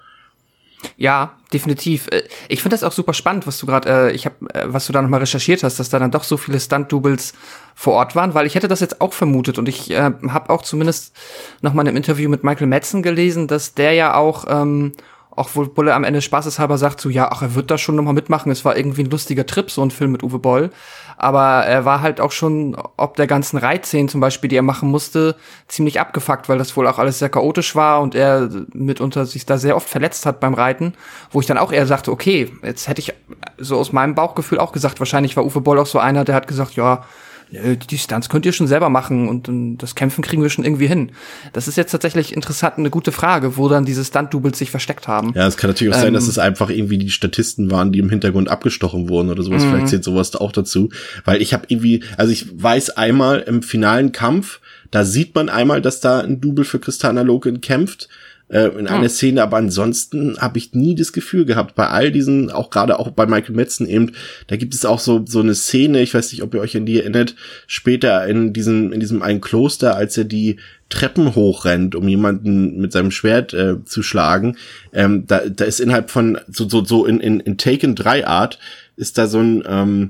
Ja, 0.97 1.37
definitiv. 1.53 2.07
Äh, 2.07 2.23
Ich 2.49 2.61
finde 2.63 2.73
das 2.75 2.83
auch 2.83 2.91
super 2.91 3.13
spannend, 3.13 3.45
was 3.45 3.59
du 3.59 3.65
gerade, 3.67 3.89
äh, 4.09 4.11
ich 4.13 4.25
habe, 4.25 4.35
äh, 4.53 4.63
was 4.65 4.87
du 4.87 4.93
da 4.93 5.01
nochmal 5.01 5.19
recherchiert 5.19 5.63
hast, 5.63 5.79
dass 5.79 5.89
da 5.89 5.99
dann 5.99 6.09
doch 6.11 6.23
so 6.23 6.37
viele 6.37 6.59
Stunt-Doubles 6.59 7.33
vor 7.75 7.93
Ort 7.93 8.15
waren, 8.15 8.33
weil 8.33 8.47
ich 8.47 8.55
hätte 8.55 8.67
das 8.67 8.79
jetzt 8.79 8.99
auch 8.99 9.13
vermutet 9.13 9.59
und 9.59 9.69
ich 9.69 9.91
äh, 9.91 10.01
habe 10.29 10.49
auch 10.49 10.63
zumindest 10.63 11.15
noch 11.61 11.73
mal 11.73 11.83
in 11.83 11.89
einem 11.89 11.97
Interview 11.97 12.29
mit 12.29 12.43
Michael 12.43 12.67
Madsen 12.67 13.03
gelesen, 13.03 13.47
dass 13.47 13.73
der 13.75 13.93
ja 13.93 14.15
auch, 14.15 14.45
ähm, 14.49 14.93
auch 15.41 15.55
wohl 15.55 15.67
Bulle 15.67 15.93
am 15.93 16.03
Ende 16.03 16.21
spaßeshalber 16.21 16.77
sagt, 16.77 17.01
so 17.01 17.09
ja, 17.09 17.29
ach, 17.31 17.41
er 17.41 17.55
wird 17.55 17.71
da 17.71 17.77
schon 17.77 17.95
noch 17.95 18.03
mal 18.03 18.13
mitmachen. 18.13 18.51
Es 18.51 18.63
war 18.63 18.77
irgendwie 18.77 19.03
ein 19.03 19.09
lustiger 19.09 19.45
Trip, 19.45 19.69
so 19.71 19.81
ein 19.81 19.91
Film 19.91 20.11
mit 20.11 20.23
Uwe 20.23 20.39
Boll. 20.39 20.69
Aber 21.17 21.65
er 21.65 21.83
war 21.83 22.01
halt 22.01 22.21
auch 22.21 22.31
schon, 22.31 22.77
ob 22.97 23.15
der 23.15 23.27
ganzen 23.27 23.57
Reitszenen 23.57 24.07
zum 24.07 24.21
Beispiel, 24.21 24.49
die 24.49 24.55
er 24.55 24.61
machen 24.61 24.89
musste, 24.89 25.35
ziemlich 25.67 25.99
abgefuckt, 25.99 26.47
weil 26.47 26.57
das 26.57 26.77
wohl 26.77 26.87
auch 26.87 26.99
alles 26.99 27.19
sehr 27.19 27.29
chaotisch 27.29 27.75
war 27.75 28.01
und 28.01 28.15
er 28.15 28.49
mitunter 28.73 29.25
sich 29.25 29.45
da 29.45 29.57
sehr 29.57 29.75
oft 29.75 29.89
verletzt 29.89 30.25
hat 30.25 30.39
beim 30.39 30.53
Reiten, 30.53 30.93
wo 31.31 31.39
ich 31.39 31.47
dann 31.47 31.57
auch 31.57 31.71
eher 31.71 31.87
sagte, 31.87 32.11
okay, 32.11 32.51
jetzt 32.63 32.87
hätte 32.87 33.01
ich 33.01 33.13
so 33.57 33.77
aus 33.77 33.91
meinem 33.91 34.15
Bauchgefühl 34.15 34.59
auch 34.59 34.71
gesagt, 34.71 34.99
wahrscheinlich 34.99 35.35
war 35.35 35.45
Uwe 35.45 35.61
Boll 35.61 35.79
auch 35.79 35.87
so 35.87 35.99
einer, 35.99 36.23
der 36.23 36.35
hat 36.35 36.47
gesagt, 36.47 36.75
ja, 36.75 37.03
nö, 37.51 37.75
die 37.75 37.97
Stunts 37.97 38.29
könnt 38.29 38.45
ihr 38.45 38.53
schon 38.53 38.67
selber 38.67 38.89
machen 38.89 39.27
und 39.27 39.47
ähm, 39.47 39.77
das 39.77 39.95
Kämpfen 39.95 40.23
kriegen 40.23 40.41
wir 40.41 40.49
schon 40.49 40.65
irgendwie 40.65 40.87
hin. 40.87 41.11
Das 41.53 41.67
ist 41.67 41.77
jetzt 41.77 41.91
tatsächlich 41.91 42.35
interessant, 42.35 42.77
eine 42.77 42.89
gute 42.89 43.11
Frage, 43.11 43.57
wo 43.57 43.69
dann 43.69 43.85
diese 43.85 44.03
Stunt-Doubles 44.03 44.57
sich 44.57 44.71
versteckt 44.71 45.07
haben. 45.07 45.33
Ja, 45.35 45.47
es 45.47 45.57
kann 45.57 45.69
natürlich 45.69 45.93
auch 45.93 45.99
sein, 45.99 46.09
Ähm, 46.09 46.13
dass 46.13 46.27
es 46.27 46.39
einfach 46.39 46.69
irgendwie 46.69 46.97
die 46.97 47.09
Statisten 47.09 47.71
waren, 47.71 47.91
die 47.91 47.99
im 47.99 48.09
Hintergrund 48.09 48.49
abgestochen 48.49 49.09
wurden 49.09 49.29
oder 49.29 49.43
sowas. 49.43 49.63
Mhm. 49.63 49.69
Vielleicht 49.69 49.87
zählt 49.89 50.03
sowas 50.03 50.35
auch 50.35 50.51
dazu. 50.51 50.89
Weil 51.25 51.41
ich 51.41 51.53
habe 51.53 51.65
irgendwie, 51.67 52.03
also 52.17 52.31
ich 52.31 52.47
weiß 52.61 52.91
einmal 52.91 53.39
im 53.39 53.63
finalen 53.63 54.11
Kampf, 54.11 54.59
da 54.89 55.05
sieht 55.05 55.35
man 55.35 55.49
einmal, 55.49 55.81
dass 55.81 56.01
da 56.01 56.19
ein 56.19 56.41
Double 56.41 56.65
für 56.65 56.79
Kristana 56.79 57.21
Loken 57.21 57.61
kämpft 57.61 58.09
äh, 58.51 58.67
in 58.67 58.87
einer 58.87 59.03
Hm. 59.03 59.09
Szene, 59.09 59.43
aber 59.43 59.57
ansonsten 59.57 60.37
habe 60.39 60.57
ich 60.57 60.73
nie 60.73 60.93
das 60.93 61.13
Gefühl 61.13 61.45
gehabt, 61.45 61.75
bei 61.75 61.87
all 61.87 62.11
diesen, 62.11 62.51
auch 62.51 62.69
gerade 62.69 62.99
auch 62.99 63.09
bei 63.11 63.25
Michael 63.25 63.55
Metzen 63.55 63.87
eben, 63.87 64.11
da 64.47 64.57
gibt 64.57 64.73
es 64.73 64.85
auch 64.85 64.99
so 64.99 65.25
so 65.25 65.39
eine 65.39 65.55
Szene, 65.55 66.01
ich 66.01 66.13
weiß 66.13 66.31
nicht, 66.31 66.43
ob 66.43 66.53
ihr 66.53 66.61
euch 66.61 66.75
an 66.75 66.85
die 66.85 66.99
erinnert, 66.99 67.35
später 67.65 68.27
in 68.27 68.53
diesem 68.53 68.91
in 68.91 68.99
diesem 68.99 69.21
einen 69.21 69.41
Kloster, 69.41 69.95
als 69.95 70.17
er 70.17 70.25
die 70.25 70.57
Treppen 70.89 71.35
hochrennt, 71.35 71.95
um 71.95 72.07
jemanden 72.07 72.79
mit 72.79 72.91
seinem 72.91 73.11
Schwert 73.11 73.53
äh, 73.53 73.83
zu 73.85 74.03
schlagen, 74.03 74.57
ähm, 74.91 75.25
da, 75.25 75.41
da 75.47 75.63
ist 75.63 75.79
innerhalb 75.79 76.11
von 76.11 76.37
so 76.49 76.67
so 76.67 76.83
so 76.83 77.05
in 77.05 77.21
in, 77.21 77.39
in 77.39 77.57
Taken 77.57 77.95
3 77.95 78.27
Art 78.27 78.59
ist 78.97 79.17
da 79.17 79.27
so 79.27 79.39
ein 79.39 79.63
ähm, 79.65 80.09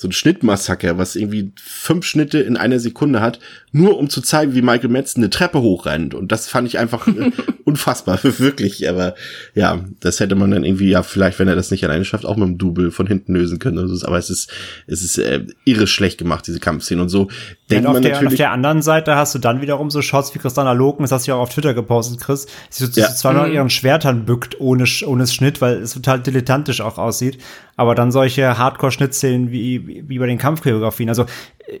so 0.00 0.08
ein 0.08 0.12
Schnittmassaker, 0.12 0.96
was 0.96 1.14
irgendwie 1.14 1.52
fünf 1.62 2.06
Schnitte 2.06 2.38
in 2.40 2.56
einer 2.56 2.78
Sekunde 2.78 3.20
hat, 3.20 3.38
nur 3.70 3.98
um 3.98 4.08
zu 4.08 4.22
zeigen, 4.22 4.54
wie 4.54 4.62
Michael 4.62 4.88
Madsen 4.88 5.22
eine 5.22 5.28
Treppe 5.28 5.60
hochrennt. 5.60 6.14
Und 6.14 6.32
das 6.32 6.48
fand 6.48 6.66
ich 6.66 6.78
einfach 6.78 7.06
äh, 7.06 7.30
unfassbar, 7.64 8.18
wirklich. 8.38 8.88
Aber 8.88 9.14
ja, 9.54 9.84
das 10.00 10.18
hätte 10.18 10.36
man 10.36 10.50
dann 10.52 10.64
irgendwie, 10.64 10.88
ja, 10.88 11.02
vielleicht, 11.02 11.38
wenn 11.38 11.48
er 11.48 11.54
das 11.54 11.70
nicht 11.70 11.84
alleine 11.84 12.06
schafft, 12.06 12.24
auch 12.24 12.36
mit 12.36 12.48
dem 12.48 12.56
Double 12.56 12.90
von 12.90 13.06
hinten 13.06 13.34
lösen 13.34 13.58
können. 13.58 13.76
oder 13.78 13.88
so. 13.94 14.06
Aber 14.06 14.16
es 14.16 14.30
ist, 14.30 14.50
es 14.86 15.02
ist 15.02 15.18
äh, 15.18 15.44
irre 15.66 15.86
schlecht 15.86 16.16
gemacht, 16.16 16.46
diese 16.46 16.60
Kampfszene. 16.60 17.02
Und 17.02 17.10
so 17.10 17.28
Ja, 17.28 17.34
denkt 17.68 17.84
und 17.84 17.86
auf, 17.88 17.92
man 17.92 18.02
der, 18.02 18.10
und 18.12 18.16
auf 18.16 18.22
natürlich. 18.22 18.38
der 18.38 18.52
anderen 18.52 18.80
Seite 18.80 19.16
hast 19.16 19.34
du 19.34 19.38
dann 19.38 19.60
wiederum 19.60 19.90
so 19.90 20.00
Shots 20.00 20.34
wie 20.34 20.38
Christiana 20.38 20.72
Loken, 20.72 21.02
das 21.04 21.12
hast 21.12 21.26
du 21.26 21.32
ja 21.32 21.36
auch 21.36 21.42
auf 21.42 21.50
Twitter 21.52 21.74
gepostet, 21.74 22.20
Chris, 22.22 22.46
sie 22.70 22.86
so, 22.86 22.98
Ja. 22.98 23.14
zwar 23.14 23.34
noch 23.34 23.46
Mhm. 23.46 23.52
ihren 23.52 23.70
Schwertern 23.70 24.24
bückt 24.24 24.58
ohne, 24.60 24.84
ohne 25.06 25.26
Schnitt, 25.26 25.60
weil 25.60 25.74
es 25.82 25.92
total 25.92 26.20
dilettantisch 26.20 26.80
auch 26.80 26.96
aussieht, 26.96 27.36
aber 27.76 27.94
dann 27.94 28.10
solche 28.12 28.56
Hardcore-Schnittszenen 28.58 29.50
wie, 29.52 29.86
wie 30.06 30.18
bei 30.18 30.26
den 30.26 30.38
Kampfchoreografien. 30.38 31.08
Also 31.08 31.26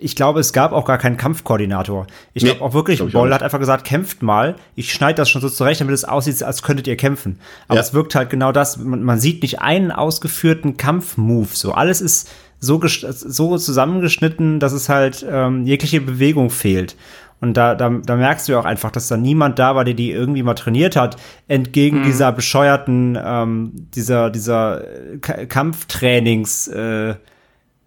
ich 0.00 0.14
glaube, 0.16 0.40
es 0.40 0.52
gab 0.52 0.72
auch 0.72 0.84
gar 0.84 0.98
keinen 0.98 1.16
Kampfkoordinator. 1.16 2.06
Ich 2.34 2.42
Nee, 2.42 2.50
glaube 2.50 2.64
auch 2.64 2.74
wirklich, 2.74 2.98
glaub 2.98 3.12
Boll 3.12 3.32
hat 3.34 3.42
einfach 3.42 3.58
gesagt, 3.58 3.84
kämpft 3.84 4.22
mal. 4.22 4.56
Ich 4.76 4.92
schneide 4.92 5.16
das 5.16 5.28
schon 5.30 5.42
so 5.42 5.48
zurecht, 5.48 5.80
damit 5.80 5.94
es 5.94 6.04
aussieht, 6.04 6.42
als 6.42 6.62
könntet 6.62 6.86
ihr 6.86 6.96
kämpfen. 6.96 7.38
Aber 7.68 7.76
Ja. 7.76 7.80
es 7.82 7.94
wirkt 7.94 8.14
halt 8.14 8.30
genau 8.30 8.52
das. 8.52 8.76
Man, 8.78 9.02
man 9.02 9.18
sieht 9.20 9.42
nicht 9.42 9.60
einen 9.60 9.90
ausgeführten 9.92 10.76
Kampfmove. 10.76 11.56
So 11.56 11.72
alles 11.72 12.00
ist 12.00 12.30
so, 12.58 12.80
so 12.86 13.56
zusammengeschnitten, 13.56 14.60
dass 14.60 14.72
es 14.72 14.88
halt 14.88 15.24
ähm, 15.28 15.64
jegliche 15.64 16.00
Bewegung 16.00 16.50
fehlt. 16.50 16.94
Und 17.42 17.56
da, 17.56 17.74
da, 17.74 17.88
da 17.88 18.16
merkst 18.16 18.46
du 18.46 18.52
ja 18.52 18.60
auch 18.60 18.66
einfach, 18.66 18.90
dass 18.90 19.08
da 19.08 19.16
niemand 19.16 19.58
da 19.58 19.74
war, 19.74 19.86
der 19.86 19.94
die 19.94 20.10
irgendwie 20.10 20.42
mal 20.42 20.52
trainiert 20.52 20.94
hat, 20.94 21.16
entgegen 21.48 22.02
dieser 22.02 22.32
bescheuerten, 22.32 23.18
ähm, 23.22 23.72
dieser, 23.94 24.28
dieser 24.28 24.82
äh, 24.84 25.16
Ka- 25.22 25.46
Kampftrainings 25.46 26.68
äh, 26.68 27.14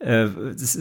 äh, 0.04 0.28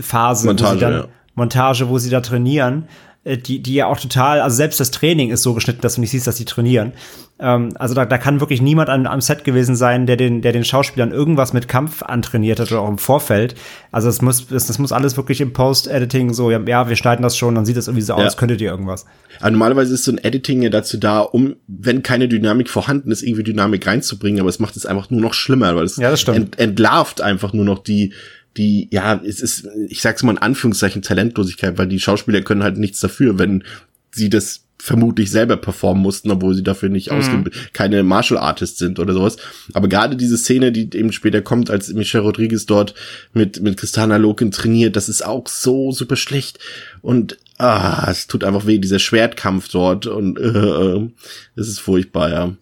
Phase, 0.02 0.44
wo 0.44 0.48
Montage, 0.50 0.74
sie 0.74 0.80
dann, 0.80 0.92
ja. 0.92 1.04
Montage, 1.34 1.88
wo 1.88 1.98
sie 1.98 2.10
da 2.10 2.20
trainieren, 2.20 2.84
äh, 3.24 3.38
die, 3.38 3.62
die 3.62 3.74
ja 3.74 3.86
auch 3.86 3.98
total, 4.00 4.40
also 4.40 4.56
selbst 4.56 4.80
das 4.80 4.90
Training 4.90 5.30
ist 5.30 5.42
so 5.42 5.54
geschnitten, 5.54 5.80
dass 5.80 5.94
du 5.94 6.00
nicht 6.00 6.10
siehst, 6.10 6.26
dass 6.26 6.36
sie 6.36 6.44
trainieren. 6.44 6.92
Ähm, 7.38 7.70
also 7.78 7.94
da, 7.94 8.04
da 8.04 8.18
kann 8.18 8.40
wirklich 8.40 8.60
niemand 8.60 8.88
an, 8.88 9.06
am 9.06 9.20
Set 9.20 9.44
gewesen 9.44 9.76
sein, 9.76 10.06
der 10.06 10.16
den, 10.16 10.42
der 10.42 10.52
den 10.52 10.64
Schauspielern 10.64 11.12
irgendwas 11.12 11.52
mit 11.52 11.68
Kampf 11.68 12.02
antrainiert 12.02 12.58
hat 12.60 12.70
oder 12.72 12.80
auch 12.82 12.88
im 12.88 12.98
Vorfeld. 12.98 13.54
Also 13.92 14.08
das 14.08 14.22
muss, 14.22 14.48
das, 14.48 14.66
das 14.66 14.78
muss 14.78 14.90
alles 14.92 15.16
wirklich 15.16 15.40
im 15.40 15.52
Post-Editing 15.52 16.34
so, 16.34 16.50
ja, 16.50 16.88
wir 16.88 16.96
schneiden 16.96 17.22
das 17.22 17.36
schon, 17.36 17.54
dann 17.54 17.64
sieht 17.64 17.76
das 17.76 17.86
irgendwie 17.86 18.02
so 18.02 18.12
Ja. 18.18 18.26
aus, 18.26 18.36
könntet 18.36 18.60
ihr 18.60 18.70
irgendwas. 18.70 19.06
Aber 19.40 19.50
normalerweise 19.52 19.94
ist 19.94 20.04
so 20.04 20.12
ein 20.12 20.18
Editing 20.18 20.62
ja 20.62 20.70
dazu 20.70 20.98
da, 20.98 21.20
um, 21.20 21.54
wenn 21.68 22.02
keine 22.02 22.28
Dynamik 22.28 22.68
vorhanden 22.68 23.10
ist, 23.12 23.22
irgendwie 23.22 23.44
Dynamik 23.44 23.86
reinzubringen, 23.86 24.40
aber 24.40 24.48
es 24.50 24.58
macht 24.58 24.76
es 24.76 24.84
einfach 24.84 25.10
nur 25.10 25.20
noch 25.20 25.34
schlimmer, 25.34 25.74
weil 25.76 25.84
es 25.84 25.96
Ja, 25.96 26.12
ent, 26.32 26.58
entlarvt 26.58 27.20
einfach 27.20 27.52
nur 27.52 27.64
noch 27.64 27.78
die, 27.78 28.12
die, 28.56 28.88
ja, 28.90 29.20
es 29.24 29.40
ist, 29.40 29.68
ich 29.88 30.02
sag's 30.02 30.22
mal 30.22 30.32
in 30.32 30.38
Anführungszeichen 30.38 31.02
Talentlosigkeit, 31.02 31.78
weil 31.78 31.86
die 31.86 32.00
Schauspieler 32.00 32.42
können 32.42 32.62
halt 32.62 32.76
nichts 32.76 33.00
dafür, 33.00 33.38
wenn 33.38 33.64
sie 34.10 34.28
das 34.28 34.64
vermutlich 34.82 35.30
selber 35.30 35.56
performen 35.56 36.02
mussten, 36.02 36.28
obwohl 36.32 36.54
sie 36.54 36.64
dafür 36.64 36.88
nicht 36.88 37.12
ausge 37.12 37.52
keine 37.72 38.02
Martial 38.02 38.40
Artists 38.40 38.80
sind 38.80 38.98
oder 38.98 39.12
sowas. 39.12 39.36
Aber 39.74 39.86
gerade 39.86 40.16
diese 40.16 40.36
Szene, 40.36 40.72
die 40.72 40.90
eben 40.98 41.12
später 41.12 41.40
kommt, 41.40 41.70
als 41.70 41.92
Michelle 41.92 42.24
Rodriguez 42.24 42.66
dort 42.66 42.92
mit, 43.32 43.62
mit 43.62 43.76
Kristana 43.76 44.16
Loken 44.16 44.50
trainiert, 44.50 44.96
das 44.96 45.08
ist 45.08 45.24
auch 45.24 45.46
so 45.46 45.92
super 45.92 46.16
schlecht. 46.16 46.58
Und 47.00 47.38
ah, 47.58 48.08
es 48.10 48.26
tut 48.26 48.42
einfach 48.42 48.66
weh, 48.66 48.78
dieser 48.78 48.98
Schwertkampf 48.98 49.68
dort 49.68 50.08
und 50.08 50.36
äh, 50.36 50.48
äh, 50.48 51.08
es 51.54 51.68
ist 51.68 51.78
furchtbar, 51.78 52.30
ja. 52.30 52.56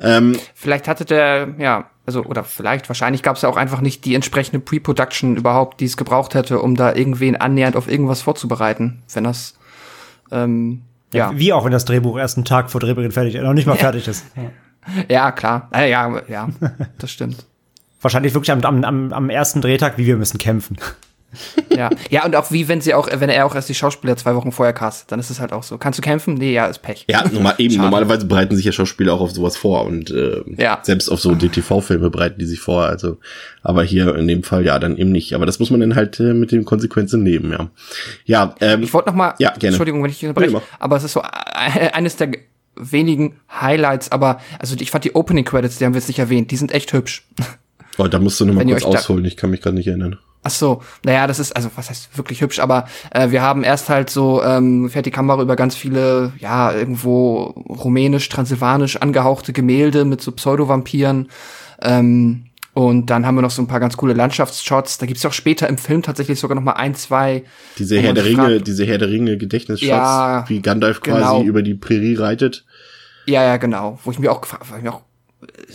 Ähm, 0.00 0.36
Vielleicht 0.54 0.88
hatte 0.88 1.04
der, 1.04 1.54
ja, 1.60 1.88
also, 2.16 2.28
oder 2.28 2.44
vielleicht, 2.44 2.88
wahrscheinlich 2.88 3.22
gab 3.22 3.36
es 3.36 3.42
ja 3.42 3.48
auch 3.48 3.56
einfach 3.56 3.80
nicht 3.80 4.04
die 4.04 4.14
entsprechende 4.14 4.58
Pre-Production 4.58 5.36
überhaupt, 5.36 5.80
die 5.80 5.84
es 5.84 5.96
gebraucht 5.96 6.34
hätte, 6.34 6.60
um 6.60 6.74
da 6.74 6.94
irgendwen 6.94 7.36
annähernd 7.36 7.76
auf 7.76 7.88
irgendwas 7.88 8.22
vorzubereiten, 8.22 9.02
wenn 9.14 9.24
das, 9.24 9.54
ähm, 10.32 10.82
ja. 11.12 11.32
Wie 11.36 11.52
auch 11.52 11.64
wenn 11.64 11.72
das 11.72 11.84
Drehbuch 11.84 12.18
erst 12.18 12.36
einen 12.36 12.44
Tag 12.44 12.70
vor 12.70 12.80
Drehbeginn 12.80 13.10
fertig, 13.10 13.34
noch 13.40 13.52
nicht 13.52 13.66
mal 13.66 13.76
fertig 13.76 14.06
ist. 14.06 14.24
Ja, 15.08 15.32
klar. 15.32 15.68
Äh, 15.74 15.90
ja, 15.90 16.22
ja, 16.28 16.48
das 16.98 17.10
stimmt. 17.10 17.44
Wahrscheinlich 18.00 18.32
wirklich 18.32 18.50
am, 18.50 18.64
am, 18.64 19.12
am 19.12 19.28
ersten 19.28 19.60
Drehtag, 19.60 19.98
wie 19.98 20.06
wir 20.06 20.16
müssen 20.16 20.38
kämpfen. 20.38 20.78
Ja. 21.76 21.90
ja, 22.10 22.24
und 22.24 22.34
auch 22.36 22.50
wie, 22.50 22.66
wenn 22.68 22.80
sie 22.80 22.92
auch, 22.94 23.08
wenn 23.12 23.30
er 23.30 23.46
auch 23.46 23.54
erst 23.54 23.68
die 23.68 23.74
Schauspieler 23.74 24.16
zwei 24.16 24.34
Wochen 24.34 24.50
vorher 24.52 24.72
castet, 24.72 25.12
dann 25.12 25.20
ist 25.20 25.30
es 25.30 25.38
halt 25.40 25.52
auch 25.52 25.62
so. 25.62 25.78
Kannst 25.78 25.98
du 25.98 26.02
kämpfen? 26.02 26.34
Nee, 26.34 26.52
ja, 26.52 26.66
ist 26.66 26.82
Pech. 26.82 27.04
ja, 27.08 27.26
normal, 27.28 27.54
eben, 27.58 27.74
Schade. 27.74 27.84
normalerweise 27.84 28.26
bereiten 28.26 28.56
sich 28.56 28.64
ja 28.64 28.72
Schauspieler 28.72 29.14
auch 29.14 29.20
auf 29.20 29.30
sowas 29.30 29.56
vor 29.56 29.84
und 29.86 30.10
äh, 30.10 30.42
Ja. 30.58 30.80
selbst 30.82 31.08
auf 31.08 31.20
so 31.20 31.34
DTV-Filme 31.34 32.10
bereiten 32.10 32.38
die 32.40 32.46
sich 32.46 32.60
vor, 32.60 32.84
also 32.84 33.18
aber 33.62 33.84
hier 33.84 34.14
in 34.16 34.26
dem 34.28 34.42
Fall 34.42 34.64
ja 34.64 34.78
dann 34.78 34.96
eben 34.96 35.12
nicht. 35.12 35.34
Aber 35.34 35.46
das 35.46 35.58
muss 35.60 35.70
man 35.70 35.80
dann 35.80 35.94
halt 35.94 36.18
äh, 36.20 36.34
mit 36.34 36.50
den 36.52 36.64
Konsequenzen 36.64 37.22
nehmen, 37.22 37.52
ja. 37.52 37.70
Ja, 38.24 38.54
ähm, 38.60 38.82
Ich 38.82 38.92
wollte 38.92 39.08
noch 39.10 39.16
mal, 39.16 39.34
Ja, 39.38 39.50
gerne. 39.50 39.68
Entschuldigung, 39.68 40.02
wenn 40.02 40.10
ich 40.10 40.18
dich 40.18 40.28
unterbreche, 40.28 40.56
Nee, 40.56 40.62
aber 40.78 40.96
es 40.96 41.04
ist 41.04 41.12
so 41.12 41.20
äh, 41.20 41.90
eines 41.92 42.16
der 42.16 42.30
wenigen 42.76 43.36
Highlights, 43.60 44.10
aber 44.10 44.40
also 44.58 44.74
ich 44.78 44.90
fand 44.90 45.04
die 45.04 45.14
Opening 45.14 45.44
Credits, 45.44 45.78
die 45.78 45.84
haben 45.84 45.92
wir 45.94 45.98
jetzt 46.00 46.08
nicht 46.08 46.18
erwähnt, 46.18 46.50
die 46.50 46.56
sind 46.56 46.72
echt 46.72 46.92
hübsch. 46.92 47.26
oh, 47.98 48.08
da 48.08 48.18
musst 48.18 48.40
du 48.40 48.46
noch 48.46 48.54
mal 48.54 48.60
Wenn 48.60 48.68
ihr 48.68 48.76
kurz 48.80 48.96
ausholen, 48.96 49.24
ich 49.24 49.36
kann 49.36 49.50
mich 49.50 49.60
gerade 49.60 49.76
nicht 49.76 49.86
erinnern. 49.88 50.18
Ach 50.42 50.50
so, 50.50 50.82
naja, 51.04 51.26
das 51.26 51.38
ist, 51.38 51.54
also 51.54 51.70
was 51.76 51.90
heißt 51.90 52.16
wirklich 52.16 52.40
hübsch, 52.40 52.60
aber 52.60 52.86
äh, 53.10 53.30
wir 53.30 53.42
haben 53.42 53.62
erst 53.62 53.90
halt 53.90 54.08
so, 54.08 54.42
ähm, 54.42 54.88
fährt 54.88 55.04
die 55.04 55.10
Kamera 55.10 55.42
über 55.42 55.54
ganz 55.54 55.74
viele, 55.76 56.32
ja, 56.38 56.72
irgendwo 56.72 57.42
rumänisch, 57.68 58.28
transsilvanisch 58.30 58.96
angehauchte 58.96 59.52
Gemälde 59.52 60.06
mit 60.06 60.22
so 60.22 60.32
Pseudo-Vampiren. 60.32 61.28
Ähm, 61.82 62.46
und 62.72 63.06
dann 63.10 63.26
haben 63.26 63.34
wir 63.34 63.42
noch 63.42 63.50
so 63.50 63.60
ein 63.60 63.66
paar 63.66 63.80
ganz 63.80 63.96
coole 63.98 64.14
Landschaftsshots. 64.14 64.96
Da 64.96 65.04
gibt's 65.04 65.22
ja 65.24 65.28
auch 65.28 65.34
später 65.34 65.68
im 65.68 65.76
Film 65.76 66.02
tatsächlich 66.02 66.38
sogar 66.40 66.54
noch 66.54 66.62
mal 66.62 66.72
ein, 66.72 66.94
zwei. 66.94 67.42
Diese 67.78 68.00
Herr 68.00 68.14
der 68.14 68.24
Ringe, 68.24 68.36
fragt- 68.48 68.66
diese 68.66 68.86
Herr 68.86 68.96
der 68.96 69.10
Ringe 69.10 69.36
Gedächtnisshots, 69.36 69.86
Ja, 69.88 70.44
wie 70.48 70.62
Gandalf 70.62 71.00
quasi 71.02 71.18
genau. 71.18 71.42
über 71.42 71.62
die 71.62 71.74
Prärie 71.74 72.14
reitet. 72.14 72.64
Ja, 73.26 73.42
ja, 73.44 73.56
genau. 73.58 73.98
Wo 74.04 74.10
ich 74.10 74.18
mir 74.18 74.32
auch 74.32 74.40
gefragt, 74.40 74.64
wo 74.70 74.76
ich 74.76 74.82
mir 74.82 74.94
auch 74.94 75.02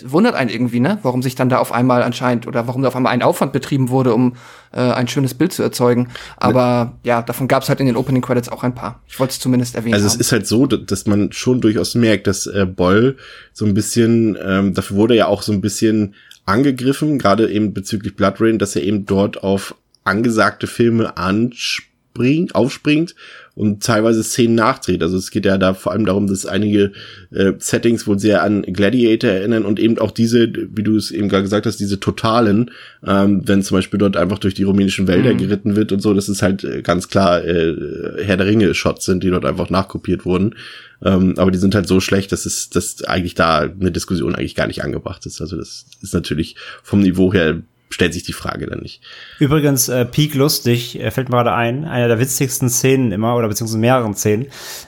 wundert 0.04 0.36
einen 0.36 0.50
irgendwie, 0.50 0.80
ne? 0.80 1.00
Warum 1.02 1.24
sich 1.24 1.36
dann 1.36 1.50
da 1.50 1.58
auf 1.58 1.72
einmal 1.72 2.04
anscheinend 2.04 2.48
oder 2.48 2.68
warum 2.68 2.82
da 2.82 2.90
auf 2.90 2.96
einmal 2.96 3.14
ein 3.14 3.24
Aufwand 3.24 3.52
betrieben 3.52 3.90
wurde, 3.90 4.14
um 4.14 4.36
äh, 4.72 4.80
ein 4.80 5.08
schönes 5.08 5.34
Bild 5.34 5.54
zu 5.54 5.64
erzeugen. 5.64 6.10
Aber 6.38 6.94
ja, 7.04 7.22
davon 7.22 7.48
gab 7.48 7.64
es 7.64 7.70
halt 7.70 7.80
in 7.80 7.88
den 7.88 7.96
Opening 7.96 8.22
Credits 8.22 8.50
auch 8.50 8.64
ein 8.64 8.76
paar. 8.76 9.02
Ich 9.08 9.20
wollte 9.20 9.32
es 9.32 9.40
zumindest 9.40 9.76
erwähnen. 9.76 9.96
Also 9.96 10.08
es 10.08 10.16
ist 10.16 10.32
halt 10.32 10.46
so, 10.46 10.68
dass 10.68 11.08
man 11.08 11.32
schon 11.32 11.62
durchaus 11.62 11.96
merkt, 11.96 12.28
dass 12.28 12.46
äh, 12.46 12.66
Boll 12.66 13.18
so 13.54 13.66
ein 13.66 13.74
bisschen, 13.74 14.38
ähm, 14.44 14.74
dafür 14.74 14.98
wurde 14.98 15.16
ja 15.16 15.28
auch 15.28 15.42
so 15.42 15.52
ein 15.52 15.62
bisschen 15.62 16.14
angegriffen, 16.46 17.18
gerade 17.18 17.50
eben 17.52 17.74
bezüglich 17.74 18.16
Blood 18.16 18.40
Rain, 18.40 18.60
dass 18.60 18.76
er 18.76 18.84
eben 18.84 19.06
dort 19.06 19.44
auf 19.44 19.76
angesagte 20.04 20.68
Filme 20.68 21.18
anspringt, 21.18 22.54
aufspringt 22.54 23.16
und 23.56 23.82
teilweise 23.84 24.22
Szenen 24.24 24.56
nachdreht. 24.56 25.02
Also 25.02 25.18
es 25.18 25.32
geht 25.32 25.46
ja 25.46 25.58
da 25.58 25.74
vor 25.74 25.94
allem 25.94 26.06
darum, 26.06 26.28
dass 26.28 26.46
einige 26.46 26.92
äh, 27.32 27.54
Settings 27.58 28.06
wohl 28.06 28.20
sehr 28.20 28.44
an 28.44 28.64
Gladiator 28.64 29.30
erinnern 29.30 29.64
und 29.66 29.80
eben 29.80 29.98
auch 29.98 30.12
diese, 30.12 30.52
wie 30.54 30.84
du 30.84 30.98
es 30.98 31.10
eben 31.10 31.30
gerade 31.30 31.44
gesagt 31.44 31.66
hast, 31.66 31.80
diese 31.80 32.00
totalen, 32.00 32.72
ähm, 33.06 33.42
wenn 33.46 33.64
zum 33.64 33.78
Beispiel 33.78 33.98
dort 33.98 34.18
einfach 34.18 34.40
durch 34.40 34.54
die 34.54 34.64
rumänischen 34.64 35.08
Wälder 35.08 35.34
Mhm. 35.34 35.38
geritten 35.38 35.76
wird 35.76 35.92
und 35.94 36.02
so, 36.02 36.14
das 36.14 36.28
ist 36.28 36.42
halt 36.42 36.64
äh, 36.66 36.82
ganz 36.82 37.08
klar 37.08 37.44
äh, 37.44 38.24
Herr 38.24 38.38
der 38.38 38.46
Ringe-Shots 38.46 39.06
sind, 39.06 39.24
die 39.24 39.30
dort 39.30 39.46
einfach 39.46 39.70
nachkopiert 39.70 40.26
wurden. 40.26 40.56
Ähm, 41.04 41.36
aber 41.38 41.52
die 41.52 41.58
sind 41.58 41.76
halt 41.76 41.88
so 41.88 42.00
schlecht, 42.00 42.32
dass 42.32 42.46
es 42.46 42.70
dass 42.70 43.04
eigentlich 43.04 43.36
da 43.36 43.60
eine 43.60 43.92
Diskussion 43.92 44.36
eigentlich 44.36 44.56
gar 44.56 44.68
nicht 44.68 44.84
angebracht 44.84 45.26
ist. 45.26 45.40
Also 45.42 45.56
das 45.58 45.86
ist 46.02 46.14
natürlich 46.14 46.56
vom 46.84 47.00
Niveau 47.02 47.34
her 47.34 47.62
stellt 47.96 48.14
sich 48.14 48.24
die 48.24 48.34
Frage 48.34 48.68
dann 48.68 48.80
nicht. 48.82 49.02
Übrigens, 49.40 49.88
äh, 49.88 50.06
Peak 50.06 50.36
lustig, 50.36 51.00
äh, 51.00 51.12
fällt 51.12 51.30
mir 51.30 51.38
gerade 51.38 51.54
ein, 51.54 51.86
einer 51.86 52.10
der 52.10 52.20
witzigsten 52.20 52.70
Szenen 52.70 53.14
immer, 53.14 53.38
oder 53.38 53.48
beziehungsweise 53.48 53.80
mehreren 53.80 54.14
Szenen, 54.14 54.48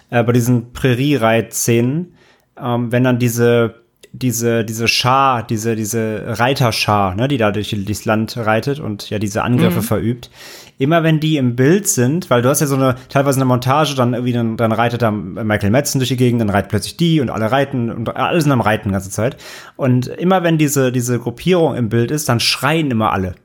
äh, 0.09 0.23
bei 0.23 0.33
diesen 0.33 0.73
Prärie-Reit-Szenen, 0.73 2.17
ähm, 2.61 2.91
wenn 2.91 3.05
dann 3.05 3.17
diese, 3.17 3.75
diese, 4.17 4.65
diese 4.65 4.87
Schar, 4.87 5.43
diese, 5.43 5.75
diese 5.75 6.23
Reiterschar, 6.39 7.15
ne, 7.15 7.27
die 7.27 7.37
da 7.37 7.51
durch 7.51 7.69
durchs 7.69 8.05
Land 8.05 8.37
reitet 8.37 8.79
und 8.79 9.09
ja 9.09 9.19
diese 9.19 9.43
Angriffe 9.43 9.79
Mhm. 9.79 9.83
verübt, 9.83 10.29
immer 10.77 11.03
wenn 11.03 11.19
die 11.19 11.37
im 11.37 11.55
Bild 11.55 11.87
sind, 11.87 12.29
weil 12.29 12.41
du 12.41 12.49
hast 12.49 12.61
ja 12.61 12.67
so 12.67 12.75
eine, 12.75 12.95
teilweise 13.09 13.37
eine 13.37 13.45
Montage, 13.45 13.95
dann 13.95 14.13
irgendwie, 14.13 14.33
dann, 14.33 14.57
dann 14.57 14.71
reitet 14.71 15.01
da 15.01 15.11
Michael 15.11 15.71
Madsen 15.71 15.99
durch 15.99 16.09
die 16.09 16.17
Gegend, 16.17 16.41
dann 16.41 16.49
reitet 16.49 16.69
plötzlich 16.69 16.97
die 16.97 17.19
und 17.21 17.29
alle 17.29 17.51
reiten 17.51 17.91
und 17.91 18.15
alle 18.15 18.41
sind 18.41 18.51
am 18.51 18.61
Reiten 18.61 18.89
die 18.89 18.93
ganze 18.93 19.09
Zeit. 19.09 19.37
Und 19.75 20.07
immer 20.07 20.43
wenn 20.43 20.57
diese, 20.57 20.91
diese 20.91 21.19
Gruppierung 21.19 21.75
im 21.75 21.89
Bild 21.89 22.11
ist, 22.11 22.29
dann 22.29 22.39
schreien 22.39 22.91
immer 22.91 23.11
alle. 23.11 23.35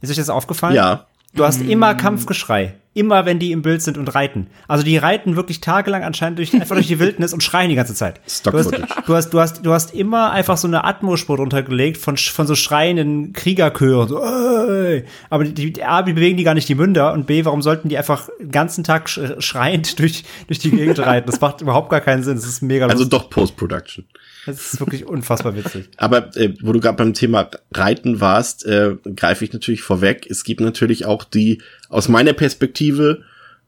Ist 0.00 0.10
euch 0.10 0.16
das 0.16 0.30
aufgefallen? 0.30 0.74
Ja. 0.74 1.06
Du 1.34 1.44
hast 1.44 1.60
immer 1.60 1.94
Kampfgeschrei. 1.94 2.74
Immer 2.94 3.26
wenn 3.26 3.38
die 3.38 3.52
im 3.52 3.62
Bild 3.62 3.80
sind 3.82 3.96
und 3.96 4.12
reiten. 4.14 4.48
Also 4.66 4.82
die 4.82 4.96
reiten 4.96 5.36
wirklich 5.36 5.60
tagelang 5.60 6.02
anscheinend 6.02 6.38
durch, 6.38 6.52
einfach 6.54 6.74
durch 6.74 6.88
die 6.88 6.98
Wildnis 6.98 7.32
und 7.32 7.42
schreien 7.42 7.68
die 7.68 7.76
ganze 7.76 7.94
Zeit. 7.94 8.20
Stock 8.26 8.52
du, 8.52 8.58
hast, 8.58 8.70
du, 9.06 9.14
hast, 9.14 9.30
du, 9.34 9.40
hast, 9.40 9.66
du 9.66 9.72
hast 9.72 9.94
immer 9.94 10.32
einfach 10.32 10.56
so 10.56 10.66
eine 10.66 10.84
Atmospur 10.84 11.36
drunter 11.36 11.62
gelegt 11.62 11.98
von, 11.98 12.16
von 12.16 12.46
so 12.46 12.54
schreienden 12.56 13.32
Kriegerchören. 13.34 14.08
So, 14.08 14.20
"Ey!" 14.22 15.04
Aber 15.30 15.44
die, 15.44 15.72
die, 15.72 15.84
A, 15.84 16.02
die 16.02 16.12
bewegen 16.12 16.36
die 16.36 16.44
gar 16.44 16.54
nicht 16.54 16.68
die 16.68 16.74
Münder 16.74 17.12
und 17.12 17.26
B, 17.26 17.44
warum 17.44 17.62
sollten 17.62 17.88
die 17.88 17.98
einfach 17.98 18.28
den 18.40 18.50
ganzen 18.50 18.82
Tag 18.84 19.08
sch 19.08 19.20
schreiend 19.38 19.98
durch, 20.00 20.24
durch 20.48 20.58
die 20.58 20.70
Gegend 20.70 20.98
reiten? 20.98 21.26
Das 21.30 21.40
macht 21.40 21.60
überhaupt 21.60 21.90
gar 21.90 22.00
keinen 22.00 22.22
Sinn. 22.24 22.34
Das 22.34 22.46
ist 22.46 22.62
mega 22.62 22.86
Also 22.86 23.04
lustig. 23.04 23.10
doch 23.20 23.30
Post-Production. 23.30 24.06
Das 24.48 24.72
ist 24.72 24.80
wirklich 24.80 25.04
unfassbar 25.06 25.54
witzig. 25.54 25.88
Aber 25.96 26.36
äh, 26.36 26.54
wo 26.62 26.72
du 26.72 26.80
gerade 26.80 26.96
beim 26.96 27.14
Thema 27.14 27.50
Reiten 27.72 28.20
warst, 28.20 28.64
äh, 28.66 28.96
greife 29.14 29.44
ich 29.44 29.52
natürlich 29.52 29.82
vorweg. 29.82 30.26
Es 30.28 30.44
gibt 30.44 30.60
natürlich 30.60 31.06
auch 31.06 31.24
die, 31.24 31.60
aus 31.88 32.08
meiner 32.08 32.32
Perspektive, 32.32 33.22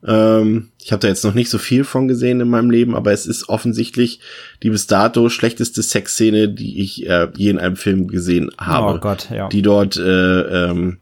ähm, 0.06 0.70
ich 0.82 0.92
habe 0.92 1.00
da 1.00 1.08
jetzt 1.08 1.24
noch 1.24 1.34
nicht 1.34 1.50
so 1.50 1.58
viel 1.58 1.84
von 1.84 2.08
gesehen 2.08 2.40
in 2.40 2.48
meinem 2.48 2.70
Leben, 2.70 2.94
aber 2.96 3.12
es 3.12 3.26
ist 3.26 3.48
offensichtlich 3.48 4.20
die 4.62 4.70
bis 4.70 4.86
dato 4.86 5.28
schlechteste 5.28 5.82
Sexszene, 5.82 6.48
die 6.48 6.80
ich 6.80 7.06
äh, 7.06 7.28
je 7.36 7.50
in 7.50 7.58
einem 7.58 7.76
Film 7.76 8.08
gesehen 8.08 8.50
habe. 8.58 8.96
Oh 8.96 9.00
Gott, 9.00 9.28
ja. 9.30 9.48
Die 9.48 9.62
dort 9.62 9.96
äh, 9.96 10.68
ähm, 10.70 10.98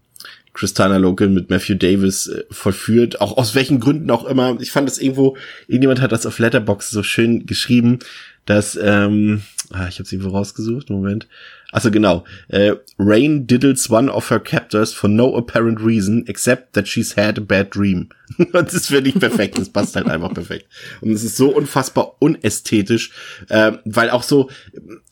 Christina 0.52 0.96
Local 0.96 1.28
mit 1.28 1.50
Matthew 1.50 1.76
Davis 1.76 2.26
äh, 2.26 2.42
vollführt, 2.50 3.20
auch 3.20 3.36
aus 3.36 3.54
welchen 3.54 3.78
Gründen 3.78 4.10
auch 4.10 4.24
immer. 4.24 4.58
Ich 4.60 4.72
fand 4.72 4.88
das 4.88 4.98
irgendwo, 4.98 5.36
irgendjemand 5.68 6.00
hat 6.00 6.10
das 6.10 6.26
auf 6.26 6.40
Letterbox 6.40 6.90
so 6.90 7.04
schön 7.04 7.46
geschrieben, 7.46 8.00
dass, 8.44 8.76
ähm, 8.82 9.42
ah, 9.72 9.88
ich 9.88 9.96
habe 9.96 10.04
es 10.04 10.12
irgendwo 10.12 10.30
rausgesucht, 10.30 10.90
Moment. 10.90 11.28
Also 11.70 11.90
genau, 11.90 12.24
äh, 12.48 12.72
Rain 12.98 13.46
diddles 13.46 13.90
one 13.90 14.10
of 14.10 14.30
her 14.30 14.40
captors 14.40 14.94
for 14.94 15.08
no 15.08 15.36
apparent 15.36 15.80
reason, 15.80 16.24
except 16.26 16.72
that 16.72 16.88
she's 16.88 17.16
had 17.16 17.38
a 17.38 17.42
bad 17.42 17.74
dream. 17.74 18.08
Das 18.52 18.86
finde 18.86 19.10
ich 19.10 19.18
perfekt, 19.18 19.58
das 19.58 19.68
passt 19.68 19.96
halt 19.96 20.06
einfach 20.06 20.32
perfekt. 20.32 20.66
Und 21.00 21.10
es 21.10 21.24
ist 21.24 21.36
so 21.36 21.54
unfassbar 21.54 22.16
unästhetisch, 22.20 23.10
äh, 23.48 23.72
weil 23.84 24.10
auch 24.10 24.22
so, 24.22 24.50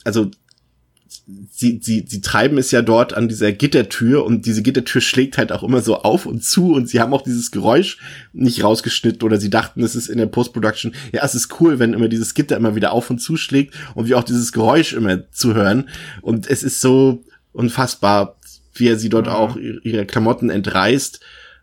also 0.05 0.31
sie, 1.51 1.81
sie, 1.83 2.05
sie 2.07 2.21
treiben 2.21 2.57
es 2.57 2.71
ja 2.71 2.83
dort 2.83 3.15
an 3.15 3.29
dieser 3.29 3.53
Gittertür 3.53 4.25
und 4.25 4.47
diese 4.47 4.63
Gittertür 4.63 5.01
schlägt 5.01 5.39
halt 5.39 5.51
auch 5.51 5.65
immer 5.65 5.81
so 5.81 5.97
auf 5.97 6.25
und 6.25 6.45
zu 6.45 6.73
und 6.73 6.89
sie 6.89 7.01
haben 7.01 7.13
auch 7.13 7.23
dieses 7.23 7.51
Geräusch 7.51 7.99
nicht 8.33 8.63
rausgeschnitten 8.63 9.23
oder 9.23 9.41
sie 9.41 9.51
dachten, 9.51 9.83
es 9.83 9.97
ist 9.97 10.09
in 10.09 10.19
der 10.19 10.27
Post-Production, 10.27 10.95
ja, 11.13 11.25
es 11.25 11.35
ist 11.35 11.61
cool, 11.61 11.79
wenn 11.81 11.95
immer 11.95 12.09
dieses 12.09 12.35
Gitter 12.35 12.57
immer 12.57 12.77
wieder 12.77 12.93
auf 12.93 13.11
und 13.11 13.19
zu 13.19 13.37
schlägt 13.37 13.75
und 13.95 14.07
wir 14.07 14.19
auch 14.19 14.25
dieses 14.25 14.53
Geräusch 14.53 14.93
immer 14.93 15.31
zu 15.33 15.55
hören 15.55 15.89
und 16.23 16.49
es 16.49 16.63
ist 16.63 16.81
so 16.81 17.25
unfassbar, 17.53 18.37
wie 18.75 18.89
er 18.89 18.99
sie 18.99 19.09
dort 19.09 19.27
auch 19.27 19.57
ihre 19.57 20.07
Klamotten 20.07 20.51
entreißt 20.51 21.21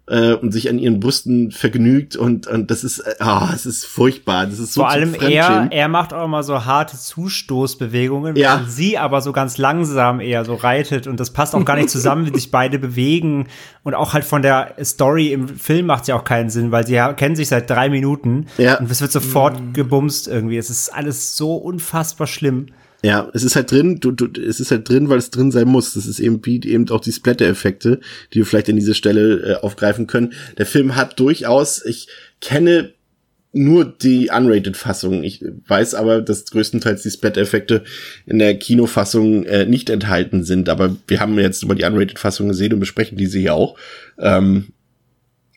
äh, 0.07 0.33
und 0.33 0.51
sich 0.51 0.69
an 0.69 0.79
ihren 0.79 0.99
Brüsten 0.99 1.51
vergnügt 1.51 2.15
und, 2.17 2.45
und 2.47 2.69
das 2.71 2.83
ist, 2.83 2.99
äh, 2.99 3.15
ah, 3.19 3.51
es 3.55 3.65
ist 3.65 3.85
furchtbar, 3.85 4.45
das 4.45 4.59
ist 4.59 4.73
so 4.73 4.81
Vor 4.81 4.89
allem 4.89 5.13
er, 5.15 5.69
er 5.71 5.87
macht 5.87 6.13
auch 6.13 6.25
immer 6.25 6.43
so 6.43 6.65
harte 6.65 6.97
Zustoßbewegungen, 6.97 8.35
Ja. 8.35 8.55
während 8.57 8.71
sie 8.71 8.97
aber 8.97 9.21
so 9.21 9.31
ganz 9.31 9.57
langsam 9.57 10.19
eher 10.19 10.43
so 10.45 10.55
reitet 10.55 11.07
und 11.07 11.19
das 11.19 11.31
passt 11.31 11.55
auch 11.55 11.63
gar 11.65 11.75
nicht 11.77 11.89
zusammen, 11.89 12.25
wie 12.27 12.33
sich 12.35 12.51
beide 12.51 12.79
bewegen 12.79 13.47
und 13.83 13.93
auch 13.95 14.13
halt 14.13 14.25
von 14.25 14.41
der 14.41 14.75
Story 14.83 15.31
im 15.31 15.47
Film 15.47 15.85
macht 15.85 16.07
ja 16.07 16.15
auch 16.15 16.23
keinen 16.23 16.49
Sinn, 16.49 16.71
weil 16.71 16.85
sie 16.85 16.99
kennen 17.15 17.35
sich 17.35 17.47
seit 17.47 17.69
drei 17.69 17.89
Minuten 17.89 18.47
Ja. 18.57 18.79
und 18.79 18.89
es 18.91 19.01
wird 19.01 19.11
sofort 19.11 19.73
gebumst 19.73 20.27
irgendwie. 20.27 20.57
Es 20.57 20.69
ist 20.69 20.89
alles 20.89 21.37
so 21.37 21.55
unfassbar 21.55 22.27
schlimm. 22.27 22.67
Ja, 23.05 23.29
es 23.33 23.43
ist 23.43 23.57
halt 23.57 23.69
drin, 23.69 23.99
du, 23.99 24.11
du, 24.11 24.27
es 24.41 24.61
ist 24.61 24.71
halt 24.71 24.87
drin, 24.87 25.09
weil 25.09 25.17
es 25.17 25.29
drin 25.29 25.51
sein 25.51 25.67
muss. 25.67 25.93
Das 25.93 26.05
ist 26.05 26.19
eben 26.19 26.43
wie 26.45 26.61
eben 26.65 26.89
auch 26.89 27.01
die 27.01 27.11
Splatter-Effekte, 27.11 27.99
die 28.31 28.37
wir 28.37 28.45
vielleicht 28.45 28.69
an 28.69 28.77
dieser 28.77 28.93
Stelle 28.93 29.39
äh, 29.41 29.55
aufgreifen 29.55 30.07
können. 30.07 30.31
Der 30.57 30.65
Film 30.65 30.95
hat 30.95 31.19
durchaus, 31.19 31.85
ich 31.85 32.07
kenne 32.39 32.93
nur 33.51 33.85
die 33.85 34.29
Unrated-Fassung. 34.33 35.23
Ich 35.23 35.43
weiß 35.67 35.95
aber, 35.95 36.21
dass 36.21 36.45
größtenteils 36.45 37.03
die 37.03 37.11
Splatter-Effekte 37.11 37.83
in 38.25 38.39
der 38.39 38.57
Kinofassung 38.57 39.43
äh, 39.43 39.65
nicht 39.65 39.89
enthalten 39.89 40.45
sind. 40.45 40.69
Aber 40.69 40.95
wir 41.07 41.19
haben 41.19 41.37
jetzt 41.37 41.61
über 41.61 41.75
die 41.75 41.83
Unrated-Fassung 41.83 42.47
gesehen 42.47 42.73
und 42.73 42.79
besprechen 42.79 43.17
diese 43.17 43.37
hier 43.37 43.53
auch. 43.53 43.77
Ähm, 44.17 44.69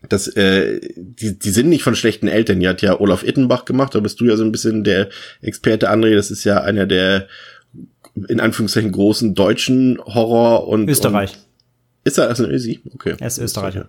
das, 0.09 0.29
äh, 0.29 0.81
die, 0.97 1.39
die 1.39 1.51
sind 1.51 1.69
nicht 1.69 1.83
von 1.83 1.95
schlechten 1.95 2.29
Eltern. 2.29 2.61
Die 2.61 2.69
hat 2.69 2.83
ja 2.83 3.01
Olaf 3.01 3.23
Ittenbach 3.23 3.65
gemacht, 3.65 3.95
da 3.95 4.01
bist 4.01 4.21
du 4.21 4.25
ja 4.27 4.37
so 4.37 4.45
ein 4.45 4.53
bisschen 4.53 4.85
der 4.85 5.09
Experte, 5.41 5.91
André. 5.91 6.15
Das 6.15 6.31
ist 6.31 6.45
ja 6.45 6.63
einer 6.63 6.87
der 6.87 7.29
in 8.29 8.41
Anführungszeichen 8.41 8.93
großen 8.93 9.35
deutschen 9.35 9.99
Horror 10.05 10.69
und 10.69 10.89
Österreich. 10.89 11.33
Und, 11.33 11.41
ist 12.05 12.19
er 12.19 12.29
also 12.29 12.45
ein 12.45 12.51
Ösi? 12.51 12.81
Okay. 12.95 13.17
Er 13.19 13.27
ist 13.27 13.39
Österreicher. 13.39 13.89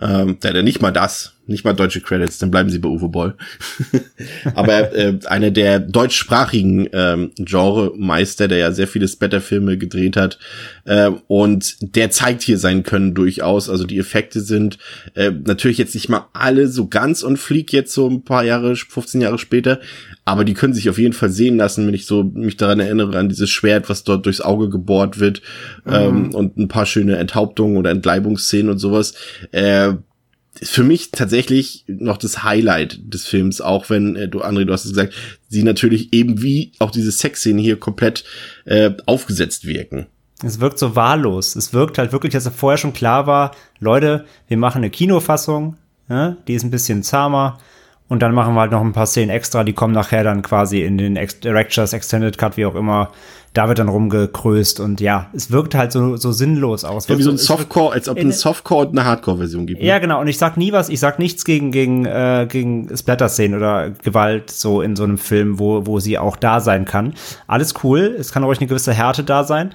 Ähm, 0.00 0.38
der, 0.40 0.54
der 0.54 0.62
nicht 0.62 0.80
mal 0.80 0.92
das, 0.92 1.34
nicht 1.50 1.64
mal 1.64 1.72
deutsche 1.72 2.00
Credits, 2.00 2.38
dann 2.38 2.50
bleiben 2.50 2.70
sie 2.70 2.78
bei 2.78 2.88
Uwe 2.88 3.08
Boll. 3.08 3.34
Aber 4.54 4.94
äh, 4.94 5.18
einer 5.26 5.50
der 5.50 5.80
deutschsprachigen 5.80 6.88
ähm, 6.92 7.32
Genre-Meister, 7.36 8.48
der 8.48 8.58
ja 8.58 8.72
sehr 8.72 8.88
viele 8.88 9.08
Splatter-Filme 9.08 9.78
gedreht 9.78 10.16
hat. 10.16 10.38
Äh, 10.84 11.10
und 11.26 11.76
der 11.96 12.10
zeigt 12.10 12.42
hier 12.42 12.58
sein 12.58 12.82
Können 12.82 13.14
durchaus. 13.14 13.68
Also 13.68 13.84
die 13.84 13.98
Effekte 13.98 14.40
sind 14.40 14.78
äh, 15.14 15.30
natürlich 15.30 15.78
jetzt 15.78 15.94
nicht 15.94 16.08
mal 16.08 16.28
alle 16.32 16.68
so 16.68 16.88
ganz 16.88 17.22
und 17.22 17.38
flieg 17.38 17.72
jetzt 17.72 17.92
so 17.92 18.08
ein 18.08 18.24
paar 18.24 18.44
Jahre, 18.44 18.76
15 18.76 19.20
Jahre 19.20 19.38
später. 19.38 19.80
Aber 20.24 20.44
die 20.44 20.54
können 20.54 20.74
sich 20.74 20.88
auf 20.88 20.98
jeden 20.98 21.14
Fall 21.14 21.30
sehen 21.30 21.56
lassen, 21.56 21.86
wenn 21.86 21.94
ich 21.94 22.06
so 22.06 22.22
mich 22.22 22.56
daran 22.56 22.78
erinnere, 22.78 23.18
an 23.18 23.28
dieses 23.28 23.50
Schwert, 23.50 23.88
was 23.88 24.04
dort 24.04 24.26
durchs 24.26 24.40
Auge 24.40 24.68
gebohrt 24.68 25.18
wird 25.18 25.42
ähm, 25.86 26.34
und 26.34 26.56
ein 26.56 26.68
paar 26.68 26.86
schöne 26.86 27.16
Enthauptungen 27.16 27.76
oder 27.76 27.90
Entleibungsszenen 27.90 28.70
und 28.70 28.78
sowas. 28.78 29.14
Äh, 29.50 29.94
ist 30.60 30.72
für 30.72 30.84
mich 30.84 31.10
tatsächlich 31.10 31.84
noch 31.88 32.18
das 32.18 32.42
Highlight 32.42 33.00
des 33.02 33.26
Films, 33.26 33.60
auch 33.60 33.90
wenn 33.90 34.14
äh, 34.16 34.28
du, 34.28 34.42
André, 34.42 34.64
du 34.64 34.72
hast 34.72 34.84
es 34.84 34.92
gesagt, 34.92 35.14
sie 35.48 35.62
natürlich 35.62 36.12
eben 36.12 36.42
wie 36.42 36.72
auch 36.78 36.90
diese 36.90 37.10
Sexszenen 37.10 37.58
hier 37.58 37.78
komplett 37.78 38.24
äh, 38.66 38.90
aufgesetzt 39.06 39.66
wirken. 39.66 40.06
Es 40.42 40.60
wirkt 40.60 40.78
so 40.78 40.96
wahllos. 40.96 41.56
Es 41.56 41.72
wirkt 41.72 41.98
halt 41.98 42.12
wirklich, 42.12 42.32
dass 42.32 42.46
er 42.46 42.52
vorher 42.52 42.78
schon 42.78 42.92
klar 42.92 43.26
war, 43.26 43.52
Leute, 43.78 44.26
wir 44.48 44.56
machen 44.56 44.78
eine 44.78 44.90
Kinofassung, 44.90 45.76
ja, 46.08 46.36
die 46.46 46.54
ist 46.54 46.64
ein 46.64 46.70
bisschen 46.70 47.02
zahmer 47.02 47.58
Und 48.10 48.22
dann 48.22 48.34
machen 48.34 48.54
wir 48.54 48.60
halt 48.62 48.72
noch 48.72 48.80
ein 48.80 48.92
paar 48.92 49.06
Szenen 49.06 49.30
extra, 49.30 49.62
die 49.62 49.72
kommen 49.72 49.94
nachher 49.94 50.24
dann 50.24 50.42
quasi 50.42 50.82
in 50.82 50.98
den 50.98 51.14
Directors 51.14 51.92
Extended 51.92 52.36
Cut, 52.38 52.56
wie 52.56 52.66
auch 52.66 52.74
immer. 52.74 53.12
Da 53.52 53.66
wird 53.66 53.80
dann 53.80 53.88
rumgekröst 53.88 54.78
und 54.78 55.00
ja, 55.00 55.28
es 55.32 55.50
wirkt 55.50 55.74
halt 55.74 55.90
so, 55.90 56.16
so 56.16 56.30
sinnlos 56.30 56.84
aus. 56.84 57.08
Ja, 57.08 57.18
wie 57.18 57.22
so 57.22 57.30
ein 57.30 57.36
Softcore, 57.36 57.92
als 57.92 58.08
ob 58.08 58.16
es 58.16 58.22
eine 58.22 58.32
Softcore 58.32 58.86
und 58.86 58.96
eine 58.96 59.04
Hardcore-Version 59.04 59.66
gibt. 59.66 59.80
ne? 59.80 59.88
ja, 59.88 59.98
genau. 59.98 60.20
Und 60.20 60.28
ich 60.28 60.38
sag 60.38 60.56
nie 60.56 60.70
was, 60.72 60.88
ich 60.88 61.00
sag 61.00 61.18
nichts 61.18 61.44
gegen, 61.44 61.72
gegen, 61.72 62.04
äh, 62.04 62.46
gegen 62.48 62.96
Splatter-Szenen 62.96 63.58
oder 63.58 63.90
Gewalt 63.90 64.50
so 64.50 64.82
in 64.82 64.94
so 64.94 65.02
einem 65.02 65.18
Film, 65.18 65.58
wo, 65.58 65.84
wo 65.84 65.98
sie 65.98 66.16
auch 66.16 66.36
da 66.36 66.60
sein 66.60 66.84
kann. 66.84 67.14
Alles 67.48 67.74
cool. 67.82 68.14
Es 68.16 68.30
kann 68.30 68.44
ruhig 68.44 68.60
eine 68.60 68.68
gewisse 68.68 68.92
Härte 68.92 69.24
da 69.24 69.42
sein. 69.42 69.72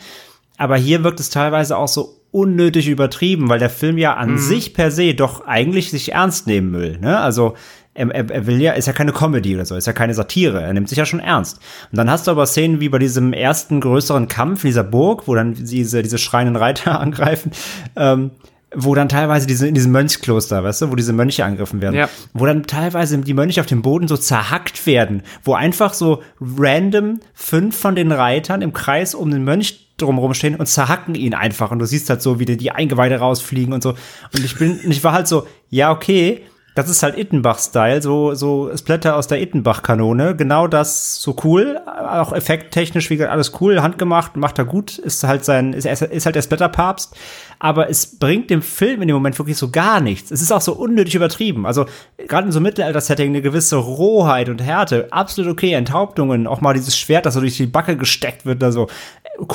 Aber 0.58 0.78
hier 0.78 1.04
wirkt 1.04 1.20
es 1.20 1.30
teilweise 1.30 1.76
auch 1.78 1.90
so 1.90 2.22
unnötig 2.32 2.88
übertrieben, 2.88 3.50
weil 3.50 3.60
der 3.60 3.70
Film 3.70 3.98
ja 3.98 4.16
an 4.16 4.38
sich 4.38 4.74
per 4.74 4.92
se 4.92 5.14
doch 5.14 5.46
eigentlich 5.48 5.90
sich 5.90 6.14
ernst 6.14 6.48
nehmen 6.48 6.74
will. 6.74 6.98
Ne? 7.00 7.20
Also 7.20 7.56
er, 7.96 8.10
er, 8.12 8.30
er 8.30 8.46
will 8.46 8.62
ja, 8.62 8.74
ist 8.74 8.86
ja 8.86 8.94
keine 8.94 9.14
Comedy 9.14 9.56
oder 9.56 9.66
so, 9.66 9.76
ist 9.76 9.88
ja 9.88 9.94
keine 9.94 10.14
Satire, 10.14 10.62
er 10.62 10.74
nimmt 10.74 10.90
sich 10.90 10.98
ja 10.98 11.06
schon 11.06 11.20
ernst. 11.22 11.60
Und 11.92 11.98
dann 11.98 12.10
hast 12.10 12.28
du 12.28 12.32
aber 12.32 12.46
Szenen 12.46 12.80
wie 12.80 12.90
bei 12.90 13.00
diesem 13.00 13.34
ersten 13.34 13.82
größeren 13.82 14.28
Kampf 14.28 14.64
in 14.64 14.70
dieser 14.70 14.84
Burg, 14.84 15.28
wo 15.28 15.34
dann 15.34 15.54
diese, 15.56 16.04
diese 16.04 16.18
schreienden 16.18 16.58
Reiter 16.58 17.00
angreifen, 17.00 17.52
ähm, 17.96 18.32
wo 18.78 18.94
dann 18.94 19.08
teilweise 19.08 19.48
diese, 19.48 19.68
in 19.68 19.74
diesem 19.74 19.94
Mönchskloster, 19.94 20.62
weißt 20.62 20.82
du, 20.82 20.92
wo 20.92 20.96
diese 20.96 21.14
Mönche 21.14 21.46
angegriffen 21.46 21.82
werden, 21.82 21.96
Ja. 21.96 22.10
wo 22.34 22.46
dann 22.46 22.64
teilweise 22.64 23.18
die 23.20 23.34
Mönche 23.34 23.62
auf 23.62 23.68
dem 23.68 23.82
Boden 23.82 24.10
so 24.10 24.18
zerhackt 24.18 24.86
werden, 24.86 25.24
wo 25.44 25.54
einfach 25.54 25.94
so 25.94 26.22
random 26.42 27.22
fünf 27.34 27.78
von 27.78 27.96
den 27.96 28.12
Reitern 28.12 28.62
im 28.62 28.74
Kreis 28.74 29.16
um 29.16 29.32
den 29.32 29.46
Mönch 29.46 29.94
drumherum 29.98 30.34
stehen 30.34 30.58
und 30.58 30.66
zerhacken 30.66 31.16
ihn 31.16 31.34
einfach 31.34 31.72
und 31.72 31.80
du 31.80 31.86
siehst 31.86 32.10
halt 32.10 32.22
so, 32.22 32.38
wie 32.38 32.46
die, 32.46 32.72
Eingeweide 32.72 33.18
rausfliegen 33.18 33.74
und 33.74 33.82
so. 33.82 33.92
Und 33.92 34.44
ich 34.44 34.58
bin, 34.58 34.78
und 34.84 34.92
ich 34.92 35.06
war 35.06 35.14
halt 35.14 35.30
so, 35.30 35.48
ja, 35.70 35.92
okay, 35.92 36.42
das 36.76 36.90
ist 36.90 37.04
halt 37.04 37.18
Ittenbach-Style, 37.18 38.02
so, 38.02 38.34
so 38.34 38.70
Splatter 38.76 39.16
aus 39.16 39.28
der 39.28 39.42
Ittenbach-Kanone. 39.42 40.36
Genau 40.36 40.68
das, 40.68 41.22
so 41.22 41.34
cool, 41.46 41.80
auch 41.88 42.34
effekttechnisch, 42.34 43.10
wie 43.10 43.16
gesagt, 43.16 43.32
alles 43.32 43.54
cool, 43.62 43.82
handgemacht, 43.82 44.36
macht 44.36 44.60
er 44.60 44.66
gut, 44.66 44.98
ist 44.98 45.24
halt 45.24 45.46
sein, 45.46 45.72
ist, 45.72 45.86
ist 45.86 46.26
halt 46.26 46.36
der 46.36 46.42
Splatter-Papst. 46.42 47.16
Aber 47.60 47.90
es 47.90 48.20
bringt 48.20 48.50
dem 48.50 48.62
Film 48.62 49.02
in 49.02 49.08
dem 49.08 49.16
Moment 49.16 49.40
wirklich 49.40 49.58
so 49.58 49.72
gar 49.72 50.02
nichts. 50.02 50.32
Es 50.32 50.42
ist 50.42 50.52
auch 50.52 50.60
so 50.60 50.74
unnötig 50.74 51.16
übertrieben. 51.16 51.66
Also, 51.66 51.86
gerade 52.28 52.48
in 52.48 52.52
so 52.52 52.60
Mittelalter-Setting 52.60 53.30
eine 53.30 53.42
gewisse 53.42 53.78
Rohheit 53.78 54.50
und 54.50 54.62
Härte, 54.62 55.08
absolut 55.12 55.50
okay. 55.50 55.72
Enthauptungen, 55.72 56.46
auch 56.46 56.60
mal 56.60 56.74
dieses 56.74 56.98
Schwert, 56.98 57.26
das 57.26 57.36
so 57.36 57.40
durch 57.40 57.56
die 57.56 57.68
Backe 57.68 57.96
gesteckt 57.96 58.46
wird, 58.46 58.62
da 58.62 58.74
so. 58.74 58.88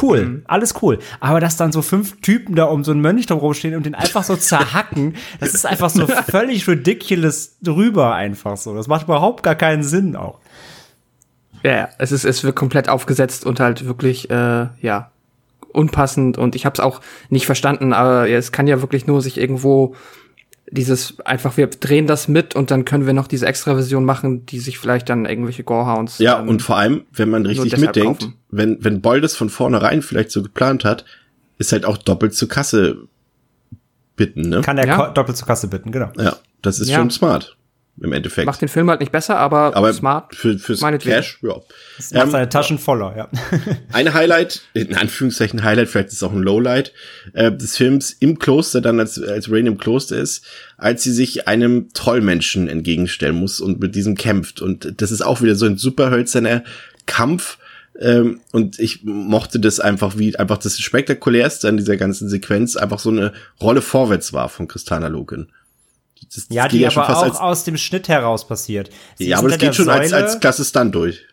Cool, 0.00 0.42
alles 0.46 0.74
cool. 0.82 0.98
Aber 1.20 1.40
dass 1.40 1.56
dann 1.56 1.72
so 1.72 1.82
fünf 1.82 2.20
Typen 2.20 2.54
da 2.54 2.64
um 2.64 2.84
so 2.84 2.92
einen 2.92 3.00
Mönch 3.00 3.26
drum 3.26 3.54
stehen 3.54 3.74
und 3.74 3.86
den 3.86 3.94
einfach 3.94 4.24
so 4.24 4.36
zerhacken, 4.36 5.16
das 5.38 5.54
ist 5.54 5.66
einfach 5.66 5.90
so 5.90 6.06
völlig 6.28 6.68
ridiculous 6.68 7.56
drüber 7.62 8.14
einfach 8.14 8.56
so. 8.56 8.74
Das 8.74 8.88
macht 8.88 9.04
überhaupt 9.04 9.42
gar 9.42 9.54
keinen 9.54 9.82
Sinn 9.82 10.16
auch. 10.16 10.38
Ja, 11.62 11.88
es 11.98 12.12
ist, 12.12 12.24
es 12.24 12.42
wird 12.42 12.56
komplett 12.56 12.88
aufgesetzt 12.88 13.44
und 13.44 13.60
halt 13.60 13.86
wirklich, 13.86 14.30
äh, 14.30 14.68
ja, 14.80 15.10
unpassend 15.72 16.36
und 16.36 16.56
ich 16.56 16.66
habe 16.66 16.74
es 16.74 16.80
auch 16.80 17.00
nicht 17.28 17.46
verstanden, 17.46 17.92
aber 17.92 18.28
es 18.28 18.50
kann 18.50 18.66
ja 18.66 18.80
wirklich 18.80 19.06
nur 19.06 19.22
sich 19.22 19.38
irgendwo 19.38 19.94
dieses 20.72 21.18
einfach, 21.20 21.56
wir 21.56 21.66
drehen 21.68 22.06
das 22.06 22.28
mit 22.28 22.54
und 22.54 22.70
dann 22.70 22.84
können 22.84 23.06
wir 23.06 23.12
noch 23.12 23.26
diese 23.26 23.46
Extra-Version 23.46 24.04
machen, 24.04 24.46
die 24.46 24.58
sich 24.60 24.78
vielleicht 24.78 25.08
dann 25.08 25.26
irgendwelche 25.26 25.64
Gorehounds 25.64 26.18
Ja, 26.18 26.40
ähm, 26.40 26.48
und 26.48 26.62
vor 26.62 26.76
allem, 26.76 27.02
wenn 27.12 27.28
man 27.28 27.44
richtig 27.46 27.76
mitdenkt, 27.78 28.20
kaufen. 28.20 28.34
wenn, 28.50 28.82
wenn 28.84 29.00
Boll 29.00 29.20
das 29.20 29.34
von 29.36 29.50
vornherein 29.50 30.02
vielleicht 30.02 30.30
so 30.30 30.42
geplant 30.42 30.84
hat, 30.84 31.04
ist 31.58 31.72
halt 31.72 31.84
auch 31.84 31.96
doppelt 31.98 32.34
zur 32.34 32.48
Kasse 32.48 32.98
bitten, 34.16 34.42
ne? 34.42 34.60
Kann 34.60 34.78
er 34.78 34.86
Ja. 34.86 35.08
doppelt 35.10 35.36
zur 35.36 35.46
Kasse 35.46 35.68
bitten, 35.68 35.92
genau. 35.92 36.10
ja, 36.18 36.36
das 36.62 36.78
ist 36.78 36.88
Ja. 36.88 36.98
schon 36.98 37.10
smart. 37.10 37.56
Im 38.02 38.12
Endeffekt. 38.12 38.46
macht 38.46 38.62
den 38.62 38.68
Film 38.68 38.88
halt 38.88 39.00
nicht 39.00 39.12
besser, 39.12 39.36
aber, 39.36 39.76
Aber 39.76 39.92
smart. 39.92 40.34
für, 40.34 40.58
fürs. 40.58 40.80
Cash, 40.80 41.38
ja. 41.42 41.56
Das 41.98 42.12
macht 42.12 42.24
Ähm, 42.24 42.30
seine 42.30 42.48
Taschen 42.48 42.78
voller, 42.78 43.14
ja. 43.16 43.28
Ein 43.92 44.14
Highlight, 44.14 44.62
in 44.72 44.94
Anführungszeichen 44.96 45.62
Highlight, 45.62 45.88
vielleicht 45.88 46.08
ist 46.08 46.14
es 46.14 46.22
auch 46.22 46.32
ein 46.32 46.42
Lowlight, 46.42 46.94
äh, 47.34 47.52
des 47.52 47.76
Films 47.76 48.12
im 48.12 48.38
Kloster, 48.38 48.80
dann 48.80 49.00
als, 49.00 49.22
als 49.22 49.50
Rain 49.50 49.66
im 49.66 49.76
Kloster 49.76 50.16
ist, 50.16 50.46
als 50.78 51.02
sie 51.02 51.12
sich 51.12 51.46
einem 51.46 51.90
Trollmenschen 51.92 52.68
entgegenstellen 52.68 53.36
muss 53.36 53.60
und 53.60 53.80
mit 53.80 53.94
diesem 53.94 54.14
kämpft. 54.14 54.62
Und 54.62 55.02
das 55.02 55.10
ist 55.10 55.20
auch 55.20 55.42
wieder 55.42 55.54
so 55.54 55.66
ein 55.66 55.76
super 55.76 56.10
hölzerner 56.10 56.64
Kampf. 57.04 57.58
Ähm, 58.00 58.40
und 58.52 58.78
ich 58.78 59.04
mochte 59.04 59.60
das 59.60 59.78
einfach, 59.78 60.16
wie 60.16 60.34
einfach 60.36 60.56
das 60.56 60.78
Spektakulärste 60.78 61.68
an 61.68 61.76
dieser 61.76 61.98
ganzen 61.98 62.30
Sequenz 62.30 62.76
einfach 62.76 62.98
so 62.98 63.10
eine 63.10 63.34
Rolle 63.60 63.82
vorwärts 63.82 64.32
war 64.32 64.48
von 64.48 64.68
Christana 64.68 65.08
Loken. 65.08 65.52
Das, 66.34 66.46
Ja, 66.50 66.68
die 66.68 66.86
aber 66.86 67.08
auch 67.10 67.22
als, 67.22 67.36
aus 67.36 67.64
dem 67.64 67.76
Schnitt 67.76 68.08
heraus 68.08 68.46
passiert. 68.46 68.90
Sie 69.16 69.28
ja, 69.28 69.38
aber 69.38 69.48
das 69.48 69.58
geht 69.58 69.74
schon 69.74 69.88
als, 69.88 70.12
als 70.12 70.40
klasse 70.40 70.64
Stunt 70.64 70.94
durch. 70.94 71.24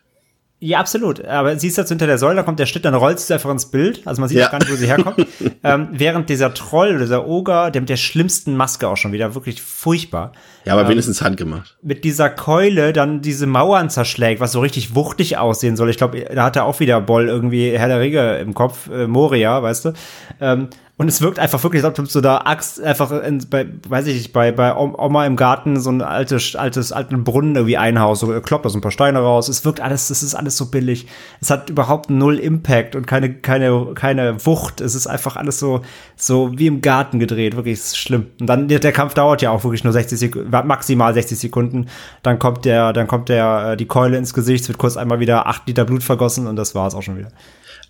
Ja, 0.60 0.80
absolut. 0.80 1.24
Aber 1.24 1.56
sie 1.56 1.68
ist 1.68 1.76
jetzt 1.76 1.88
hinter 1.90 2.08
der 2.08 2.18
Säule, 2.18 2.34
da 2.34 2.42
kommt 2.42 2.58
der 2.58 2.66
Schnitt, 2.66 2.84
dann 2.84 2.94
rollt 2.94 3.20
sie 3.20 3.32
einfach 3.32 3.50
ins 3.50 3.66
Bild. 3.66 4.02
Also 4.06 4.20
man 4.20 4.28
sieht 4.28 4.38
Ja. 4.38 4.48
auch 4.48 4.50
gar 4.50 4.58
nicht, 4.58 4.72
wo 4.72 4.74
sie 4.74 4.88
herkommt. 4.88 5.24
ähm, 5.62 5.90
während 5.92 6.28
dieser 6.28 6.52
Troll, 6.52 6.98
dieser 6.98 7.28
Oger, 7.28 7.70
der 7.70 7.80
mit 7.82 7.88
der 7.88 7.96
schlimmsten 7.96 8.56
Maske 8.56 8.88
auch 8.88 8.96
schon 8.96 9.12
wieder, 9.12 9.36
wirklich 9.36 9.62
furchtbar. 9.62 10.32
Ja, 10.64 10.72
aber 10.72 10.88
wenigstens 10.88 11.22
handgemacht. 11.22 11.78
mit 11.80 12.02
dieser 12.02 12.28
Keule 12.28 12.92
dann 12.92 13.20
diese 13.22 13.46
Mauern 13.46 13.88
zerschlägt, 13.88 14.40
was 14.40 14.50
so 14.50 14.58
richtig 14.60 14.96
wuchtig 14.96 15.38
aussehen 15.38 15.76
soll. 15.76 15.90
Ich 15.90 15.96
glaube, 15.96 16.20
da 16.34 16.42
hat 16.46 16.56
er 16.56 16.64
auch 16.64 16.80
wieder 16.80 17.00
Boll 17.00 17.28
irgendwie 17.28 17.70
Herr 17.78 17.86
der 17.86 18.00
Ringe 18.00 18.38
im 18.38 18.52
Kopf, 18.52 18.90
äh, 18.90 19.06
Moria, 19.06 19.62
weißt 19.62 19.84
du. 19.84 19.92
Ähm, 20.40 20.68
und 20.98 21.06
es 21.06 21.22
wirkt 21.22 21.38
einfach 21.38 21.62
wirklich, 21.62 21.84
als 21.84 21.96
ob 21.98 22.08
du 22.10 22.20
da 22.20 22.38
Axt 22.38 22.82
einfach 22.82 23.12
in, 23.22 23.38
bei, 23.48 23.66
weiß 23.88 24.08
ich 24.08 24.14
nicht, 24.16 24.32
bei, 24.32 24.50
bei 24.50 24.74
Om- 24.74 24.96
Oma 24.98 25.24
im 25.26 25.36
Garten 25.36 25.78
so 25.78 25.90
ein 25.90 26.02
altes, 26.02 26.56
altes, 26.56 26.90
alten 26.90 27.22
Brunnen 27.22 27.54
irgendwie 27.54 27.76
einhaust, 27.76 28.20
so 28.22 28.40
kloppt 28.40 28.64
da 28.64 28.68
so 28.68 28.78
ein 28.78 28.80
paar 28.80 28.90
Steine 28.90 29.20
raus. 29.20 29.48
Es 29.48 29.64
wirkt 29.64 29.80
alles, 29.80 30.10
es 30.10 30.24
ist 30.24 30.34
alles 30.34 30.56
so 30.56 30.66
billig. 30.66 31.06
Es 31.40 31.50
hat 31.50 31.70
überhaupt 31.70 32.10
null 32.10 32.36
Impact 32.38 32.96
und 32.96 33.06
keine, 33.06 33.32
keine, 33.32 33.92
keine 33.94 34.44
Wucht. 34.44 34.80
Es 34.80 34.96
ist 34.96 35.06
einfach 35.06 35.36
alles 35.36 35.60
so, 35.60 35.82
so 36.16 36.50
wie 36.58 36.66
im 36.66 36.80
Garten 36.80 37.20
gedreht. 37.20 37.54
Wirklich, 37.54 37.74
ist 37.74 37.96
schlimm. 37.96 38.26
Und 38.40 38.48
dann, 38.48 38.66
der, 38.66 38.80
Kampf 38.92 39.14
dauert 39.14 39.40
ja 39.40 39.50
auch 39.52 39.62
wirklich 39.62 39.84
nur 39.84 39.92
60 39.92 40.18
Sekunden, 40.18 40.50
maximal 40.50 41.14
60 41.14 41.38
Sekunden. 41.38 41.86
Dann 42.24 42.40
kommt 42.40 42.64
der, 42.64 42.92
dann 42.92 43.06
kommt 43.06 43.28
der, 43.28 43.70
äh, 43.72 43.76
die 43.76 43.86
Keule 43.86 44.16
ins 44.18 44.34
Gesicht, 44.34 44.62
es 44.62 44.68
wird 44.68 44.78
kurz 44.78 44.96
einmal 44.96 45.20
wieder 45.20 45.46
8 45.46 45.68
Liter 45.68 45.84
Blut 45.84 46.02
vergossen 46.02 46.48
und 46.48 46.56
das 46.56 46.74
war's 46.74 46.96
auch 46.96 47.02
schon 47.02 47.16
wieder. 47.18 47.28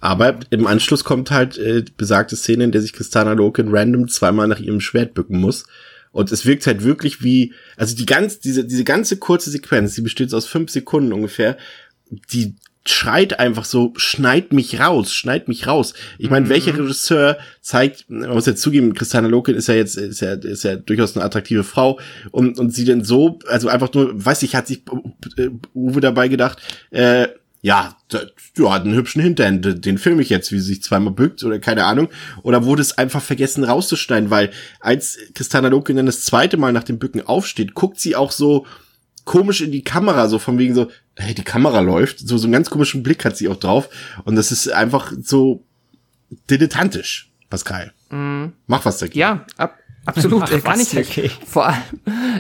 Aber 0.01 0.39
im 0.51 0.67
Anschluss 0.67 1.05
kommt 1.05 1.31
halt 1.31 1.59
äh, 1.59 1.85
besagte 1.97 2.37
Szene, 2.37 2.65
in 2.65 2.73
der 2.73 2.83
sich 2.83 2.93
Christana 2.93 3.33
Loken 3.33 3.75
random 3.75 4.09
zweimal 4.09 4.49
nach 4.49 4.61
ihrem 4.61 4.81
Schwert 4.81 5.15
bücken 5.15 5.41
muss. 5.41 5.65
Und 6.13 6.33
es 6.33 6.47
wirkt 6.47 6.67
halt 6.67 6.85
wirklich 6.85 7.23
wie, 7.23 7.53
also 7.77 7.95
die 7.95 8.07
ganz, 8.07 8.41
diese, 8.41 8.65
diese 8.65 8.85
ganze 8.85 9.19
kurze 9.19 9.51
Sequenz, 9.51 9.95
die 9.95 10.03
besteht 10.03 10.33
aus 10.33 10.47
fünf 10.47 10.71
Sekunden 10.71 11.13
ungefähr, 11.13 11.57
die 12.33 12.55
schreit 12.87 13.39
einfach 13.39 13.67
so, 13.67 13.93
schneid 13.97 14.53
mich 14.53 14.81
raus, 14.81 15.13
schneid 15.13 15.47
mich 15.47 15.67
raus. 15.67 15.93
Ich 16.17 16.31
meine, 16.31 16.49
welcher 16.49 16.79
Regisseur 16.79 17.39
zeigt, 17.61 18.09
man 18.09 18.31
muss 18.31 18.47
ja 18.47 18.55
zugeben, 18.55 18.95
Christiane 18.95 19.29
Loken 19.29 19.55
ist 19.55 19.69
ja 19.69 19.75
jetzt, 19.75 19.97
ist 19.97 20.21
ja, 20.21 20.33
ist 20.33 20.65
ja 20.65 20.77
durchaus 20.77 21.15
eine 21.15 21.25
attraktive 21.25 21.65
Frau 21.65 22.01
und, 22.31 22.59
und 22.59 22.75
sie 22.75 22.85
denn 22.85 23.05
so, 23.05 23.41
also 23.47 23.69
einfach 23.69 23.93
nur, 23.93 24.25
weiß 24.25 24.43
ich, 24.43 24.55
hat 24.55 24.69
sich 24.69 24.85
Uwe 25.75 26.01
dabei 26.01 26.29
gedacht, 26.29 26.61
äh, 26.91 27.29
ja, 27.61 27.97
ja, 28.57 28.71
hat 28.73 28.85
einen 28.85 28.95
hübschen 28.95 29.21
Hintern, 29.21 29.61
den, 29.63 29.99
filme 29.99 30.23
ich 30.23 30.31
jetzt, 30.31 30.53
wie 30.53 30.59
sie 30.59 30.75
sich 30.75 30.83
zweimal 30.83 31.13
bückt 31.13 31.43
oder 31.43 31.59
keine 31.59 31.85
Ahnung. 31.85 32.09
Oder 32.43 32.65
wurde 32.65 32.83
es 32.83 32.97
einfach 32.97 33.23
vergessen 33.23 33.65
rauszuschneiden, 33.65 34.31
weil 34.31 34.51
als 34.81 35.19
Christiana 35.35 35.69
Loken 35.69 35.97
dann 35.97 36.07
das 36.07 36.25
zweite 36.25 36.57
Mal 36.57 36.73
nach 36.73 36.85
dem 36.85 36.99
Bücken 36.99 37.27
aufsteht, 37.27 37.75
guckt 37.75 37.99
sie 37.99 38.15
auch 38.15 38.31
so 38.31 38.65
komisch 39.25 39.61
in 39.61 39.73
die 39.73 39.83
Kamera, 39.83 40.29
so 40.29 40.39
von 40.39 40.57
wegen 40.57 40.75
so, 40.75 40.89
hey, 41.17 41.35
die 41.35 41.45
Kamera 41.45 41.81
läuft. 41.81 42.21
So, 42.21 42.39
so 42.39 42.47
einen 42.47 42.53
ganz 42.53 42.71
komischen 42.71 43.03
Blick 43.03 43.25
hat 43.25 43.37
sie 43.37 43.49
auch 43.49 43.57
drauf. 43.57 43.89
Und 44.25 44.37
das 44.37 44.53
ist 44.53 44.73
einfach 44.73 45.13
so 45.21 45.65
dilettantisch, 46.49 47.31
Pascal. 47.51 47.93
Mach 48.67 48.85
was 48.85 48.99
dagegen. 48.99 49.19
Ja, 49.19 49.45
ab, 49.57 49.79
absolut, 50.07 50.43
Ach, 50.47 50.53
äh, 50.53 50.61
gar 50.61 50.77
nicht. 50.77 50.97
okay. 50.97 51.31
Vor 51.47 51.67
allem 51.67 51.83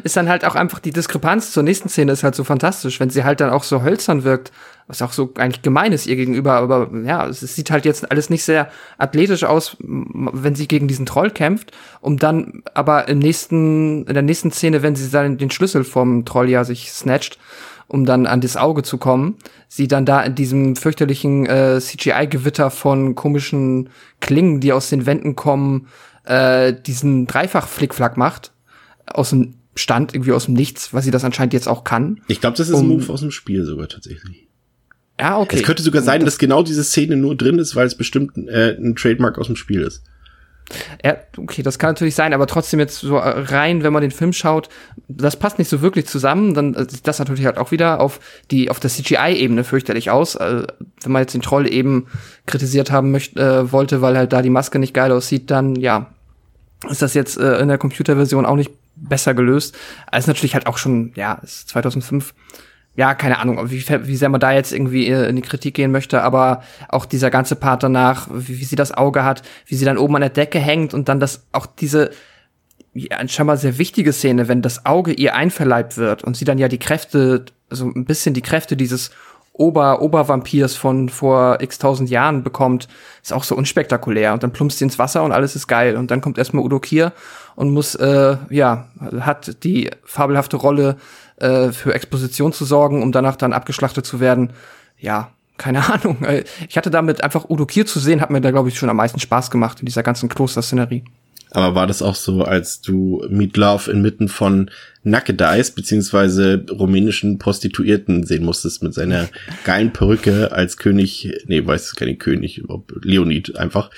ist 0.04 0.16
dann 0.16 0.28
halt 0.28 0.44
auch 0.44 0.54
einfach 0.54 0.78
die 0.78 0.92
Diskrepanz 0.92 1.52
zur 1.52 1.62
nächsten 1.62 1.88
Szene 1.88 2.12
ist 2.12 2.22
halt 2.22 2.34
so 2.34 2.44
fantastisch, 2.44 3.00
wenn 3.00 3.10
sie 3.10 3.24
halt 3.24 3.40
dann 3.40 3.50
auch 3.50 3.64
so 3.64 3.82
hölzern 3.82 4.24
wirkt, 4.24 4.52
was 4.88 5.02
auch 5.02 5.12
so 5.12 5.32
eigentlich 5.36 5.62
gemein 5.62 5.92
ist 5.92 6.06
ihr 6.06 6.16
gegenüber, 6.16 6.54
aber 6.54 6.90
ja, 7.04 7.28
es 7.28 7.40
sieht 7.40 7.70
halt 7.70 7.84
jetzt 7.84 8.10
alles 8.10 8.30
nicht 8.30 8.42
sehr 8.42 8.70
athletisch 8.96 9.44
aus, 9.44 9.76
wenn 9.80 10.54
sie 10.54 10.66
gegen 10.66 10.88
diesen 10.88 11.06
Troll 11.06 11.30
kämpft, 11.30 11.72
um 12.00 12.16
dann 12.16 12.62
aber 12.74 13.06
im 13.08 13.18
nächsten, 13.18 14.04
in 14.06 14.14
der 14.14 14.22
nächsten 14.22 14.50
Szene, 14.50 14.82
wenn 14.82 14.96
sie 14.96 15.10
dann 15.10 15.38
den 15.38 15.50
Schlüssel 15.50 15.84
vom 15.84 16.24
Troll 16.24 16.48
ja 16.48 16.64
sich 16.64 16.90
snatcht, 16.90 17.38
um 17.86 18.04
dann 18.06 18.26
an 18.26 18.40
das 18.40 18.56
Auge 18.56 18.82
zu 18.82 18.98
kommen, 18.98 19.36
sie 19.68 19.88
dann 19.88 20.04
da 20.06 20.22
in 20.22 20.34
diesem 20.34 20.74
fürchterlichen 20.76 21.46
äh, 21.46 21.78
CGI-Gewitter 21.80 22.70
von 22.70 23.14
komischen 23.14 23.90
Klingen, 24.20 24.60
die 24.60 24.72
aus 24.72 24.88
den 24.90 25.06
Wänden 25.06 25.36
kommen, 25.36 25.88
äh, 26.24 26.72
diesen 26.74 27.26
Dreifach-Flickflack 27.26 28.16
macht, 28.16 28.52
aus 29.06 29.30
dem 29.30 29.54
Stand, 29.74 30.12
irgendwie 30.12 30.32
aus 30.32 30.46
dem 30.46 30.54
Nichts, 30.54 30.92
weil 30.92 31.02
sie 31.02 31.10
das 31.10 31.24
anscheinend 31.24 31.52
jetzt 31.54 31.68
auch 31.68 31.84
kann. 31.84 32.20
Ich 32.26 32.40
glaube, 32.40 32.56
das 32.56 32.68
ist 32.68 32.74
ein 32.74 32.80
Um- 32.80 32.88
Move 32.88 33.12
aus 33.12 33.20
dem 33.20 33.30
Spiel 33.30 33.64
sogar 33.64 33.88
tatsächlich. 33.88 34.47
Ja, 35.20 35.38
okay. 35.38 35.56
Es 35.56 35.62
könnte 35.62 35.82
sogar 35.82 36.02
sein, 36.02 36.24
dass 36.24 36.38
genau 36.38 36.62
diese 36.62 36.84
Szene 36.84 37.16
nur 37.16 37.36
drin 37.36 37.58
ist, 37.58 37.74
weil 37.74 37.86
es 37.86 37.96
bestimmt 37.96 38.36
äh, 38.36 38.76
ein 38.76 38.94
Trademark 38.94 39.38
aus 39.38 39.46
dem 39.46 39.56
Spiel 39.56 39.82
ist. 39.82 40.02
Ja, 41.02 41.16
okay, 41.38 41.62
das 41.62 41.78
kann 41.78 41.90
natürlich 41.90 42.14
sein, 42.14 42.34
aber 42.34 42.46
trotzdem 42.46 42.78
jetzt 42.78 43.00
so 43.00 43.16
rein, 43.16 43.82
wenn 43.82 43.92
man 43.92 44.02
den 44.02 44.10
Film 44.10 44.34
schaut, 44.34 44.68
das 45.08 45.36
passt 45.36 45.58
nicht 45.58 45.68
so 45.68 45.80
wirklich 45.80 46.06
zusammen, 46.06 46.52
dann 46.52 46.74
äh, 46.74 46.86
sieht 46.88 47.06
das 47.06 47.18
natürlich 47.18 47.46
halt 47.46 47.56
auch 47.56 47.70
wieder 47.70 48.00
auf 48.00 48.20
die 48.50 48.70
auf 48.70 48.78
der 48.78 48.90
CGI-Ebene 48.90 49.64
fürchterlich 49.64 50.10
aus. 50.10 50.34
Äh, 50.34 50.64
wenn 51.02 51.12
man 51.12 51.22
jetzt 51.22 51.34
den 51.34 51.42
Troll 51.42 51.72
eben 51.72 52.06
kritisiert 52.46 52.90
haben 52.90 53.10
möchte, 53.10 53.40
äh, 53.40 53.72
wollte, 53.72 54.02
weil 54.02 54.16
halt 54.16 54.32
da 54.32 54.42
die 54.42 54.50
Maske 54.50 54.78
nicht 54.78 54.94
geil 54.94 55.10
aussieht, 55.10 55.50
dann 55.50 55.74
ja, 55.76 56.12
ist 56.88 57.02
das 57.02 57.14
jetzt 57.14 57.38
äh, 57.38 57.58
in 57.60 57.68
der 57.68 57.78
Computerversion 57.78 58.44
auch 58.44 58.56
nicht 58.56 58.72
besser 58.94 59.32
gelöst. 59.32 59.76
Als 60.06 60.26
natürlich 60.26 60.54
halt 60.54 60.66
auch 60.66 60.76
schon, 60.76 61.12
ja, 61.14 61.40
ist 61.42 61.68
2005 61.70 62.34
ja, 62.98 63.14
keine 63.14 63.38
Ahnung, 63.38 63.70
wie, 63.70 63.80
wie 63.80 64.16
sehr 64.16 64.28
man 64.28 64.40
da 64.40 64.50
jetzt 64.50 64.72
irgendwie 64.72 65.06
in 65.06 65.36
die 65.36 65.42
Kritik 65.42 65.74
gehen 65.74 65.92
möchte, 65.92 66.20
aber 66.20 66.64
auch 66.88 67.06
dieser 67.06 67.30
ganze 67.30 67.54
Part 67.54 67.84
danach, 67.84 68.26
wie, 68.32 68.58
wie 68.58 68.64
sie 68.64 68.74
das 68.74 68.90
Auge 68.90 69.22
hat, 69.22 69.42
wie 69.66 69.76
sie 69.76 69.84
dann 69.84 69.98
oben 69.98 70.16
an 70.16 70.22
der 70.22 70.30
Decke 70.30 70.58
hängt 70.58 70.94
und 70.94 71.08
dann 71.08 71.20
das, 71.20 71.46
auch 71.52 71.66
diese, 71.66 72.10
ja, 72.94 73.28
scheinbar 73.28 73.56
sehr 73.56 73.78
wichtige 73.78 74.12
Szene, 74.12 74.48
wenn 74.48 74.62
das 74.62 74.84
Auge 74.84 75.12
ihr 75.12 75.36
einverleibt 75.36 75.96
wird 75.96 76.24
und 76.24 76.36
sie 76.36 76.44
dann 76.44 76.58
ja 76.58 76.66
die 76.66 76.80
Kräfte, 76.80 77.44
so 77.70 77.84
ein 77.86 78.04
bisschen 78.04 78.34
die 78.34 78.42
Kräfte 78.42 78.76
dieses 78.76 79.12
Ober 79.52 80.02
Obervampirs 80.02 80.74
von 80.74 81.08
vor 81.08 81.58
x 81.60 81.78
tausend 81.78 82.10
Jahren 82.10 82.42
bekommt, 82.42 82.88
ist 83.22 83.32
auch 83.32 83.44
so 83.44 83.56
unspektakulär. 83.56 84.32
Und 84.32 84.42
dann 84.42 84.52
plumpst 84.52 84.78
sie 84.78 84.84
ins 84.84 84.98
Wasser 84.98 85.24
und 85.24 85.32
alles 85.32 85.56
ist 85.56 85.66
geil. 85.66 85.96
Und 85.96 86.12
dann 86.12 86.20
kommt 86.20 86.38
erstmal 86.38 86.64
Udo 86.64 86.78
Kier 86.78 87.12
und 87.56 87.70
muss, 87.70 87.96
äh, 87.96 88.36
ja, 88.50 88.88
hat 89.20 89.64
die 89.64 89.90
fabelhafte 90.04 90.56
Rolle, 90.56 90.96
äh, 91.40 91.72
für 91.72 91.94
Exposition 91.94 92.52
zu 92.52 92.64
sorgen, 92.64 93.02
um 93.02 93.12
danach 93.12 93.36
dann 93.36 93.52
abgeschlachtet 93.52 94.06
zu 94.06 94.20
werden. 94.20 94.52
Ja, 94.98 95.30
keine 95.56 95.88
Ahnung. 95.92 96.18
Ich 96.68 96.76
hatte 96.76 96.90
damit 96.90 97.22
einfach 97.22 97.48
Udo 97.48 97.66
Kier 97.66 97.86
zu 97.86 97.98
sehen, 97.98 98.20
hat 98.20 98.30
mir 98.30 98.40
da, 98.40 98.50
glaube 98.50 98.68
ich, 98.68 98.78
schon 98.78 98.90
am 98.90 98.96
meisten 98.96 99.20
Spaß 99.20 99.50
gemacht 99.50 99.80
in 99.80 99.86
dieser 99.86 100.02
ganzen 100.02 100.28
Klosterszenerie. 100.28 101.04
Aber 101.50 101.74
war 101.74 101.86
das 101.86 102.02
auch 102.02 102.14
so, 102.14 102.42
als 102.42 102.80
du 102.80 103.24
Meat 103.30 103.56
Love 103.56 103.90
inmitten 103.90 104.28
von 104.28 104.70
Nackedeis 105.02 105.70
beziehungsweise 105.70 106.64
rumänischen 106.70 107.38
Prostituierten 107.38 108.24
sehen 108.24 108.44
musstest 108.44 108.82
mit 108.82 108.94
seiner 108.94 109.28
geilen 109.64 109.92
Perücke 109.92 110.52
als 110.52 110.76
König, 110.76 111.32
nee, 111.46 111.64
weiß 111.64 111.86
es 111.86 111.96
gar 111.96 112.06
nicht 112.06 112.20
König, 112.20 112.62
Leonid 113.02 113.56
einfach. 113.56 113.90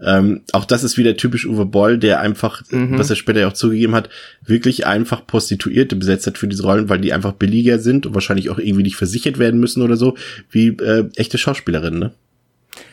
Ähm, 0.00 0.42
auch 0.52 0.64
das 0.64 0.84
ist 0.84 0.98
wieder 0.98 1.16
typisch 1.16 1.46
Uwe 1.46 1.64
Boll, 1.64 1.98
der 1.98 2.20
einfach, 2.20 2.62
mhm. 2.70 2.98
was 2.98 3.08
er 3.08 3.16
später 3.16 3.40
ja 3.40 3.48
auch 3.48 3.54
zugegeben 3.54 3.94
hat, 3.94 4.10
wirklich 4.44 4.86
einfach 4.86 5.26
Prostituierte 5.26 5.96
besetzt 5.96 6.26
hat 6.26 6.38
für 6.38 6.48
diese 6.48 6.64
Rollen, 6.64 6.88
weil 6.88 7.00
die 7.00 7.12
einfach 7.12 7.32
billiger 7.32 7.78
sind 7.78 8.04
und 8.04 8.14
wahrscheinlich 8.14 8.50
auch 8.50 8.58
irgendwie 8.58 8.82
nicht 8.82 8.96
versichert 8.96 9.38
werden 9.38 9.60
müssen 9.60 9.82
oder 9.82 9.96
so, 9.96 10.16
wie 10.50 10.68
äh, 10.68 11.08
echte 11.16 11.38
Schauspielerinnen, 11.38 12.00
ne? 12.00 12.12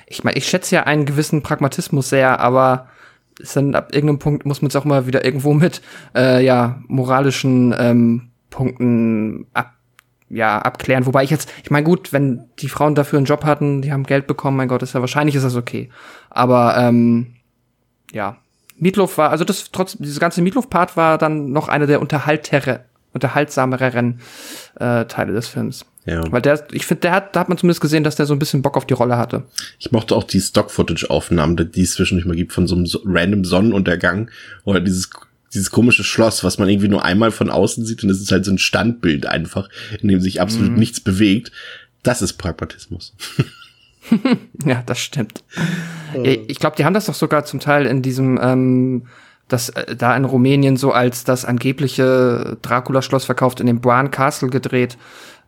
Ich 0.06 0.24
meine, 0.24 0.38
ich 0.38 0.48
schätze 0.48 0.76
ja 0.76 0.84
einen 0.84 1.06
gewissen 1.06 1.42
Pragmatismus 1.42 2.10
sehr, 2.10 2.40
aber 2.40 2.88
ist 3.40 3.56
dann 3.56 3.76
ab 3.76 3.94
irgendeinem 3.94 4.20
Punkt 4.20 4.46
muss 4.46 4.62
man 4.62 4.70
es 4.70 4.76
auch 4.76 4.86
mal 4.86 5.08
wieder 5.08 5.26
irgendwo 5.26 5.54
mit 5.54 5.82
äh, 6.16 6.44
ja 6.44 6.82
moralischen 6.88 7.74
ähm, 7.78 8.30
Punkten 8.50 9.48
ab 9.54 9.74
ja 10.30 10.60
abklären. 10.60 11.06
Wobei 11.06 11.24
ich 11.24 11.30
jetzt, 11.30 11.52
ich 11.64 11.72
meine 11.72 11.86
gut, 11.86 12.12
wenn 12.12 12.46
die 12.60 12.70
Frauen 12.70 12.96
dafür 12.96 13.18
einen 13.18 13.26
Job 13.26 13.46
hatten, 13.46 13.82
die 13.82 13.92
haben 13.92 14.04
Geld 14.04 14.28
bekommen, 14.28 14.58
mein 14.58 14.68
Gott, 14.68 14.82
ist 14.82 14.94
ja 14.94 15.00
wahrscheinlich 15.00 15.36
ist 15.36 15.44
das 15.44 15.56
okay. 15.56 15.90
Aber 16.30 16.76
ähm, 16.78 17.36
ja, 18.12 18.38
Meatloaf 18.78 19.18
war, 19.18 19.30
also 19.30 19.44
das 19.46 19.72
trotz 19.72 19.98
dieses 19.98 20.20
ganze 20.20 20.42
Meatloaf-Part 20.42 20.98
war 20.98 21.18
dann 21.18 21.52
noch 21.52 21.68
einer 21.70 21.88
der 21.88 22.02
unterhaltere, 22.02 22.86
unterhaltsameren 23.14 24.20
äh, 24.80 25.06
Teile 25.06 25.34
des 25.34 25.48
Films. 25.48 25.86
Ja. 26.06 26.30
Weil 26.32 26.42
der, 26.42 26.66
ich 26.72 26.86
finde, 26.86 27.02
der 27.02 27.12
hat, 27.14 27.36
da 27.36 27.42
hat 27.42 27.50
man 27.50 27.58
zumindest 27.58 27.82
gesehen, 27.82 28.04
dass 28.04 28.16
der 28.16 28.26
so 28.26 28.34
ein 28.34 28.40
bisschen 28.40 28.62
Bock 28.62 28.76
auf 28.76 28.86
die 28.86 28.94
Rolle 28.94 29.18
hatte. 29.18 29.44
Ich 29.80 29.92
mochte 29.92 30.16
auch 30.16 30.24
die 30.24 30.42
Stock-Footage-Aufnahmen, 30.42 31.72
die 31.72 31.82
es 31.82 31.94
zwischendurch 31.94 32.26
mal 32.26 32.36
gibt 32.36 32.52
von 32.52 32.68
so 32.68 32.76
einem 32.76 32.88
random 33.06 33.46
Sonnenuntergang 33.46 34.30
oder 34.66 34.80
dieses 34.80 35.10
dieses 35.54 35.70
komische 35.70 36.04
Schloss, 36.04 36.44
was 36.44 36.58
man 36.58 36.68
irgendwie 36.68 36.88
nur 36.88 37.06
einmal 37.06 37.30
von 37.30 37.52
außen 37.52 37.86
sieht 37.86 38.04
und 38.04 38.10
es 38.10 38.20
ist 38.20 38.32
halt 38.32 38.44
so 38.44 38.52
ein 38.52 38.58
Standbild 38.58 39.28
einfach, 39.28 39.70
in 40.02 40.08
dem 40.08 40.20
sich 40.20 40.42
absolut 40.42 40.72
mhm. 40.72 40.80
nichts 40.80 41.00
bewegt. 41.00 41.52
Das 42.02 42.24
ist 42.24 42.34
Pragmatismus. 42.34 43.14
ja, 44.66 44.82
das 44.84 45.00
stimmt. 45.00 45.44
Ich 46.24 46.58
glaube, 46.58 46.76
die 46.76 46.86
haben 46.86 46.96
das 46.96 47.06
doch 47.06 47.14
sogar 47.14 47.46
zum 47.46 47.60
Teil 47.60 47.86
in 47.86 48.02
diesem 48.02 48.40
ähm, 48.42 49.04
das 49.48 49.70
äh, 49.70 49.96
da 49.96 50.16
in 50.16 50.26
Rumänien 50.26 50.78
so 50.78 50.92
als 50.92 51.24
das 51.24 51.46
angebliche 51.46 52.58
Dracula-Schloss 52.62 53.26
verkauft 53.26 53.60
in 53.60 53.68
dem 53.68 53.82
Bran 53.82 54.12
Castle 54.12 54.50
gedreht 54.50 54.98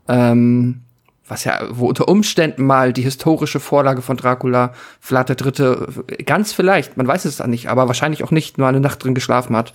ähm, 0.08 0.82
was 1.28 1.43
ja, 1.43 1.60
wo 1.72 1.88
unter 1.88 2.08
Umständen 2.08 2.66
mal 2.66 2.93
die 2.93 3.01
historische 3.01 3.60
Vorlage 3.60 4.01
von 4.01 4.18
Dracula, 4.18 4.74
Vlad 4.99 5.30
der 5.30 5.36
Dritte, 5.36 5.88
ganz 6.26 6.53
vielleicht, 6.53 6.97
man 6.97 7.08
weiß 7.08 7.26
es 7.26 7.38
dann 7.38 7.49
nicht, 7.49 7.68
aber 7.68 7.88
wahrscheinlich 7.88 8.24
auch 8.24 8.32
nicht 8.32 8.58
mal 8.58 8.70
eine 8.70 8.80
Nacht 8.80 9.03
drin 9.03 9.16
geschlafen 9.16 9.56
hat. 9.56 9.74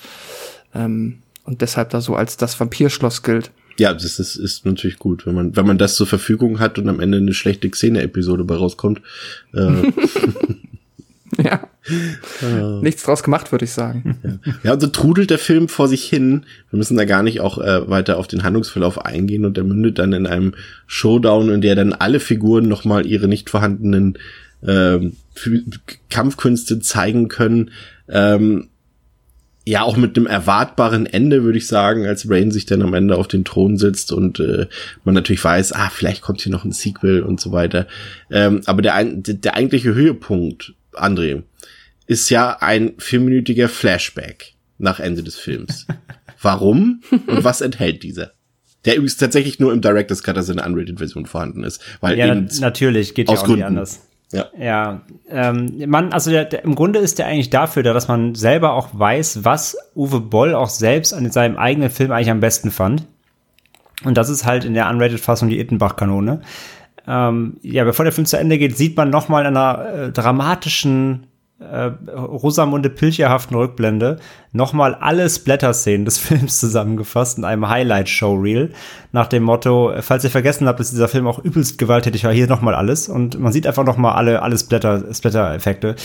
Ähm, 0.74 1.18
und 1.44 1.62
deshalb 1.62 1.90
da 1.90 2.00
so 2.00 2.14
als 2.14 2.36
das 2.36 2.58
Vampirschloss 2.58 3.22
gilt. 3.22 3.50
Ja, 3.78 3.92
das 3.94 4.18
ist, 4.18 4.36
ist 4.36 4.66
natürlich 4.66 4.98
gut, 4.98 5.26
wenn 5.26 5.34
man, 5.34 5.56
wenn 5.56 5.66
man 5.66 5.78
das 5.78 5.96
zur 5.96 6.06
Verfügung 6.06 6.60
hat 6.60 6.78
und 6.78 6.88
am 6.88 7.00
Ende 7.00 7.18
eine 7.18 7.34
schlechte 7.34 7.68
Xene-Episode 7.68 8.44
bei 8.44 8.54
rauskommt. 8.54 9.00
Äh. 9.54 9.90
ja. 11.42 11.60
Nichts 12.82 13.04
draus 13.04 13.22
gemacht, 13.22 13.52
würde 13.52 13.64
ich 13.64 13.72
sagen. 13.72 14.18
Ja. 14.22 14.52
ja, 14.64 14.70
also 14.72 14.86
trudelt 14.86 15.30
der 15.30 15.38
Film 15.38 15.68
vor 15.68 15.88
sich 15.88 16.04
hin. 16.04 16.44
Wir 16.70 16.76
müssen 16.76 16.96
da 16.96 17.04
gar 17.04 17.22
nicht 17.22 17.40
auch 17.40 17.58
äh, 17.58 17.88
weiter 17.88 18.18
auf 18.18 18.28
den 18.28 18.42
Handlungsverlauf 18.42 19.04
eingehen 19.04 19.44
und 19.44 19.56
der 19.56 19.64
mündet 19.64 19.98
dann 19.98 20.12
in 20.12 20.26
einem 20.26 20.54
Showdown, 20.86 21.48
in 21.48 21.60
der 21.60 21.76
dann 21.76 21.92
alle 21.92 22.20
Figuren 22.20 22.68
nochmal 22.68 23.06
ihre 23.06 23.28
nicht 23.28 23.48
vorhandenen 23.50 24.18
äh, 24.62 24.98
Kampfkünste 26.10 26.80
zeigen 26.80 27.28
können. 27.28 27.70
Ähm, 28.08 28.68
ja, 29.66 29.82
auch 29.82 29.96
mit 29.96 30.16
einem 30.16 30.26
erwartbaren 30.26 31.06
Ende, 31.06 31.44
würde 31.44 31.58
ich 31.58 31.66
sagen, 31.66 32.06
als 32.06 32.28
Rain 32.28 32.50
sich 32.50 32.66
dann 32.66 32.82
am 32.82 32.94
Ende 32.94 33.16
auf 33.16 33.28
den 33.28 33.44
Thron 33.44 33.76
sitzt 33.76 34.10
und 34.10 34.40
äh, 34.40 34.66
man 35.04 35.14
natürlich 35.14 35.44
weiß, 35.44 35.72
ah, 35.72 35.90
vielleicht 35.90 36.22
kommt 36.22 36.40
hier 36.40 36.52
noch 36.52 36.64
ein 36.64 36.72
Sequel 36.72 37.22
und 37.22 37.40
so 37.40 37.52
weiter. 37.52 37.86
Ähm, 38.30 38.62
aber 38.66 38.82
der, 38.82 39.04
der 39.04 39.54
eigentliche 39.54 39.94
Höhepunkt, 39.94 40.74
André, 40.92 41.42
ist 42.10 42.28
ja 42.28 42.56
ein 42.58 42.94
vierminütiger 42.98 43.68
Flashback 43.68 44.54
nach 44.78 44.98
Ende 44.98 45.22
des 45.22 45.36
Films. 45.36 45.86
Warum 46.42 47.02
und 47.10 47.44
was 47.44 47.60
enthält 47.60 48.02
dieser? 48.02 48.32
Der 48.84 48.94
übrigens 48.96 49.16
tatsächlich 49.16 49.60
nur 49.60 49.72
im 49.72 49.80
Director's 49.80 50.24
Cut, 50.24 50.36
also 50.36 50.52
in 50.52 50.58
der 50.58 50.66
Unrated-Version 50.66 51.26
vorhanden 51.26 51.62
ist. 51.62 51.80
Weil 52.00 52.18
ja, 52.18 52.26
eben 52.26 52.48
natürlich, 52.58 53.14
geht 53.14 53.30
ja 53.30 53.36
auch 53.36 53.46
nicht 53.46 53.64
anders. 53.64 54.00
Ja. 54.32 54.46
Ja, 54.58 55.02
ähm, 55.28 55.84
man, 55.86 56.12
also 56.12 56.32
der, 56.32 56.46
der, 56.46 56.64
im 56.64 56.74
Grunde 56.74 56.98
ist 56.98 57.20
der 57.20 57.26
eigentlich 57.26 57.50
dafür 57.50 57.84
da, 57.84 57.92
dass 57.92 58.08
man 58.08 58.34
selber 58.34 58.72
auch 58.72 58.88
weiß, 58.92 59.44
was 59.44 59.76
Uwe 59.94 60.20
Boll 60.20 60.54
auch 60.54 60.68
selbst 60.68 61.12
an 61.14 61.30
seinem 61.30 61.58
eigenen 61.58 61.90
Film 61.90 62.10
eigentlich 62.10 62.30
am 62.30 62.40
besten 62.40 62.72
fand. 62.72 63.06
Und 64.02 64.16
das 64.16 64.28
ist 64.28 64.44
halt 64.44 64.64
in 64.64 64.74
der 64.74 64.88
Unrated-Fassung 64.88 65.48
die 65.48 65.60
Ittenbach-Kanone. 65.60 66.40
Ähm, 67.06 67.58
ja, 67.62 67.84
bevor 67.84 68.04
der 68.04 68.12
Film 68.12 68.26
zu 68.26 68.36
Ende 68.36 68.58
geht, 68.58 68.76
sieht 68.76 68.96
man 68.96 69.10
noch 69.10 69.28
mal 69.28 69.42
in 69.42 69.56
einer 69.56 69.92
äh, 69.92 70.12
dramatischen 70.12 71.26
äh, 71.60 71.92
Rosamunde 72.10 72.90
Pilcherhaften 72.90 73.56
Rückblende 73.56 74.18
nochmal 74.52 74.94
alle 74.94 75.28
Splatter-Szenen 75.28 76.04
des 76.04 76.18
Films 76.18 76.58
zusammengefasst 76.58 77.38
in 77.38 77.44
einem 77.44 77.68
Highlight-Show-Reel 77.68 78.72
nach 79.12 79.26
dem 79.26 79.42
Motto, 79.42 79.92
falls 80.00 80.24
ihr 80.24 80.30
vergessen 80.30 80.66
habt, 80.66 80.80
dass 80.80 80.90
dieser 80.90 81.08
Film 81.08 81.26
auch 81.26 81.38
übelst 81.38 81.78
gewalttätig 81.78 82.24
war, 82.24 82.32
hier 82.32 82.46
nochmal 82.46 82.74
alles 82.74 83.08
und 83.08 83.38
man 83.38 83.52
sieht 83.52 83.66
einfach 83.66 83.84
nochmal 83.84 84.14
alle, 84.14 84.42
alle 84.42 84.58
Splatter-Effekte. 84.58 85.96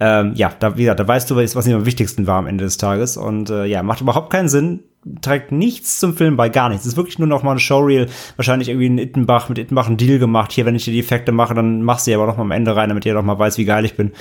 ähm, 0.00 0.32
ja, 0.34 0.52
da, 0.58 0.76
wieder, 0.76 0.94
da 0.94 1.08
weißt 1.08 1.30
du, 1.30 1.36
was, 1.36 1.56
was 1.56 1.66
am 1.66 1.86
wichtigsten 1.86 2.26
war 2.26 2.38
am 2.38 2.46
Ende 2.46 2.64
des 2.64 2.76
Tages 2.76 3.16
und 3.16 3.50
äh, 3.50 3.64
ja, 3.64 3.82
macht 3.82 4.00
überhaupt 4.00 4.30
keinen 4.30 4.48
Sinn, 4.48 4.80
trägt 5.22 5.52
nichts 5.52 5.98
zum 5.98 6.14
Film 6.14 6.36
bei, 6.36 6.48
gar 6.48 6.68
nichts. 6.68 6.84
Es 6.84 6.92
ist 6.92 6.96
wirklich 6.96 7.18
nur 7.18 7.28
noch 7.28 7.42
mal 7.42 7.52
ein 7.52 7.58
Showreel, 7.58 8.06
wahrscheinlich 8.36 8.68
irgendwie 8.68 8.88
ein 8.88 8.98
Ittenbach, 8.98 9.48
mit 9.48 9.58
Ittenbach 9.58 9.86
einen 9.86 9.96
Deal 9.96 10.18
gemacht. 10.18 10.52
Hier, 10.52 10.66
wenn 10.66 10.74
ich 10.74 10.84
dir 10.84 10.92
die 10.92 11.00
Effekte 11.00 11.32
mache, 11.32 11.54
dann 11.54 11.82
machst 11.82 12.06
du 12.06 12.14
aber 12.14 12.26
noch 12.26 12.36
mal 12.36 12.42
am 12.42 12.50
Ende 12.50 12.76
rein, 12.76 12.88
damit 12.88 13.06
ihr 13.06 13.14
noch 13.14 13.22
mal 13.22 13.38
weiß, 13.38 13.58
wie 13.58 13.64
geil 13.64 13.84
ich 13.84 13.96
bin. 13.96 14.12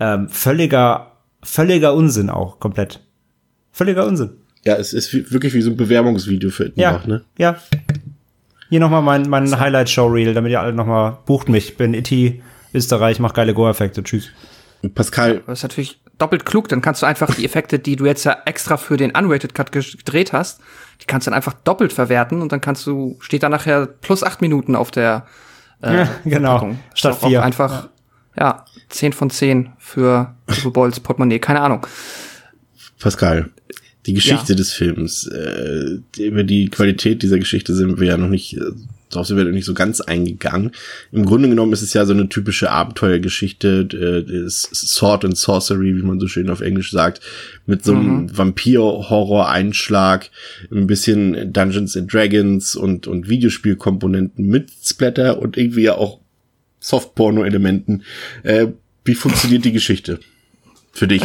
Ähm, 0.00 0.28
völliger, 0.28 1.12
völliger 1.42 1.94
Unsinn 1.94 2.30
auch, 2.30 2.60
komplett. 2.60 3.00
Völliger 3.72 4.06
Unsinn. 4.06 4.30
Ja, 4.64 4.76
es 4.76 4.92
ist 4.92 5.12
wirklich 5.32 5.54
wie 5.54 5.62
so 5.62 5.70
ein 5.70 5.76
Bewerbungsvideo 5.76 6.50
für 6.50 6.72
ja, 6.74 7.00
ne? 7.06 7.24
Ja. 7.38 7.56
Hier 8.68 8.80
noch 8.80 8.90
mal 8.90 9.00
mein, 9.00 9.28
mein 9.28 9.58
Highlight-Show-Reel, 9.58 10.34
damit 10.34 10.52
ihr 10.52 10.60
alle 10.60 10.72
noch 10.72 10.86
mal 10.86 11.18
bucht 11.24 11.48
mich. 11.48 11.76
Bin 11.76 11.94
Itti, 11.94 12.42
Österreich, 12.74 13.18
mach 13.18 13.32
geile 13.32 13.54
Go-Effekte. 13.54 14.02
Tschüss. 14.02 14.30
Pascal. 14.94 15.42
Das 15.46 15.60
ist 15.60 15.62
natürlich 15.62 16.00
doppelt 16.18 16.44
klug, 16.44 16.68
dann 16.68 16.82
kannst 16.82 17.02
du 17.02 17.06
einfach 17.06 17.34
die 17.34 17.44
Effekte, 17.44 17.78
die 17.78 17.96
du 17.96 18.04
jetzt 18.04 18.24
ja 18.24 18.36
extra 18.44 18.76
für 18.76 18.96
den 18.96 19.12
Unrated 19.12 19.54
Cut 19.54 19.72
gedreht 19.72 20.32
hast, 20.32 20.60
die 21.00 21.06
kannst 21.06 21.26
du 21.26 21.30
dann 21.30 21.36
einfach 21.36 21.54
doppelt 21.54 21.92
verwerten 21.92 22.42
und 22.42 22.52
dann 22.52 22.60
kannst 22.60 22.86
du, 22.86 23.16
steht 23.20 23.42
da 23.42 23.48
nachher 23.48 23.86
plus 23.86 24.24
acht 24.24 24.40
Minuten 24.40 24.74
auf 24.74 24.90
der 24.90 25.26
äh, 25.82 25.98
ja, 25.98 26.08
genau, 26.24 26.58
Verpackung. 26.58 26.78
statt 26.94 27.18
vier. 27.22 27.42
Einfach, 27.42 27.84
ja. 27.84 27.90
Ja, 28.38 28.64
zehn 28.88 29.12
von 29.12 29.30
zehn 29.30 29.70
für 29.78 30.34
Uwe 30.48 30.70
Bolls 30.70 31.00
Portemonnaie, 31.00 31.38
keine 31.38 31.60
Ahnung. 31.60 31.86
Pascal, 32.98 33.50
die 34.06 34.14
Geschichte 34.14 34.52
ja. 34.52 34.56
des 34.56 34.72
Films, 34.72 35.26
äh, 35.26 35.98
über 36.18 36.44
die 36.44 36.68
Qualität 36.68 37.22
dieser 37.22 37.38
Geschichte 37.38 37.74
sind 37.74 38.00
wir 38.00 38.08
ja 38.08 38.16
noch 38.16 38.28
nicht 38.28 38.56
äh, 38.56 38.72
darauf 39.10 39.26
sind 39.26 39.36
wir 39.36 39.44
nicht 39.44 39.64
so 39.64 39.74
ganz 39.74 40.00
eingegangen. 40.00 40.72
Im 41.12 41.24
Grunde 41.24 41.48
genommen 41.48 41.72
ist 41.72 41.82
es 41.82 41.94
ja 41.94 42.04
so 42.04 42.12
eine 42.12 42.28
typische 42.28 42.70
Abenteuergeschichte, 42.70 43.88
äh, 44.26 44.48
Sword 44.48 45.24
and 45.24 45.36
Sorcery, 45.36 45.96
wie 45.96 46.02
man 46.02 46.20
so 46.20 46.28
schön 46.28 46.50
auf 46.50 46.60
Englisch 46.60 46.90
sagt, 46.90 47.20
mit 47.66 47.84
so 47.84 47.92
einem 47.92 48.22
mhm. 48.22 48.36
Vampir-Horror-Einschlag, 48.36 50.30
ein 50.70 50.86
bisschen 50.86 51.52
Dungeons 51.52 51.96
and 51.96 52.12
Dragons 52.12 52.76
und, 52.76 53.06
und 53.06 53.28
Videospielkomponenten 53.28 54.46
mit 54.46 54.70
Splatter 54.82 55.40
und 55.40 55.56
irgendwie 55.56 55.90
auch 55.90 56.20
Soft-Porno-Elementen. 56.80 58.04
Äh, 58.42 58.68
wie 59.04 59.14
funktioniert 59.14 59.64
die 59.64 59.72
Geschichte 59.72 60.20
für 60.92 61.08
dich? 61.08 61.22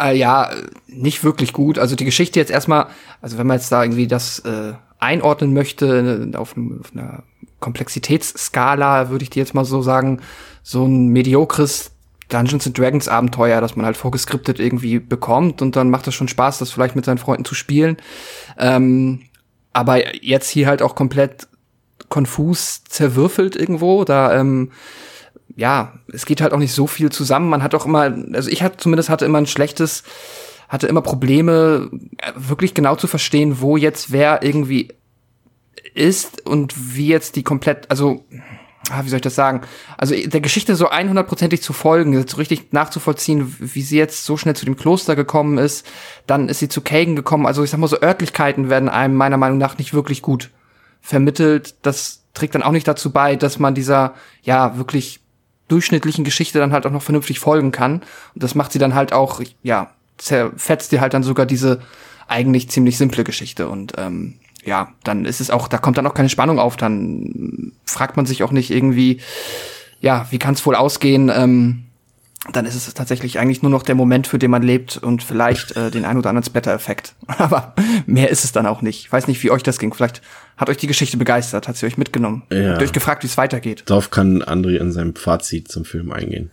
Äh, 0.00 0.16
ja, 0.16 0.50
nicht 0.86 1.24
wirklich 1.24 1.52
gut. 1.52 1.78
Also 1.78 1.96
die 1.96 2.04
Geschichte 2.04 2.40
jetzt 2.40 2.50
erstmal, 2.50 2.86
also 3.20 3.38
wenn 3.38 3.46
man 3.46 3.58
jetzt 3.58 3.70
da 3.70 3.82
irgendwie 3.82 4.06
das 4.06 4.40
äh, 4.40 4.72
einordnen 4.98 5.52
möchte 5.52 6.30
auf, 6.34 6.56
auf 6.56 6.92
einer 6.92 7.24
Komplexitätsskala, 7.60 9.10
würde 9.10 9.22
ich 9.22 9.30
dir 9.30 9.40
jetzt 9.40 9.54
mal 9.54 9.64
so 9.64 9.82
sagen, 9.82 10.20
so 10.62 10.84
ein 10.86 11.08
mediokres 11.08 11.92
Dungeons 12.28 12.66
and 12.66 12.78
Dragons 12.78 13.08
Abenteuer, 13.08 13.60
das 13.60 13.76
man 13.76 13.86
halt 13.86 13.96
vorgeskriptet 13.96 14.58
irgendwie 14.58 14.98
bekommt 14.98 15.62
und 15.62 15.76
dann 15.76 15.90
macht 15.90 16.06
es 16.08 16.14
schon 16.14 16.28
Spaß, 16.28 16.58
das 16.58 16.70
vielleicht 16.70 16.96
mit 16.96 17.04
seinen 17.04 17.18
Freunden 17.18 17.44
zu 17.44 17.54
spielen. 17.54 17.96
Ähm, 18.58 19.22
aber 19.72 20.22
jetzt 20.24 20.48
hier 20.48 20.66
halt 20.66 20.82
auch 20.82 20.94
komplett 20.94 21.48
konfus 22.08 22.84
zerwürfelt 22.84 23.56
irgendwo. 23.56 24.04
Da 24.04 24.38
ähm, 24.38 24.70
ja, 25.56 25.94
es 26.12 26.26
geht 26.26 26.40
halt 26.40 26.52
auch 26.52 26.58
nicht 26.58 26.72
so 26.72 26.86
viel 26.86 27.10
zusammen. 27.10 27.48
Man 27.48 27.62
hat 27.62 27.74
auch 27.74 27.86
immer, 27.86 28.14
also 28.32 28.50
ich 28.50 28.62
hatte 28.62 28.78
zumindest 28.78 29.08
hatte 29.08 29.24
immer 29.24 29.38
ein 29.38 29.46
schlechtes, 29.46 30.02
hatte 30.68 30.86
immer 30.86 31.02
Probleme, 31.02 31.90
äh, 32.18 32.32
wirklich 32.34 32.74
genau 32.74 32.96
zu 32.96 33.06
verstehen, 33.06 33.60
wo 33.60 33.76
jetzt 33.76 34.12
wer 34.12 34.42
irgendwie 34.42 34.88
ist 35.94 36.44
und 36.46 36.74
wie 36.96 37.08
jetzt 37.08 37.36
die 37.36 37.44
komplett, 37.44 37.88
also 37.90 38.24
ah, 38.90 39.04
wie 39.04 39.08
soll 39.08 39.18
ich 39.18 39.22
das 39.22 39.36
sagen? 39.36 39.60
Also 39.96 40.14
der 40.14 40.40
Geschichte 40.40 40.74
so 40.74 40.90
100%ig 40.90 41.62
zu 41.62 41.72
folgen, 41.72 42.26
so 42.26 42.36
richtig 42.36 42.72
nachzuvollziehen, 42.72 43.54
wie 43.60 43.82
sie 43.82 43.98
jetzt 43.98 44.24
so 44.24 44.36
schnell 44.36 44.56
zu 44.56 44.64
dem 44.64 44.76
Kloster 44.76 45.14
gekommen 45.14 45.58
ist, 45.58 45.86
dann 46.26 46.48
ist 46.48 46.58
sie 46.58 46.68
zu 46.68 46.80
Kagan 46.80 47.14
gekommen. 47.14 47.46
Also 47.46 47.62
ich 47.62 47.70
sag 47.70 47.78
mal 47.78 47.86
so 47.86 48.02
Örtlichkeiten 48.02 48.70
werden 48.70 48.88
einem 48.88 49.14
meiner 49.14 49.36
Meinung 49.36 49.58
nach 49.58 49.78
nicht 49.78 49.94
wirklich 49.94 50.20
gut 50.20 50.50
vermittelt. 51.04 51.74
Das 51.82 52.22
trägt 52.32 52.54
dann 52.54 52.62
auch 52.62 52.72
nicht 52.72 52.88
dazu 52.88 53.12
bei, 53.12 53.36
dass 53.36 53.58
man 53.58 53.74
dieser 53.74 54.14
ja 54.42 54.76
wirklich 54.78 55.20
durchschnittlichen 55.68 56.24
Geschichte 56.24 56.58
dann 56.58 56.72
halt 56.72 56.86
auch 56.86 56.90
noch 56.90 57.02
vernünftig 57.02 57.38
folgen 57.38 57.70
kann. 57.70 58.02
Und 58.34 58.42
das 58.42 58.54
macht 58.54 58.72
sie 58.72 58.78
dann 58.78 58.94
halt 58.94 59.12
auch, 59.12 59.40
ja, 59.62 59.90
zerfetzt 60.16 60.92
dir 60.92 61.00
halt 61.00 61.14
dann 61.14 61.22
sogar 61.22 61.46
diese 61.46 61.80
eigentlich 62.26 62.70
ziemlich 62.70 62.96
simple 62.96 63.22
Geschichte. 63.22 63.68
Und 63.68 63.92
ähm, 63.98 64.38
ja, 64.64 64.92
dann 65.04 65.26
ist 65.26 65.40
es 65.40 65.50
auch, 65.50 65.68
da 65.68 65.76
kommt 65.76 65.98
dann 65.98 66.06
auch 66.06 66.14
keine 66.14 66.30
Spannung 66.30 66.58
auf. 66.58 66.76
Dann 66.76 67.72
fragt 67.84 68.16
man 68.16 68.24
sich 68.24 68.42
auch 68.42 68.52
nicht 68.52 68.70
irgendwie, 68.70 69.20
ja, 70.00 70.26
wie 70.30 70.38
kann 70.38 70.54
es 70.54 70.64
wohl 70.64 70.74
ausgehen? 70.74 71.30
Ähm, 71.34 71.84
dann 72.52 72.66
ist 72.66 72.74
es 72.74 72.92
tatsächlich 72.92 73.38
eigentlich 73.38 73.62
nur 73.62 73.70
noch 73.70 73.82
der 73.82 73.94
Moment, 73.94 74.26
für 74.26 74.38
den 74.38 74.50
man 74.50 74.62
lebt 74.62 74.98
und 74.98 75.22
vielleicht 75.22 75.76
äh, 75.76 75.90
den 75.90 76.04
ein 76.04 76.18
oder 76.18 76.28
anderen 76.28 76.44
Splatter-Effekt. 76.44 77.14
Aber 77.38 77.74
mehr 78.06 78.30
ist 78.30 78.44
es 78.44 78.52
dann 78.52 78.66
auch 78.66 78.82
nicht. 78.82 79.00
Ich 79.00 79.12
weiß 79.12 79.28
nicht, 79.28 79.42
wie 79.42 79.50
euch 79.50 79.62
das 79.62 79.78
ging. 79.78 79.94
Vielleicht 79.94 80.20
hat 80.56 80.68
euch 80.68 80.76
die 80.76 80.86
Geschichte 80.86 81.16
begeistert, 81.16 81.68
hat 81.68 81.76
sie 81.76 81.86
euch 81.86 81.96
mitgenommen. 81.96 82.42
Ja. 82.52 82.72
Habt 82.72 82.82
euch 82.82 82.92
gefragt, 82.92 83.22
wie 83.22 83.28
es 83.28 83.38
weitergeht. 83.38 83.84
Darauf 83.86 84.10
kann 84.10 84.42
André 84.42 84.76
in 84.76 84.92
seinem 84.92 85.14
Fazit 85.14 85.68
zum 85.68 85.84
Film 85.84 86.12
eingehen. 86.12 86.50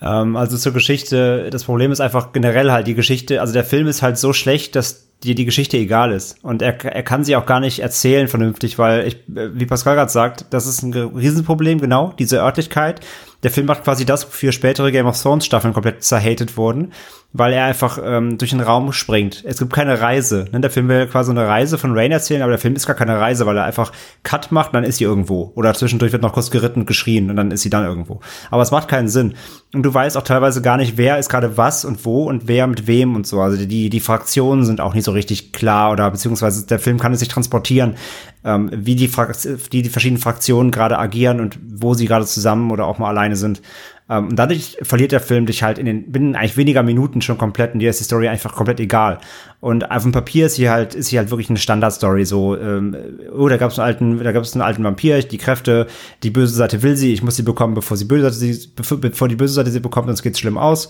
Ähm, 0.00 0.36
also 0.36 0.56
zur 0.56 0.72
Geschichte, 0.72 1.48
das 1.50 1.64
Problem 1.64 1.90
ist 1.90 2.00
einfach 2.00 2.32
generell 2.32 2.70
halt 2.70 2.86
die 2.86 2.94
Geschichte, 2.94 3.40
also 3.40 3.52
der 3.52 3.64
Film 3.64 3.86
ist 3.86 4.02
halt 4.02 4.18
so 4.18 4.32
schlecht, 4.32 4.76
dass 4.76 5.08
dir 5.22 5.34
die 5.36 5.44
Geschichte 5.44 5.76
egal 5.76 6.12
ist. 6.12 6.42
Und 6.42 6.62
er, 6.62 6.84
er 6.84 7.02
kann 7.04 7.24
sie 7.24 7.36
auch 7.36 7.46
gar 7.46 7.60
nicht 7.60 7.78
erzählen 7.78 8.26
vernünftig, 8.26 8.78
weil 8.78 9.06
ich, 9.06 9.18
wie 9.26 9.66
Pascal 9.66 9.94
gerade 9.94 10.10
sagt, 10.10 10.46
das 10.50 10.66
ist 10.66 10.82
ein 10.82 10.92
Riesenproblem, 10.92 11.80
genau, 11.80 12.12
diese 12.18 12.40
Örtlichkeit. 12.40 13.00
Der 13.42 13.50
Film 13.50 13.66
macht 13.66 13.84
quasi 13.84 14.04
das, 14.04 14.26
wofür 14.26 14.52
spätere 14.52 14.92
Game 14.92 15.06
of 15.06 15.20
Thrones 15.20 15.44
Staffeln 15.46 15.74
komplett 15.74 16.04
zerhatet 16.04 16.56
wurden, 16.56 16.92
weil 17.32 17.52
er 17.54 17.64
einfach 17.64 17.98
ähm, 18.04 18.36
durch 18.36 18.50
den 18.50 18.60
Raum 18.60 18.92
springt. 18.92 19.42
Es 19.46 19.58
gibt 19.58 19.72
keine 19.72 20.00
Reise. 20.00 20.46
Ne? 20.52 20.60
Der 20.60 20.70
Film 20.70 20.88
will 20.88 21.06
quasi 21.06 21.30
eine 21.30 21.46
Reise 21.46 21.78
von 21.78 21.96
Rain 21.96 22.12
erzählen, 22.12 22.42
aber 22.42 22.50
der 22.50 22.58
Film 22.58 22.74
ist 22.74 22.86
gar 22.86 22.96
keine 22.96 23.18
Reise, 23.18 23.46
weil 23.46 23.56
er 23.56 23.64
einfach 23.64 23.90
Cut 24.22 24.52
macht, 24.52 24.74
dann 24.74 24.84
ist 24.84 24.98
sie 24.98 25.04
irgendwo. 25.04 25.50
Oder 25.54 25.72
zwischendurch 25.72 26.12
wird 26.12 26.22
noch 26.22 26.34
kurz 26.34 26.50
geritten 26.50 26.80
und 26.80 26.86
geschrien 26.86 27.30
und 27.30 27.36
dann 27.36 27.50
ist 27.50 27.62
sie 27.62 27.70
dann 27.70 27.84
irgendwo. 27.84 28.20
Aber 28.50 28.62
es 28.62 28.70
macht 28.70 28.88
keinen 28.88 29.08
Sinn. 29.08 29.34
Und 29.72 29.82
du 29.82 29.94
weißt 29.94 30.18
auch 30.18 30.22
teilweise 30.22 30.60
gar 30.60 30.76
nicht, 30.76 30.98
wer 30.98 31.18
ist 31.18 31.30
gerade 31.30 31.56
was 31.56 31.86
und 31.86 32.04
wo 32.04 32.24
und 32.24 32.48
wer 32.48 32.66
mit 32.66 32.86
wem 32.86 33.16
und 33.16 33.26
so. 33.26 33.40
Also 33.40 33.64
die, 33.64 33.88
die 33.88 34.00
Fraktionen 34.00 34.66
sind 34.66 34.82
auch 34.82 34.92
nicht 34.92 35.04
so 35.04 35.12
richtig 35.12 35.52
klar 35.52 35.92
oder 35.92 36.10
beziehungsweise 36.10 36.66
der 36.66 36.78
Film 36.78 36.98
kann 36.98 37.14
es 37.14 37.20
nicht 37.20 37.32
transportieren, 37.32 37.94
ähm, 38.44 38.70
wie 38.74 38.94
die, 38.94 39.10
die, 39.72 39.82
die 39.82 39.88
verschiedenen 39.88 40.20
Fraktionen 40.20 40.70
gerade 40.70 40.98
agieren 40.98 41.40
und 41.40 41.58
wo 41.62 41.94
sie 41.94 42.06
gerade 42.06 42.26
zusammen 42.26 42.70
oder 42.70 42.86
auch 42.86 42.98
mal 42.98 43.08
alleine 43.08 43.36
sind. 43.36 43.62
Ähm, 44.12 44.28
und 44.28 44.36
dadurch 44.36 44.76
verliert 44.82 45.12
der 45.12 45.20
Film 45.20 45.46
dich 45.46 45.62
halt 45.62 45.78
in 45.78 45.86
den 45.86 46.12
binnen 46.12 46.36
eigentlich 46.36 46.56
weniger 46.56 46.82
Minuten 46.82 47.22
schon 47.22 47.38
komplett 47.38 47.72
und 47.72 47.80
dir 47.80 47.88
ist 47.88 48.00
die 48.00 48.04
Story 48.04 48.28
einfach 48.28 48.54
komplett 48.54 48.78
egal. 48.78 49.18
Und 49.60 49.90
auf 49.90 50.02
dem 50.02 50.12
Papier 50.12 50.46
ist 50.46 50.56
hier 50.56 50.70
halt 50.70 50.94
ist 50.94 51.08
hier 51.08 51.20
halt 51.20 51.30
wirklich 51.30 51.48
eine 51.48 51.58
Standardstory 51.58 52.26
so 52.26 52.56
ähm, 52.56 52.94
oh 53.32 53.48
da 53.48 53.56
gab 53.56 53.70
es 53.70 53.78
einen 53.78 53.86
alten 53.86 54.22
da 54.22 54.32
gab 54.32 54.42
es 54.42 54.54
einen 54.54 54.62
alten 54.62 54.84
Vampir 54.84 55.22
die 55.22 55.38
Kräfte 55.38 55.86
die 56.22 56.30
böse 56.30 56.54
Seite 56.54 56.82
will 56.82 56.96
sie 56.96 57.12
ich 57.12 57.22
muss 57.22 57.36
sie 57.36 57.42
bekommen 57.42 57.74
bevor 57.74 57.96
sie 57.96 58.04
böse 58.04 58.30
Seite 58.30 58.36
sie 58.36 58.72
bevor 58.76 59.28
die 59.28 59.36
böse 59.36 59.54
Seite 59.54 59.70
sie 59.70 59.80
bekommt 59.80 60.08
sonst 60.08 60.22
geht's 60.22 60.40
schlimm 60.40 60.58
aus 60.58 60.88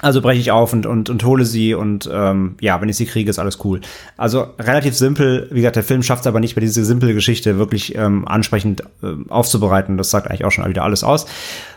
also 0.00 0.20
breche 0.20 0.40
ich 0.40 0.50
auf 0.50 0.72
und, 0.72 0.86
und, 0.86 1.08
und 1.08 1.24
hole 1.24 1.44
sie 1.44 1.74
und 1.74 2.08
ähm, 2.12 2.56
ja, 2.60 2.80
wenn 2.80 2.88
ich 2.88 2.96
sie 2.96 3.06
kriege, 3.06 3.30
ist 3.30 3.38
alles 3.38 3.64
cool. 3.64 3.80
Also 4.16 4.48
relativ 4.58 4.94
simpel. 4.94 5.48
Wie 5.50 5.60
gesagt, 5.60 5.76
der 5.76 5.84
Film 5.84 6.02
schafft 6.02 6.22
es 6.22 6.26
aber 6.26 6.40
nicht, 6.40 6.54
bei 6.54 6.60
diese 6.60 6.84
simple 6.84 7.14
Geschichte 7.14 7.58
wirklich 7.58 7.94
ähm, 7.94 8.26
ansprechend 8.26 8.82
äh, 9.02 9.14
aufzubereiten. 9.28 9.96
Das 9.96 10.10
sagt 10.10 10.28
eigentlich 10.28 10.44
auch 10.44 10.50
schon 10.50 10.68
wieder 10.68 10.82
alles 10.82 11.04
aus. 11.04 11.26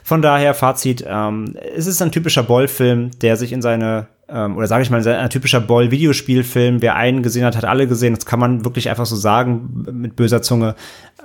Von 0.03 0.21
daher, 0.21 0.53
Fazit, 0.53 1.05
ähm, 1.07 1.55
es 1.75 1.85
ist 1.85 2.01
ein 2.01 2.11
typischer 2.11 2.43
Boll-Film, 2.43 3.11
der 3.21 3.37
sich 3.37 3.53
in 3.53 3.61
seine 3.61 4.07
ähm, 4.29 4.57
oder 4.57 4.67
sage 4.67 4.83
ich 4.83 4.89
mal, 4.89 5.05
ein 5.07 5.29
typischer 5.29 5.61
Boll-Videospielfilm. 5.61 6.81
Wer 6.81 6.95
einen 6.95 7.23
gesehen 7.23 7.45
hat, 7.45 7.55
hat 7.55 7.65
alle 7.65 7.87
gesehen. 7.87 8.13
Das 8.13 8.25
kann 8.25 8.39
man 8.39 8.65
wirklich 8.65 8.89
einfach 8.89 9.05
so 9.05 9.15
sagen 9.15 9.85
mit 9.91 10.15
böser 10.15 10.41
Zunge. 10.41 10.75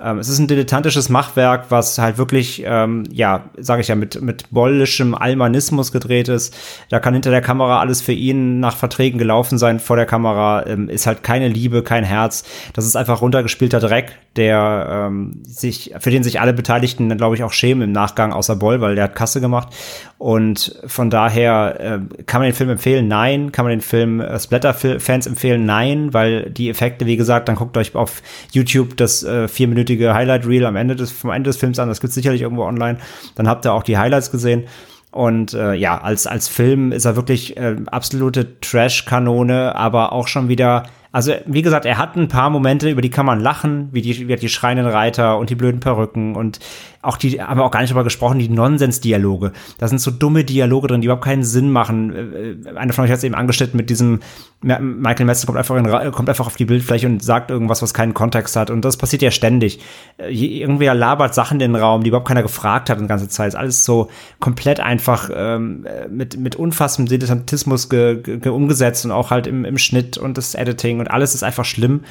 Ähm, 0.01 0.19
es 0.19 0.29
ist 0.29 0.39
ein 0.39 0.47
dilettantisches 0.47 1.09
Machwerk, 1.09 1.65
was 1.69 1.99
halt 1.99 2.17
wirklich, 2.17 2.63
ähm, 2.65 3.03
ja, 3.11 3.49
sage 3.57 3.81
ich 3.81 3.89
ja, 3.89 3.95
mit, 3.95 4.21
mit 4.21 4.49
bollischem 4.51 5.15
Almanismus 5.15 5.91
gedreht 5.91 6.29
ist. 6.29 6.55
Da 6.89 6.99
kann 6.99 7.13
hinter 7.13 7.29
der 7.29 7.41
Kamera 7.41 7.79
alles 7.79 8.01
für 8.01 8.13
ihn 8.13 8.59
nach 8.59 8.75
Verträgen 8.75 9.17
gelaufen 9.17 9.57
sein. 9.57 9.79
Vor 9.79 9.97
der 9.97 10.05
Kamera 10.05 10.65
ähm, 10.65 10.87
ist 10.89 11.05
halt 11.05 11.23
keine 11.23 11.47
Liebe, 11.49 11.83
kein 11.83 12.03
Herz. 12.03 12.43
Das 12.73 12.85
ist 12.85 12.95
einfach 12.95 13.21
runtergespielter 13.21 13.79
Dreck, 13.79 14.13
der 14.35 15.07
ähm, 15.07 15.41
sich, 15.43 15.93
für 15.99 16.09
den 16.09 16.23
sich 16.23 16.39
alle 16.39 16.53
Beteiligten, 16.53 17.15
glaube 17.17 17.35
ich, 17.35 17.43
auch 17.43 17.51
schämen 17.51 17.83
im 17.83 17.91
Nachgang, 17.91 18.33
außer 18.33 18.55
Boll, 18.55 18.81
weil 18.81 18.95
der 18.95 19.05
hat 19.05 19.15
Kasse 19.15 19.41
gemacht. 19.41 19.69
Und 20.17 20.79
von 20.87 21.09
daher 21.09 21.79
äh, 21.79 22.23
kann 22.23 22.39
man 22.41 22.49
den 22.49 22.55
Film 22.55 22.69
empfehlen? 22.69 22.92
Nein. 23.01 23.51
Kann 23.51 23.65
man 23.65 23.71
den 23.71 23.81
Film 23.81 24.19
äh, 24.19 24.39
Splatter-Fans 24.39 25.25
empfehlen? 25.25 25.65
Nein, 25.65 26.13
weil 26.13 26.49
die 26.49 26.69
Effekte, 26.69 27.05
wie 27.05 27.17
gesagt, 27.17 27.47
dann 27.47 27.55
guckt 27.55 27.75
euch 27.77 27.95
auf 27.95 28.21
YouTube 28.51 28.97
das 28.97 29.23
äh, 29.23 29.47
vierminütige 29.47 30.13
Highlight-Reel 30.13 30.65
am 30.65 30.75
Ende 30.75 30.95
des, 30.95 31.11
vom 31.11 31.31
Ende 31.31 31.49
des 31.49 31.57
Films 31.57 31.79
an. 31.79 31.89
Das 31.89 32.01
gibt's 32.01 32.15
sicherlich 32.15 32.41
irgendwo 32.41 32.63
online. 32.63 32.99
Dann 33.35 33.47
habt 33.47 33.65
ihr 33.65 33.73
auch 33.73 33.83
die 33.83 33.97
Highlights 33.97 34.29
gesehen. 34.29 34.65
Und 35.11 35.53
äh, 35.53 35.73
ja, 35.73 36.01
als, 36.01 36.27
als 36.27 36.47
Film 36.47 36.91
ist 36.91 37.05
er 37.05 37.15
wirklich 37.15 37.55
äh, 37.55 37.75
absolute 37.87 38.59
Trash-Kanone, 38.61 39.75
aber 39.75 40.11
auch 40.11 40.27
schon 40.27 40.49
wieder 40.49 40.83
also, 41.13 41.31
wie 41.45 41.61
gesagt, 41.61 41.85
er 41.85 41.99
hat 41.99 42.15
ein 42.15 42.27
paar 42.27 42.49
Momente, 42.49 42.89
über 42.89 43.03
die 43.03 43.11
kann 43.11 43.27
man 43.27 43.39
lachen, 43.39 43.89
wie 43.91 44.01
die, 44.01 44.27
wie 44.27 44.35
die 44.35 44.49
schreienden 44.49 44.87
Reiter 44.87 45.37
und 45.37 45.51
die 45.51 45.55
blöden 45.55 45.79
Perücken 45.79 46.35
und 46.35 46.59
auch 47.03 47.17
die, 47.17 47.39
haben 47.39 47.59
wir 47.59 47.65
auch 47.65 47.71
gar 47.71 47.81
nicht 47.81 47.91
darüber 47.91 48.05
gesprochen, 48.05 48.39
die 48.39 48.49
Nonsens-Dialoge. 48.49 49.51
Da 49.77 49.87
sind 49.87 49.99
so 49.99 50.09
dumme 50.09 50.43
Dialoge 50.43 50.87
drin, 50.87 51.01
die 51.01 51.05
überhaupt 51.05 51.25
keinen 51.25 51.43
Sinn 51.43 51.69
machen. 51.69 52.65
Äh, 52.65 52.69
einer 52.75 52.93
von 52.93 53.03
euch 53.03 53.11
hat 53.11 53.17
es 53.17 53.23
eben 53.25 53.35
angeschnitten 53.35 53.77
mit 53.77 53.91
diesem, 53.91 54.21
Michael 54.61 55.25
Messer 55.25 55.45
kommt 55.45 55.59
einfach, 55.59 55.75
in, 55.75 56.11
kommt 56.13 56.29
einfach 56.29 56.47
auf 56.47 56.55
die 56.55 56.65
Bildfläche 56.65 57.05
und 57.05 57.21
sagt 57.21 57.51
irgendwas, 57.51 57.81
was 57.81 57.93
keinen 57.93 58.13
Kontext 58.13 58.55
hat. 58.55 58.71
Und 58.71 58.85
das 58.85 58.97
passiert 58.97 59.21
ja 59.21 59.29
ständig. 59.29 59.81
Äh, 60.17 60.33
irgendwer 60.33 60.95
labert 60.95 61.35
Sachen 61.35 61.59
in 61.59 61.73
den 61.73 61.75
Raum, 61.75 62.03
die 62.03 62.07
überhaupt 62.07 62.27
keiner 62.27 62.41
gefragt 62.41 62.89
hat 62.89 62.99
die 62.99 63.05
ganze 63.05 63.27
Zeit. 63.27 63.49
Ist 63.49 63.55
alles 63.55 63.85
so 63.85 64.09
komplett 64.39 64.79
einfach 64.79 65.29
ähm, 65.31 65.85
mit, 66.09 66.37
mit 66.37 66.55
unfassendem 66.55 67.19
Dilettantismus 67.19 67.89
ge, 67.89 68.21
ge, 68.21 68.49
umgesetzt 68.49 69.05
und 69.05 69.11
auch 69.11 69.29
halt 69.29 69.45
im, 69.45 69.65
im 69.65 69.77
Schnitt 69.77 70.17
und 70.17 70.39
das 70.39 70.55
Editing 70.55 71.02
und 71.03 71.11
alles 71.11 71.35
ist 71.35 71.43
einfach 71.43 71.65
schlimm 71.65 72.01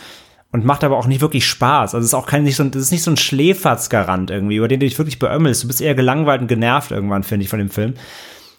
und 0.53 0.65
macht 0.65 0.85
aber 0.85 0.99
auch 0.99 1.07
nicht 1.07 1.23
wirklich 1.23 1.47
Spaß. 1.47 1.95
Also 1.95 2.05
es 2.05 2.11
ist 2.11 2.15
auch 2.15 2.27
kein 2.27 2.45
nicht 2.45 2.57
so, 2.57 2.65
das 2.65 2.83
ist 2.83 2.93
nicht 2.93 3.03
so 3.03 3.11
ein 3.11 3.17
Schläferzgarant 3.17 4.31
irgendwie, 4.31 4.57
über 4.57 4.69
den 4.69 4.81
du 4.81 4.87
dich 4.87 4.99
wirklich 4.99 5.19
beömmelst. 5.19 5.65
Du 5.65 5.67
bist 5.67 5.81
eher 5.81 5.95
gelangweilt 5.95 6.43
und 6.43 6.49
genervt 6.49 6.91
irgendwann, 6.91 7.23
finde 7.23 7.45
ich, 7.45 7.51
von 7.51 7.59
dem 7.59 7.71
Film. 7.71 7.95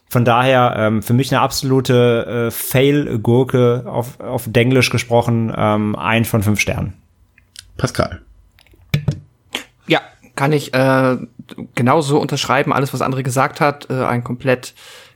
Von 0.09 0.25
daher 0.25 0.75
ähm, 0.77 1.01
für 1.01 1.13
mich 1.13 1.31
eine 1.31 1.41
absolute 1.41 2.47
äh, 2.47 2.51
Fail-Gurke 2.51 3.83
auf, 3.85 4.19
auf 4.19 4.43
Denglisch 4.47 4.89
gesprochen, 4.89 5.53
ähm, 5.55 5.95
ein 5.95 6.25
von 6.25 6.43
fünf 6.43 6.59
Sternen. 6.59 6.93
Pascal. 7.77 8.21
Ja, 9.87 10.01
kann 10.35 10.51
ich 10.51 10.73
äh, 10.73 11.17
genauso 11.75 12.19
unterschreiben, 12.19 12.73
alles, 12.73 12.93
was 12.93 13.01
André 13.01 13.23
gesagt 13.23 13.61
hat. 13.61 13.89
Äh, 13.89 14.03
ein 14.03 14.23
komplett 14.23 14.73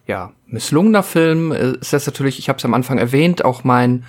ja, 0.07 0.31
misslungener 0.47 1.03
Film. 1.03 1.51
Äh, 1.51 1.73
ist 1.73 1.93
das 1.93 2.05
natürlich, 2.05 2.39
ich 2.39 2.49
habe 2.49 2.57
es 2.57 2.65
am 2.65 2.73
Anfang 2.73 2.97
erwähnt, 2.97 3.45
auch 3.45 3.63
mein 3.63 4.03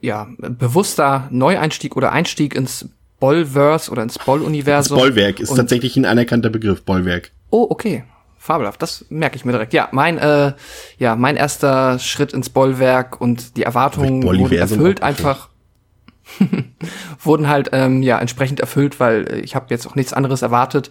ja, 0.00 0.28
bewusster 0.38 1.28
Neueinstieg 1.30 1.96
oder 1.96 2.12
Einstieg 2.12 2.54
ins 2.54 2.88
Bollverse 3.18 3.90
oder 3.90 4.02
ins 4.02 4.18
Boll-Universum. 4.18 4.98
Bollwerk 4.98 5.40
ist 5.40 5.50
Und- 5.50 5.56
tatsächlich 5.56 5.96
ein 5.96 6.06
anerkannter 6.06 6.50
Begriff, 6.50 6.82
Bollwerk. 6.82 7.30
Oh, 7.50 7.66
okay. 7.68 8.04
Fabelhaft, 8.38 8.80
das 8.80 9.04
merke 9.10 9.36
ich 9.36 9.44
mir 9.44 9.52
direkt. 9.52 9.74
Ja, 9.74 9.88
mein, 9.92 10.16
äh, 10.16 10.54
ja, 10.98 11.14
mein 11.14 11.36
erster 11.36 11.98
Schritt 11.98 12.32
ins 12.32 12.48
Bollwerk 12.48 13.20
und 13.20 13.58
die 13.58 13.64
Erwartungen 13.64 14.22
wurden 14.22 14.50
erfüllt, 14.50 15.02
einfach 15.02 15.50
wurden 17.22 17.48
halt 17.48 17.70
ähm, 17.72 18.02
ja 18.02 18.18
entsprechend 18.18 18.60
erfüllt, 18.60 18.98
weil 18.98 19.40
ich 19.44 19.54
habe 19.54 19.66
jetzt 19.68 19.86
auch 19.86 19.94
nichts 19.94 20.12
anderes 20.14 20.40
erwartet 20.42 20.90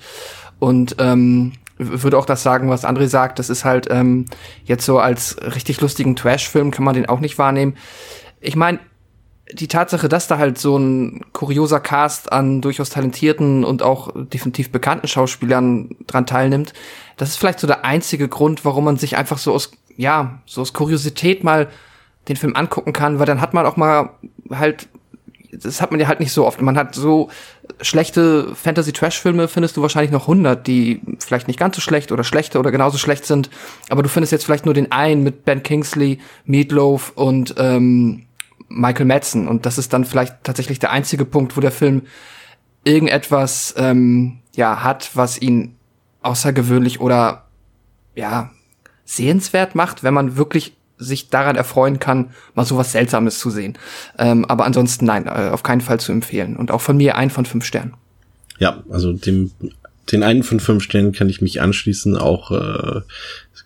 und 0.59 0.97
ähm, 0.99 1.53
würde 1.77 2.17
auch 2.17 2.25
das 2.25 2.43
sagen, 2.43 2.69
was 2.69 2.85
André 2.85 3.07
sagt. 3.07 3.39
Das 3.39 3.49
ist 3.49 3.65
halt 3.65 3.87
ähm, 3.89 4.25
jetzt 4.65 4.85
so 4.85 4.99
als 4.99 5.37
richtig 5.55 5.81
lustigen 5.81 6.15
Trash-Film 6.15 6.71
kann 6.71 6.83
man 6.83 6.93
den 6.93 7.07
auch 7.07 7.19
nicht 7.21 7.37
wahrnehmen. 7.37 7.77
Ich 8.41 8.55
meine, 8.55 8.79
die 9.51 9.67
Tatsache, 9.67 10.09
dass 10.09 10.27
da 10.27 10.37
halt 10.37 10.57
so 10.57 10.77
ein 10.77 11.21
kurioser 11.33 11.79
Cast 11.79 12.31
an 12.31 12.61
durchaus 12.61 12.89
talentierten 12.89 13.63
und 13.63 13.81
auch 13.81 14.11
definitiv 14.15 14.71
bekannten 14.71 15.07
Schauspielern 15.07 15.95
dran 16.05 16.25
teilnimmt, 16.25 16.73
das 17.17 17.29
ist 17.29 17.37
vielleicht 17.37 17.59
so 17.59 17.67
der 17.67 17.83
einzige 17.83 18.27
Grund, 18.27 18.63
warum 18.63 18.85
man 18.85 18.97
sich 18.97 19.17
einfach 19.17 19.37
so 19.37 19.53
aus, 19.53 19.71
ja, 19.97 20.39
so 20.45 20.61
aus 20.61 20.73
Kuriosität 20.73 21.43
mal 21.43 21.67
den 22.27 22.35
Film 22.35 22.55
angucken 22.55 22.93
kann, 22.93 23.19
weil 23.19 23.25
dann 23.25 23.41
hat 23.41 23.53
man 23.53 23.65
auch 23.65 23.75
mal 23.75 24.11
halt, 24.51 24.87
das 25.51 25.81
hat 25.81 25.89
man 25.89 25.99
ja 25.99 26.07
halt 26.07 26.19
nicht 26.19 26.31
so 26.31 26.45
oft. 26.45 26.61
Man 26.61 26.77
hat 26.77 26.93
so 26.93 27.29
schlechte 27.81 28.55
Fantasy-Trash-Filme, 28.55 29.47
findest 29.47 29.77
du 29.77 29.81
wahrscheinlich 29.81 30.11
noch 30.11 30.23
100, 30.23 30.67
die 30.67 31.01
vielleicht 31.17 31.47
nicht 31.47 31.59
ganz 31.59 31.75
so 31.75 31.81
schlecht 31.81 32.11
oder 32.11 32.23
schlechte 32.23 32.59
oder 32.59 32.71
genauso 32.71 32.99
schlecht 32.99 33.25
sind, 33.25 33.49
aber 33.89 34.03
du 34.03 34.09
findest 34.09 34.31
jetzt 34.31 34.45
vielleicht 34.45 34.65
nur 34.65 34.75
den 34.75 34.91
einen 34.91 35.23
mit 35.23 35.43
Ben 35.43 35.63
Kingsley, 35.63 36.19
Meatloaf 36.45 37.13
und 37.15 37.55
ähm, 37.57 38.27
Michael 38.69 39.05
Madsen. 39.05 39.47
Und 39.47 39.65
das 39.65 39.77
ist 39.77 39.93
dann 39.93 40.05
vielleicht 40.05 40.43
tatsächlich 40.43 40.79
der 40.79 40.91
einzige 40.91 41.25
Punkt, 41.25 41.57
wo 41.57 41.61
der 41.61 41.71
Film 41.71 42.03
irgendetwas 42.83 43.73
ähm, 43.77 44.39
ja 44.55 44.83
hat, 44.83 45.11
was 45.15 45.41
ihn 45.41 45.75
außergewöhnlich 46.21 46.99
oder 46.99 47.45
ja 48.15 48.51
sehenswert 49.05 49.75
macht, 49.75 50.03
wenn 50.03 50.13
man 50.13 50.37
wirklich 50.37 50.75
sich 50.97 51.29
daran 51.29 51.55
erfreuen 51.55 51.99
kann, 51.99 52.31
mal 52.55 52.65
sowas 52.65 52.91
Seltsames 52.91 53.39
zu 53.39 53.49
sehen. 53.49 53.77
Ähm, 54.17 54.45
aber 54.45 54.65
ansonsten 54.65 55.05
nein, 55.05 55.25
äh, 55.27 55.49
auf 55.51 55.63
keinen 55.63 55.81
Fall 55.81 55.99
zu 55.99 56.11
empfehlen. 56.11 56.57
Und 56.57 56.71
auch 56.71 56.81
von 56.81 56.97
mir 56.97 57.15
ein 57.15 57.29
von 57.29 57.45
fünf 57.45 57.65
Sternen. 57.65 57.93
Ja, 58.59 58.83
also 58.89 59.13
dem, 59.13 59.51
den 60.11 60.23
einen 60.23 60.43
von 60.43 60.59
fünf 60.59 60.83
Sternen 60.83 61.13
kann 61.13 61.29
ich 61.29 61.41
mich 61.41 61.61
anschließen. 61.61 62.17
Auch 62.17 62.51
äh, 62.51 63.01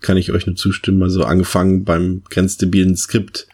kann 0.02 0.18
ich 0.18 0.32
euch 0.32 0.46
nur 0.46 0.56
zustimmen. 0.56 1.02
Also 1.02 1.24
angefangen 1.24 1.84
beim 1.84 2.22
grenzdebilen 2.30 2.96
Skript 2.96 3.48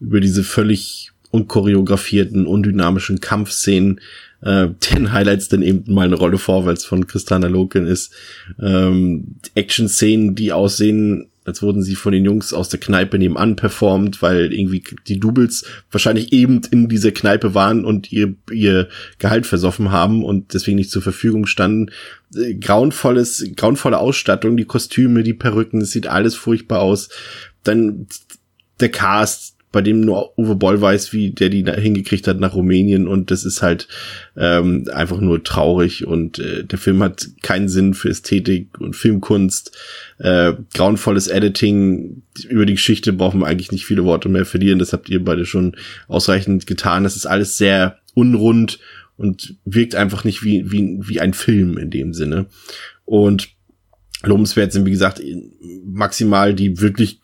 über 0.00 0.20
diese 0.20 0.44
völlig 0.44 1.12
unchoreografierten, 1.30 2.46
undynamischen 2.46 3.20
Kampfszenen, 3.20 4.00
äh, 4.42 4.68
den 4.90 5.12
Highlights 5.12 5.48
dann 5.48 5.62
eben 5.62 5.92
mal 5.92 6.06
eine 6.06 6.16
Rolle 6.16 6.38
vorwärts 6.38 6.84
von 6.84 7.06
Christana 7.06 7.46
Loken 7.46 7.86
ist. 7.86 8.12
Ähm, 8.60 9.36
Action-Szenen, 9.54 10.34
die 10.34 10.52
aussehen, 10.52 11.28
als 11.44 11.62
wurden 11.62 11.82
sie 11.82 11.94
von 11.94 12.12
den 12.12 12.24
Jungs 12.24 12.52
aus 12.52 12.68
der 12.68 12.80
Kneipe 12.80 13.18
nebenan 13.18 13.56
performt, 13.56 14.22
weil 14.22 14.52
irgendwie 14.52 14.82
die 15.06 15.18
Doubles 15.18 15.64
wahrscheinlich 15.90 16.32
eben 16.32 16.60
in 16.70 16.88
dieser 16.88 17.12
Kneipe 17.12 17.54
waren 17.54 17.84
und 17.84 18.12
ihr, 18.12 18.34
ihr 18.52 18.88
Gehalt 19.18 19.46
versoffen 19.46 19.90
haben 19.90 20.24
und 20.24 20.54
deswegen 20.54 20.76
nicht 20.76 20.90
zur 20.90 21.02
Verfügung 21.02 21.46
standen. 21.46 21.90
Äh, 22.34 22.54
grauenvolles, 22.54 23.52
grauenvolle 23.56 23.98
Ausstattung, 23.98 24.56
die 24.56 24.64
Kostüme, 24.64 25.22
die 25.22 25.34
Perücken, 25.34 25.80
es 25.80 25.92
sieht 25.92 26.06
alles 26.06 26.34
furchtbar 26.34 26.80
aus. 26.80 27.08
Dann 27.62 28.06
der 28.80 28.90
Cast, 28.90 29.56
bei 29.72 29.82
dem 29.82 30.00
nur 30.00 30.36
Uwe 30.38 30.56
Boll 30.56 30.80
weiß, 30.80 31.12
wie 31.12 31.30
der 31.30 31.48
die 31.48 31.64
hingekriegt 31.64 32.26
hat 32.26 32.40
nach 32.40 32.54
Rumänien 32.54 33.06
und 33.06 33.30
das 33.30 33.44
ist 33.44 33.62
halt 33.62 33.86
ähm, 34.36 34.88
einfach 34.92 35.20
nur 35.20 35.44
traurig 35.44 36.06
und 36.06 36.38
äh, 36.38 36.64
der 36.64 36.78
Film 36.78 37.02
hat 37.02 37.28
keinen 37.42 37.68
Sinn 37.68 37.94
für 37.94 38.08
Ästhetik 38.08 38.80
und 38.80 38.96
Filmkunst, 38.96 39.76
äh, 40.18 40.54
grauenvolles 40.74 41.28
Editing, 41.28 42.22
über 42.48 42.66
die 42.66 42.74
Geschichte 42.74 43.12
brauchen 43.12 43.40
wir 43.40 43.46
eigentlich 43.46 43.72
nicht 43.72 43.86
viele 43.86 44.04
Worte 44.04 44.28
mehr 44.28 44.44
verlieren, 44.44 44.78
das 44.78 44.92
habt 44.92 45.08
ihr 45.08 45.24
beide 45.24 45.46
schon 45.46 45.76
ausreichend 46.08 46.66
getan, 46.66 47.04
das 47.04 47.16
ist 47.16 47.26
alles 47.26 47.56
sehr 47.56 47.98
unrund 48.14 48.80
und 49.16 49.56
wirkt 49.64 49.94
einfach 49.94 50.24
nicht 50.24 50.42
wie, 50.42 50.72
wie, 50.72 50.98
wie 51.02 51.20
ein 51.20 51.34
Film 51.34 51.76
in 51.76 51.90
dem 51.90 52.14
Sinne. 52.14 52.46
Und 53.04 53.50
lobenswert 54.22 54.72
sind, 54.72 54.86
wie 54.86 54.90
gesagt, 54.90 55.20
maximal 55.84 56.54
die 56.54 56.80
wirklich 56.80 57.20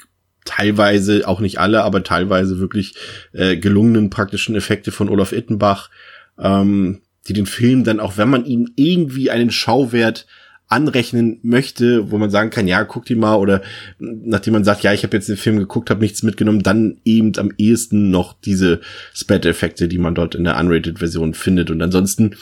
teilweise, 0.47 1.29
auch 1.29 1.41
nicht 1.41 1.59
alle, 1.59 1.83
aber 1.83 2.03
teilweise 2.03 2.59
wirklich 2.59 2.95
äh, 3.33 3.57
gelungenen 3.57 4.09
praktischen 4.09 4.57
Effekte 4.57 4.93
von 4.93 5.11
Olaf 5.11 5.33
Ittenbach, 5.33 5.91
ähm, 6.39 7.03
die 7.29 7.35
den 7.35 7.47
Film 7.47 7.85
dann, 7.85 8.01
auch 8.01 8.17
wenn 8.17 8.31
man 8.31 8.47
ihm 8.47 8.71
irgendwie 8.77 9.31
einen 9.31 9.51
Schauwert 9.51 10.27
anrechnen 10.69 11.39
möchte, 11.43 12.11
wo 12.11 12.19
man 12.19 12.31
sagen 12.31 12.51
kann, 12.51 12.67
ja, 12.67 12.83
guck 12.85 13.05
die 13.05 13.15
mal, 13.15 13.37
oder 13.37 13.63
nachdem 13.99 14.55
man 14.55 14.65
sagt, 14.65 14.83
ja, 14.83 14.93
ich 14.93 15.05
habe 15.05 15.17
jetzt 15.17 15.29
den 15.29 15.37
Film 15.37 15.59
geguckt, 15.59 15.91
habe 15.91 16.01
nichts 16.01 16.23
mitgenommen, 16.23 16.63
dann 16.63 16.99
eben 17.05 17.33
am 17.39 17.53
ehesten 17.57 18.11
noch 18.11 18.33
diese 18.33 18.81
Spat-Effekte, 19.15 19.87
die 19.87 19.99
man 19.99 20.17
dort 20.17 20.35
in 20.35 20.45
der 20.45 20.59
Unrated-Version 20.59 21.35
findet. 21.35 21.71
Und 21.71 21.83
ansonsten 21.83 22.37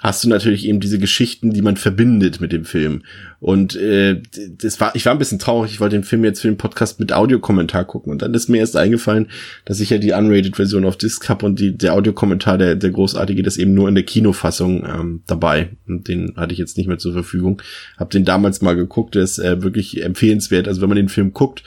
hast 0.00 0.24
du 0.24 0.28
natürlich 0.28 0.66
eben 0.66 0.80
diese 0.80 0.98
Geschichten, 0.98 1.52
die 1.52 1.62
man 1.62 1.76
verbindet 1.76 2.40
mit 2.40 2.52
dem 2.52 2.64
Film. 2.64 3.02
Und 3.38 3.76
äh, 3.76 4.20
das 4.58 4.80
war, 4.80 4.94
ich 4.94 5.06
war 5.06 5.12
ein 5.12 5.18
bisschen 5.18 5.38
traurig, 5.38 5.72
ich 5.72 5.80
wollte 5.80 5.96
den 5.96 6.04
Film 6.04 6.24
jetzt 6.24 6.40
für 6.40 6.48
den 6.48 6.56
Podcast 6.56 7.00
mit 7.00 7.12
Audiokommentar 7.12 7.84
gucken. 7.84 8.12
Und 8.12 8.22
dann 8.22 8.34
ist 8.34 8.48
mir 8.48 8.58
erst 8.58 8.76
eingefallen, 8.76 9.28
dass 9.64 9.80
ich 9.80 9.90
ja 9.90 9.98
die 9.98 10.12
Unrated-Version 10.12 10.84
auf 10.84 10.96
Disc 10.96 11.28
habe 11.28 11.46
und 11.46 11.60
die, 11.60 11.76
der 11.76 11.94
Audiokommentar, 11.94 12.58
der, 12.58 12.76
der 12.76 12.90
großartige, 12.90 13.42
das 13.42 13.58
eben 13.58 13.74
nur 13.74 13.88
in 13.88 13.94
der 13.94 14.04
Kinofassung 14.04 14.84
ähm, 14.84 15.22
dabei. 15.26 15.70
Und 15.86 16.08
den 16.08 16.34
hatte 16.36 16.52
ich 16.52 16.58
jetzt 16.58 16.76
nicht 16.76 16.86
mehr 16.86 16.98
zur 16.98 17.12
Verfügung. 17.12 17.60
Hab 17.98 18.10
den 18.10 18.24
damals 18.24 18.62
mal 18.62 18.76
geguckt, 18.76 19.14
der 19.14 19.22
ist 19.22 19.38
äh, 19.38 19.62
wirklich 19.62 20.02
empfehlenswert. 20.02 20.66
Also 20.66 20.80
wenn 20.80 20.88
man 20.88 20.96
den 20.96 21.08
Film 21.08 21.32
guckt, 21.32 21.62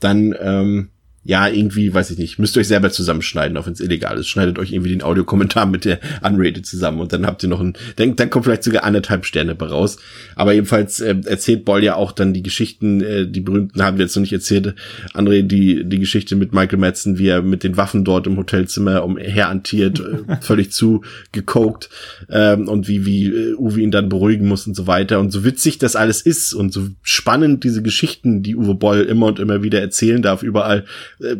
dann 0.00 0.34
ähm, 0.40 0.88
ja, 1.28 1.46
irgendwie, 1.46 1.92
weiß 1.92 2.10
ich 2.12 2.16
nicht, 2.16 2.38
müsst 2.38 2.56
ihr 2.56 2.60
euch 2.60 2.68
selber 2.68 2.90
zusammenschneiden, 2.90 3.54
auch 3.58 3.66
wenn 3.66 3.74
es 3.74 3.80
illegal 3.80 4.16
ist. 4.16 4.28
Schneidet 4.28 4.58
euch 4.58 4.72
irgendwie 4.72 4.88
den 4.88 5.02
Audiokommentar 5.02 5.66
mit 5.66 5.84
der 5.84 6.00
Unrated 6.22 6.64
zusammen 6.64 7.00
und 7.00 7.12
dann 7.12 7.26
habt 7.26 7.42
ihr 7.42 7.50
noch 7.50 7.60
ein, 7.60 7.74
dann, 7.96 8.16
dann 8.16 8.30
kommt 8.30 8.46
vielleicht 8.46 8.64
sogar 8.64 8.82
anderthalb 8.82 9.26
Sterne 9.26 9.54
bei 9.54 9.66
raus. 9.66 9.98
Aber 10.36 10.54
jedenfalls 10.54 11.00
äh, 11.00 11.16
erzählt 11.26 11.66
Boll 11.66 11.84
ja 11.84 11.96
auch 11.96 12.12
dann 12.12 12.32
die 12.32 12.42
Geschichten, 12.42 13.02
äh, 13.02 13.26
die 13.26 13.42
berühmten 13.42 13.82
haben 13.82 13.98
wir 13.98 14.06
jetzt 14.06 14.16
noch 14.16 14.22
nicht 14.22 14.32
erzählt, 14.32 14.74
André, 15.12 15.42
die, 15.42 15.84
die 15.84 15.98
Geschichte 15.98 16.34
mit 16.34 16.54
Michael 16.54 16.78
Madsen, 16.78 17.18
wie 17.18 17.28
er 17.28 17.42
mit 17.42 17.62
den 17.62 17.76
Waffen 17.76 18.06
dort 18.06 18.26
im 18.26 18.38
Hotelzimmer 18.38 19.04
umherantiert, 19.04 20.00
äh, 20.00 20.36
völlig 20.40 20.72
zu 20.72 21.02
gekoked, 21.32 21.90
ähm, 22.30 22.68
und 22.68 22.88
wie, 22.88 23.04
wie 23.04 23.26
äh, 23.26 23.54
Uwe 23.54 23.82
ihn 23.82 23.90
dann 23.90 24.08
beruhigen 24.08 24.48
muss 24.48 24.66
und 24.66 24.74
so 24.74 24.86
weiter. 24.86 25.20
Und 25.20 25.30
so 25.30 25.44
witzig 25.44 25.76
das 25.76 25.94
alles 25.94 26.22
ist 26.22 26.54
und 26.54 26.72
so 26.72 26.88
spannend 27.02 27.64
diese 27.64 27.82
Geschichten, 27.82 28.42
die 28.42 28.56
Uwe 28.56 28.74
Boll 28.74 29.02
immer 29.02 29.26
und 29.26 29.38
immer 29.38 29.62
wieder 29.62 29.82
erzählen 29.82 30.22
darf, 30.22 30.42
überall, 30.42 30.86
äh, 31.20 31.36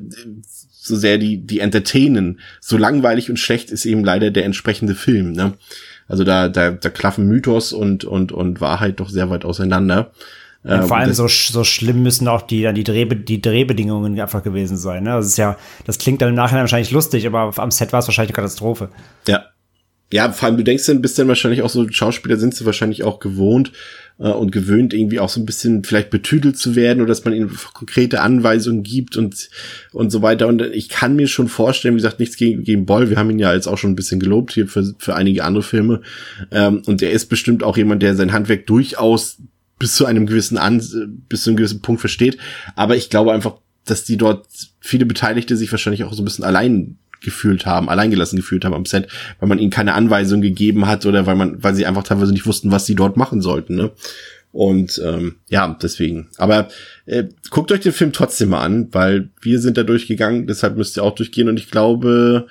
so 0.71 0.97
sehr 0.97 1.19
die, 1.19 1.39
die 1.39 1.61
entertainen. 1.61 2.41
So 2.61 2.77
langweilig 2.77 3.31
und 3.31 3.39
schlecht 3.39 3.71
ist 3.71 3.85
eben 3.85 4.05
leider 4.05 4.31
der 4.31 4.45
entsprechende 4.45 4.95
Film, 4.95 5.33
ne? 5.33 5.55
Also 6.07 6.25
da, 6.25 6.49
da, 6.49 6.71
da 6.71 6.89
klaffen 6.89 7.27
Mythos 7.27 7.73
und, 7.73 8.05
und, 8.05 8.33
und 8.33 8.61
Wahrheit 8.63 8.99
doch 8.99 9.11
sehr 9.11 9.29
weit 9.29 9.45
auseinander. 9.45 10.11
Und 10.65 10.71
Ähm, 10.71 10.83
vor 10.85 10.97
allem 10.97 11.13
so, 11.13 11.29
so 11.29 11.65
schlimm 11.65 12.03
müssen 12.03 12.27
auch 12.29 12.43
die, 12.43 12.63
dann 12.63 12.75
die, 12.75 12.85
Drehbe 12.85 13.15
die 13.15 13.43
Drehbedingungen 13.43 14.19
einfach 14.19 14.43
gewesen 14.43 14.77
sein. 14.79 15.05
Ne? 15.05 15.11
Das 15.11 15.27
ist 15.27 15.37
ja, 15.37 15.57
das 15.85 15.99
klingt 15.99 16.23
dann 16.23 16.31
im 16.31 16.35
Nachhinein 16.35 16.63
wahrscheinlich 16.63 16.91
lustig, 16.91 17.27
aber 17.27 17.53
am 17.57 17.71
Set 17.71 17.93
war 17.93 18.01
es 18.01 18.09
wahrscheinlich 18.09 18.31
eine 18.31 18.37
Katastrophe. 18.37 18.89
Ja. 19.27 19.45
Ja, 20.11 20.33
vor 20.33 20.47
allem, 20.47 20.57
du 20.57 20.65
denkst 20.65 20.87
dann, 20.87 21.03
bist 21.03 21.19
dann 21.19 21.29
wahrscheinlich 21.29 21.61
auch 21.61 21.69
so, 21.69 21.87
Schauspieler 21.91 22.39
sind 22.39 22.55
sie 22.55 22.65
wahrscheinlich 22.65 23.05
auch 23.05 23.21
gewohnt 23.21 23.73
äh, 24.19 24.31
und 24.31 24.53
gewöhnt, 24.53 24.93
irgendwie 24.93 25.21
auch 25.21 25.29
so 25.29 25.41
ein 25.41 25.47
bisschen 25.47 25.85
vielleicht 25.85 26.11
betüdelt 26.11 26.57
zu 26.59 26.77
werden 26.77 27.01
oder 27.01 27.09
dass 27.09 27.25
man 27.25 27.35
ihnen 27.35 27.51
konkrete 27.73 28.21
Anweisungen 28.21 28.83
gibt 28.83 29.17
und, 29.17 29.49
und 29.93 30.11
so 30.11 30.23
weiter. 30.23 30.47
Und 30.47 30.63
ich 30.63 30.89
kann 30.89 31.17
mir 31.17 31.29
schon 31.29 31.49
vorstellen, 31.49 31.95
wie 31.95 31.99
gesagt, 31.99 32.21
nichts 32.21 32.37
gegen, 32.37 32.65
gegen 32.65 32.87
Boll. 32.87 33.11
Wir 33.11 33.17
haben 33.17 33.31
ihn 33.31 33.39
ja 33.39 33.55
jetzt 33.55 33.67
auch 33.67 33.79
schon 33.79 33.93
ein 33.93 33.97
bisschen 33.97 34.21
gelobt 34.21 34.53
hier 34.53 34.67
für, 34.67 34.95
für 34.99 35.15
einige 35.15 35.45
andere 35.45 35.63
Filme. 35.63 36.01
Ähm, 36.51 36.83
und 36.87 37.03
er 37.03 37.13
ist 37.13 37.27
bestimmt 37.27 37.63
auch 37.63 37.77
jemand, 37.77 38.03
der 38.03 38.17
sein 38.17 38.33
Handwerk 38.33 38.67
durchaus 38.67 39.39
bis 39.79 39.95
zu 39.95 40.07
einem 40.07 40.27
gewissen 40.27 40.59
An 40.59 40.79
bis 41.29 41.43
zu 41.43 41.51
einem 41.51 41.57
gewissen 41.57 41.83
Punkt 41.83 42.01
versteht. 42.01 42.37
Aber 42.75 42.97
ich 42.97 43.11
glaube 43.11 43.33
einfach, 43.33 43.55
dass 43.85 44.05
die 44.05 44.17
dort 44.17 44.47
viele 44.81 45.07
Beteiligte 45.07 45.57
sich 45.57 45.71
wahrscheinlich 45.71 46.05
auch 46.05 46.13
so 46.13 46.23
ein 46.23 46.25
bisschen 46.25 46.45
allein 46.45 46.99
gefühlt 47.21 47.67
haben, 47.67 47.89
alleingelassen 47.89 48.37
gefühlt 48.37 48.65
haben 48.65 48.75
am 48.75 48.87
Set, 48.87 49.09
weil 49.41 49.49
man 49.49 49.59
ihnen 49.59 49.71
keine 49.71 49.95
Anweisung 49.95 50.41
gegeben 50.41 50.87
hat 50.87 51.07
oder 51.07 51.27
weil 51.27 51.37
man, 51.37 51.63
weil 51.63 51.75
sie 51.75 51.87
einfach 51.87 52.03
teilweise 52.03 52.33
nicht 52.33 52.47
wussten, 52.47 52.71
was 52.71 52.87
sie 52.87 52.95
dort 52.95 53.17
machen 53.17 53.41
sollten, 53.41 53.75
ne? 53.75 53.91
Und 54.51 55.01
ähm, 55.05 55.37
ja, 55.49 55.77
deswegen. 55.83 56.29
Aber 56.39 56.69
äh, 57.05 57.25
guckt 57.51 57.71
euch 57.71 57.81
den 57.81 57.93
Film 57.93 58.13
trotzdem 58.13 58.49
mal 58.49 58.63
an, 58.63 58.89
weil 58.93 59.29
wir 59.43 59.61
sind 59.61 59.77
da 59.77 59.83
durchgegangen, 59.83 60.47
deshalb 60.47 60.77
müsst 60.77 60.97
ihr 60.97 61.05
auch 61.05 61.15
durchgehen 61.15 61.49
und 61.49 61.59
ich 61.59 61.71
glaube, 61.71 62.47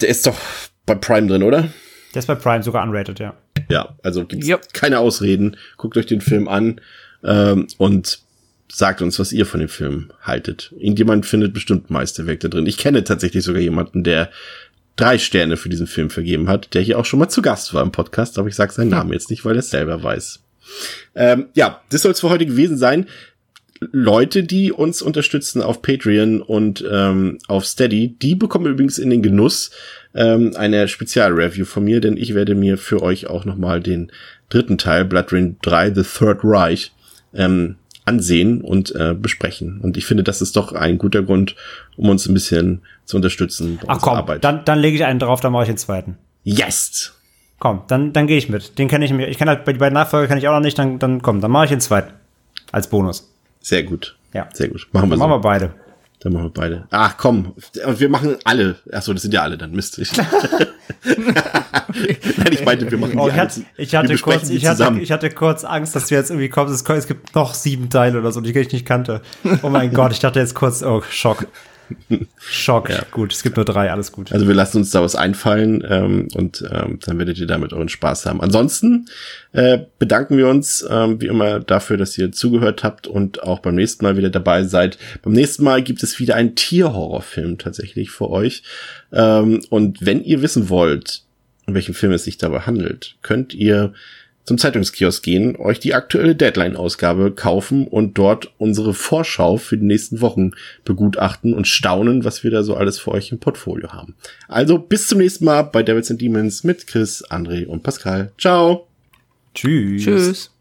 der 0.00 0.08
ist 0.08 0.26
doch 0.26 0.38
bei 0.86 0.94
Prime 0.94 1.26
drin, 1.26 1.42
oder? 1.42 1.68
Der 2.14 2.20
ist 2.20 2.26
bei 2.26 2.36
Prime 2.36 2.62
sogar 2.62 2.84
unrated, 2.84 3.18
ja. 3.18 3.34
Ja, 3.68 3.96
also 4.02 4.24
gibt's 4.24 4.48
keine 4.72 5.00
Ausreden. 5.00 5.56
Guckt 5.76 5.96
euch 5.96 6.06
den 6.06 6.20
Film 6.20 6.48
an 6.48 6.80
ähm, 7.24 7.66
und 7.78 8.20
sagt 8.70 9.02
uns, 9.02 9.18
was 9.18 9.32
ihr 9.32 9.46
von 9.46 9.60
dem 9.60 9.68
Film 9.68 10.10
haltet. 10.22 10.72
Irgendjemand 10.76 11.26
findet 11.26 11.52
bestimmt 11.52 11.90
Meisterwerk 11.90 12.40
da 12.40 12.48
drin. 12.48 12.66
Ich 12.66 12.78
kenne 12.78 13.04
tatsächlich 13.04 13.44
sogar 13.44 13.60
jemanden, 13.60 14.04
der 14.04 14.30
drei 14.96 15.18
Sterne 15.18 15.56
für 15.56 15.68
diesen 15.68 15.86
Film 15.86 16.10
vergeben 16.10 16.48
hat, 16.48 16.74
der 16.74 16.82
hier 16.82 16.98
auch 16.98 17.04
schon 17.04 17.18
mal 17.18 17.28
zu 17.28 17.42
Gast 17.42 17.74
war 17.74 17.82
im 17.82 17.92
Podcast, 17.92 18.38
aber 18.38 18.48
ich 18.48 18.54
sage 18.54 18.72
seinen 18.72 18.90
Namen 18.90 19.12
jetzt 19.12 19.30
nicht, 19.30 19.44
weil 19.44 19.56
er 19.56 19.60
es 19.60 19.70
selber 19.70 20.02
weiß. 20.02 20.40
Ähm, 21.14 21.46
ja, 21.54 21.82
das 21.90 22.02
soll 22.02 22.12
es 22.12 22.20
für 22.20 22.30
heute 22.30 22.46
gewesen 22.46 22.76
sein. 22.76 23.06
Leute, 23.92 24.44
die 24.44 24.72
uns 24.72 25.02
unterstützen 25.02 25.60
auf 25.60 25.82
Patreon 25.82 26.40
und 26.40 26.84
ähm, 26.90 27.38
auf 27.48 27.66
Steady, 27.66 28.16
die 28.20 28.34
bekommen 28.34 28.66
übrigens 28.66 28.98
in 28.98 29.10
den 29.10 29.22
Genuss 29.22 29.72
ähm, 30.14 30.52
eine 30.56 30.88
Spezialreview 30.88 31.64
von 31.64 31.84
mir, 31.84 32.00
denn 32.00 32.16
ich 32.16 32.34
werde 32.34 32.54
mir 32.54 32.78
für 32.78 33.02
euch 33.02 33.26
auch 33.26 33.44
nochmal 33.44 33.80
den 33.80 34.10
dritten 34.48 34.78
Teil, 34.78 35.04
Blood 35.04 35.32
Rain 35.32 35.56
3, 35.62 35.94
The 35.94 36.02
Third 36.02 36.38
Reich, 36.44 36.92
ähm, 37.34 37.76
ansehen 38.04 38.60
und 38.60 38.94
äh, 38.94 39.14
besprechen. 39.14 39.80
Und 39.80 39.96
ich 39.96 40.06
finde, 40.06 40.22
das 40.22 40.42
ist 40.42 40.56
doch 40.56 40.72
ein 40.72 40.98
guter 40.98 41.22
Grund, 41.22 41.56
um 41.96 42.08
uns 42.08 42.26
ein 42.26 42.34
bisschen 42.34 42.82
zu 43.04 43.16
unterstützen. 43.16 43.78
Ach 43.86 44.00
komm, 44.00 44.16
Arbeit. 44.16 44.44
dann, 44.44 44.64
dann 44.64 44.78
lege 44.78 44.96
ich 44.96 45.04
einen 45.04 45.18
drauf, 45.18 45.40
dann 45.40 45.52
mache 45.52 45.64
ich 45.64 45.68
den 45.68 45.78
zweiten. 45.78 46.16
Yes! 46.42 47.14
Komm, 47.58 47.82
dann, 47.88 48.12
dann 48.12 48.26
gehe 48.26 48.36
ich 48.36 48.48
mit. 48.48 48.78
Den 48.78 48.88
kenne 48.88 49.04
ich 49.04 49.12
mir. 49.12 49.28
Ich 49.28 49.38
kann 49.38 49.48
halt 49.48 49.64
bei 49.64 49.72
den 49.72 49.78
beiden 49.78 49.94
Nachfolger 49.94 50.28
kann 50.28 50.38
ich 50.38 50.48
auch 50.48 50.52
noch 50.52 50.60
nicht, 50.60 50.78
dann, 50.78 50.98
dann 50.98 51.22
komm, 51.22 51.40
dann 51.40 51.50
mache 51.50 51.64
ich 51.64 51.70
den 51.70 51.80
zweiten. 51.80 52.12
Als 52.72 52.88
Bonus. 52.88 53.30
Sehr 53.60 53.84
gut. 53.84 54.16
Ja. 54.34 54.48
Sehr 54.52 54.68
gut. 54.68 54.86
Machen 54.92 55.08
wir 55.08 55.16
so. 55.16 55.20
Machen 55.20 55.32
wir 55.32 55.40
beide. 55.40 55.72
Dann 56.24 56.32
machen 56.32 56.46
wir 56.46 56.50
beide. 56.54 56.86
Ach 56.90 57.18
komm, 57.18 57.52
wir 57.86 58.08
machen 58.08 58.38
alle. 58.44 58.76
Achso, 58.90 59.12
das 59.12 59.20
sind 59.20 59.34
ja 59.34 59.42
alle 59.42 59.58
dann. 59.58 59.72
Mist. 59.72 59.98
Nein, 61.04 62.50
ich 62.50 62.64
meinte, 62.64 62.90
wir 62.90 62.96
machen 62.96 63.18
oh, 63.18 63.28
die 63.28 63.34
ich 63.34 63.38
hatte, 63.38 63.62
ich 63.76 63.94
hatte 63.94 64.16
kurz, 64.16 64.48
ich 64.48 64.66
hatte, 64.66 64.98
ich 65.00 65.12
hatte 65.12 65.28
kurz 65.28 65.64
Angst, 65.64 65.94
dass 65.94 66.06
du 66.08 66.14
jetzt 66.14 66.30
irgendwie 66.30 66.48
kommst. 66.48 66.88
Es 66.88 67.06
gibt 67.06 67.34
noch 67.34 67.52
sieben 67.52 67.90
Teile 67.90 68.18
oder 68.18 68.32
so, 68.32 68.40
die 68.40 68.58
ich 68.58 68.72
nicht 68.72 68.86
kannte. 68.86 69.20
Oh 69.62 69.68
mein 69.68 69.92
Gott, 69.94 70.12
ich 70.12 70.20
dachte 70.20 70.40
jetzt 70.40 70.54
kurz, 70.54 70.82
oh, 70.82 71.02
Schock. 71.10 71.46
Schock. 72.38 72.90
Ja. 72.90 73.04
Gut, 73.10 73.32
es 73.32 73.42
gibt 73.42 73.56
nur 73.56 73.64
drei, 73.64 73.90
alles 73.90 74.12
gut. 74.12 74.32
Also 74.32 74.46
wir 74.46 74.54
lassen 74.54 74.78
uns 74.78 74.90
da 74.90 75.02
was 75.02 75.16
einfallen 75.16 75.84
ähm, 75.88 76.28
und 76.34 76.64
ähm, 76.70 76.98
dann 77.04 77.18
werdet 77.18 77.38
ihr 77.38 77.46
damit 77.46 77.72
euren 77.72 77.88
Spaß 77.88 78.26
haben. 78.26 78.40
Ansonsten 78.40 79.06
äh, 79.52 79.80
bedanken 79.98 80.36
wir 80.36 80.48
uns 80.48 80.86
ähm, 80.88 81.20
wie 81.20 81.26
immer 81.26 81.60
dafür, 81.60 81.96
dass 81.96 82.16
ihr 82.18 82.32
zugehört 82.32 82.84
habt 82.84 83.06
und 83.06 83.42
auch 83.42 83.60
beim 83.60 83.74
nächsten 83.74 84.04
Mal 84.04 84.16
wieder 84.16 84.30
dabei 84.30 84.64
seid. 84.64 84.98
Beim 85.22 85.32
nächsten 85.32 85.64
Mal 85.64 85.82
gibt 85.82 86.02
es 86.02 86.18
wieder 86.18 86.34
einen 86.34 86.54
Tierhorrorfilm 86.54 87.58
tatsächlich 87.58 88.10
für 88.10 88.30
euch. 88.30 88.62
Ähm, 89.12 89.62
und 89.70 90.04
wenn 90.04 90.22
ihr 90.24 90.42
wissen 90.42 90.68
wollt, 90.68 91.22
um 91.66 91.74
welchen 91.74 91.94
Film 91.94 92.12
es 92.12 92.24
sich 92.24 92.38
dabei 92.38 92.60
handelt, 92.60 93.16
könnt 93.22 93.54
ihr 93.54 93.94
zum 94.44 94.58
Zeitungskiosk 94.58 95.22
gehen, 95.22 95.56
euch 95.56 95.80
die 95.80 95.94
aktuelle 95.94 96.36
Deadline-Ausgabe 96.36 97.32
kaufen 97.32 97.86
und 97.86 98.18
dort 98.18 98.52
unsere 98.58 98.94
Vorschau 98.94 99.56
für 99.56 99.78
die 99.78 99.86
nächsten 99.86 100.20
Wochen 100.20 100.52
begutachten 100.84 101.54
und 101.54 101.66
staunen, 101.66 102.24
was 102.24 102.44
wir 102.44 102.50
da 102.50 102.62
so 102.62 102.76
alles 102.76 102.98
für 102.98 103.12
euch 103.12 103.32
im 103.32 103.38
Portfolio 103.38 103.92
haben. 103.92 104.14
Also 104.46 104.78
bis 104.78 105.08
zum 105.08 105.18
nächsten 105.18 105.46
Mal 105.46 105.62
bei 105.62 105.82
Devils 105.82 106.10
and 106.10 106.20
Demons 106.20 106.62
mit 106.62 106.86
Chris, 106.86 107.24
André 107.30 107.66
und 107.66 107.82
Pascal. 107.82 108.32
Ciao. 108.38 108.86
Tschüss. 109.54 110.04
Tschüss. 110.04 110.53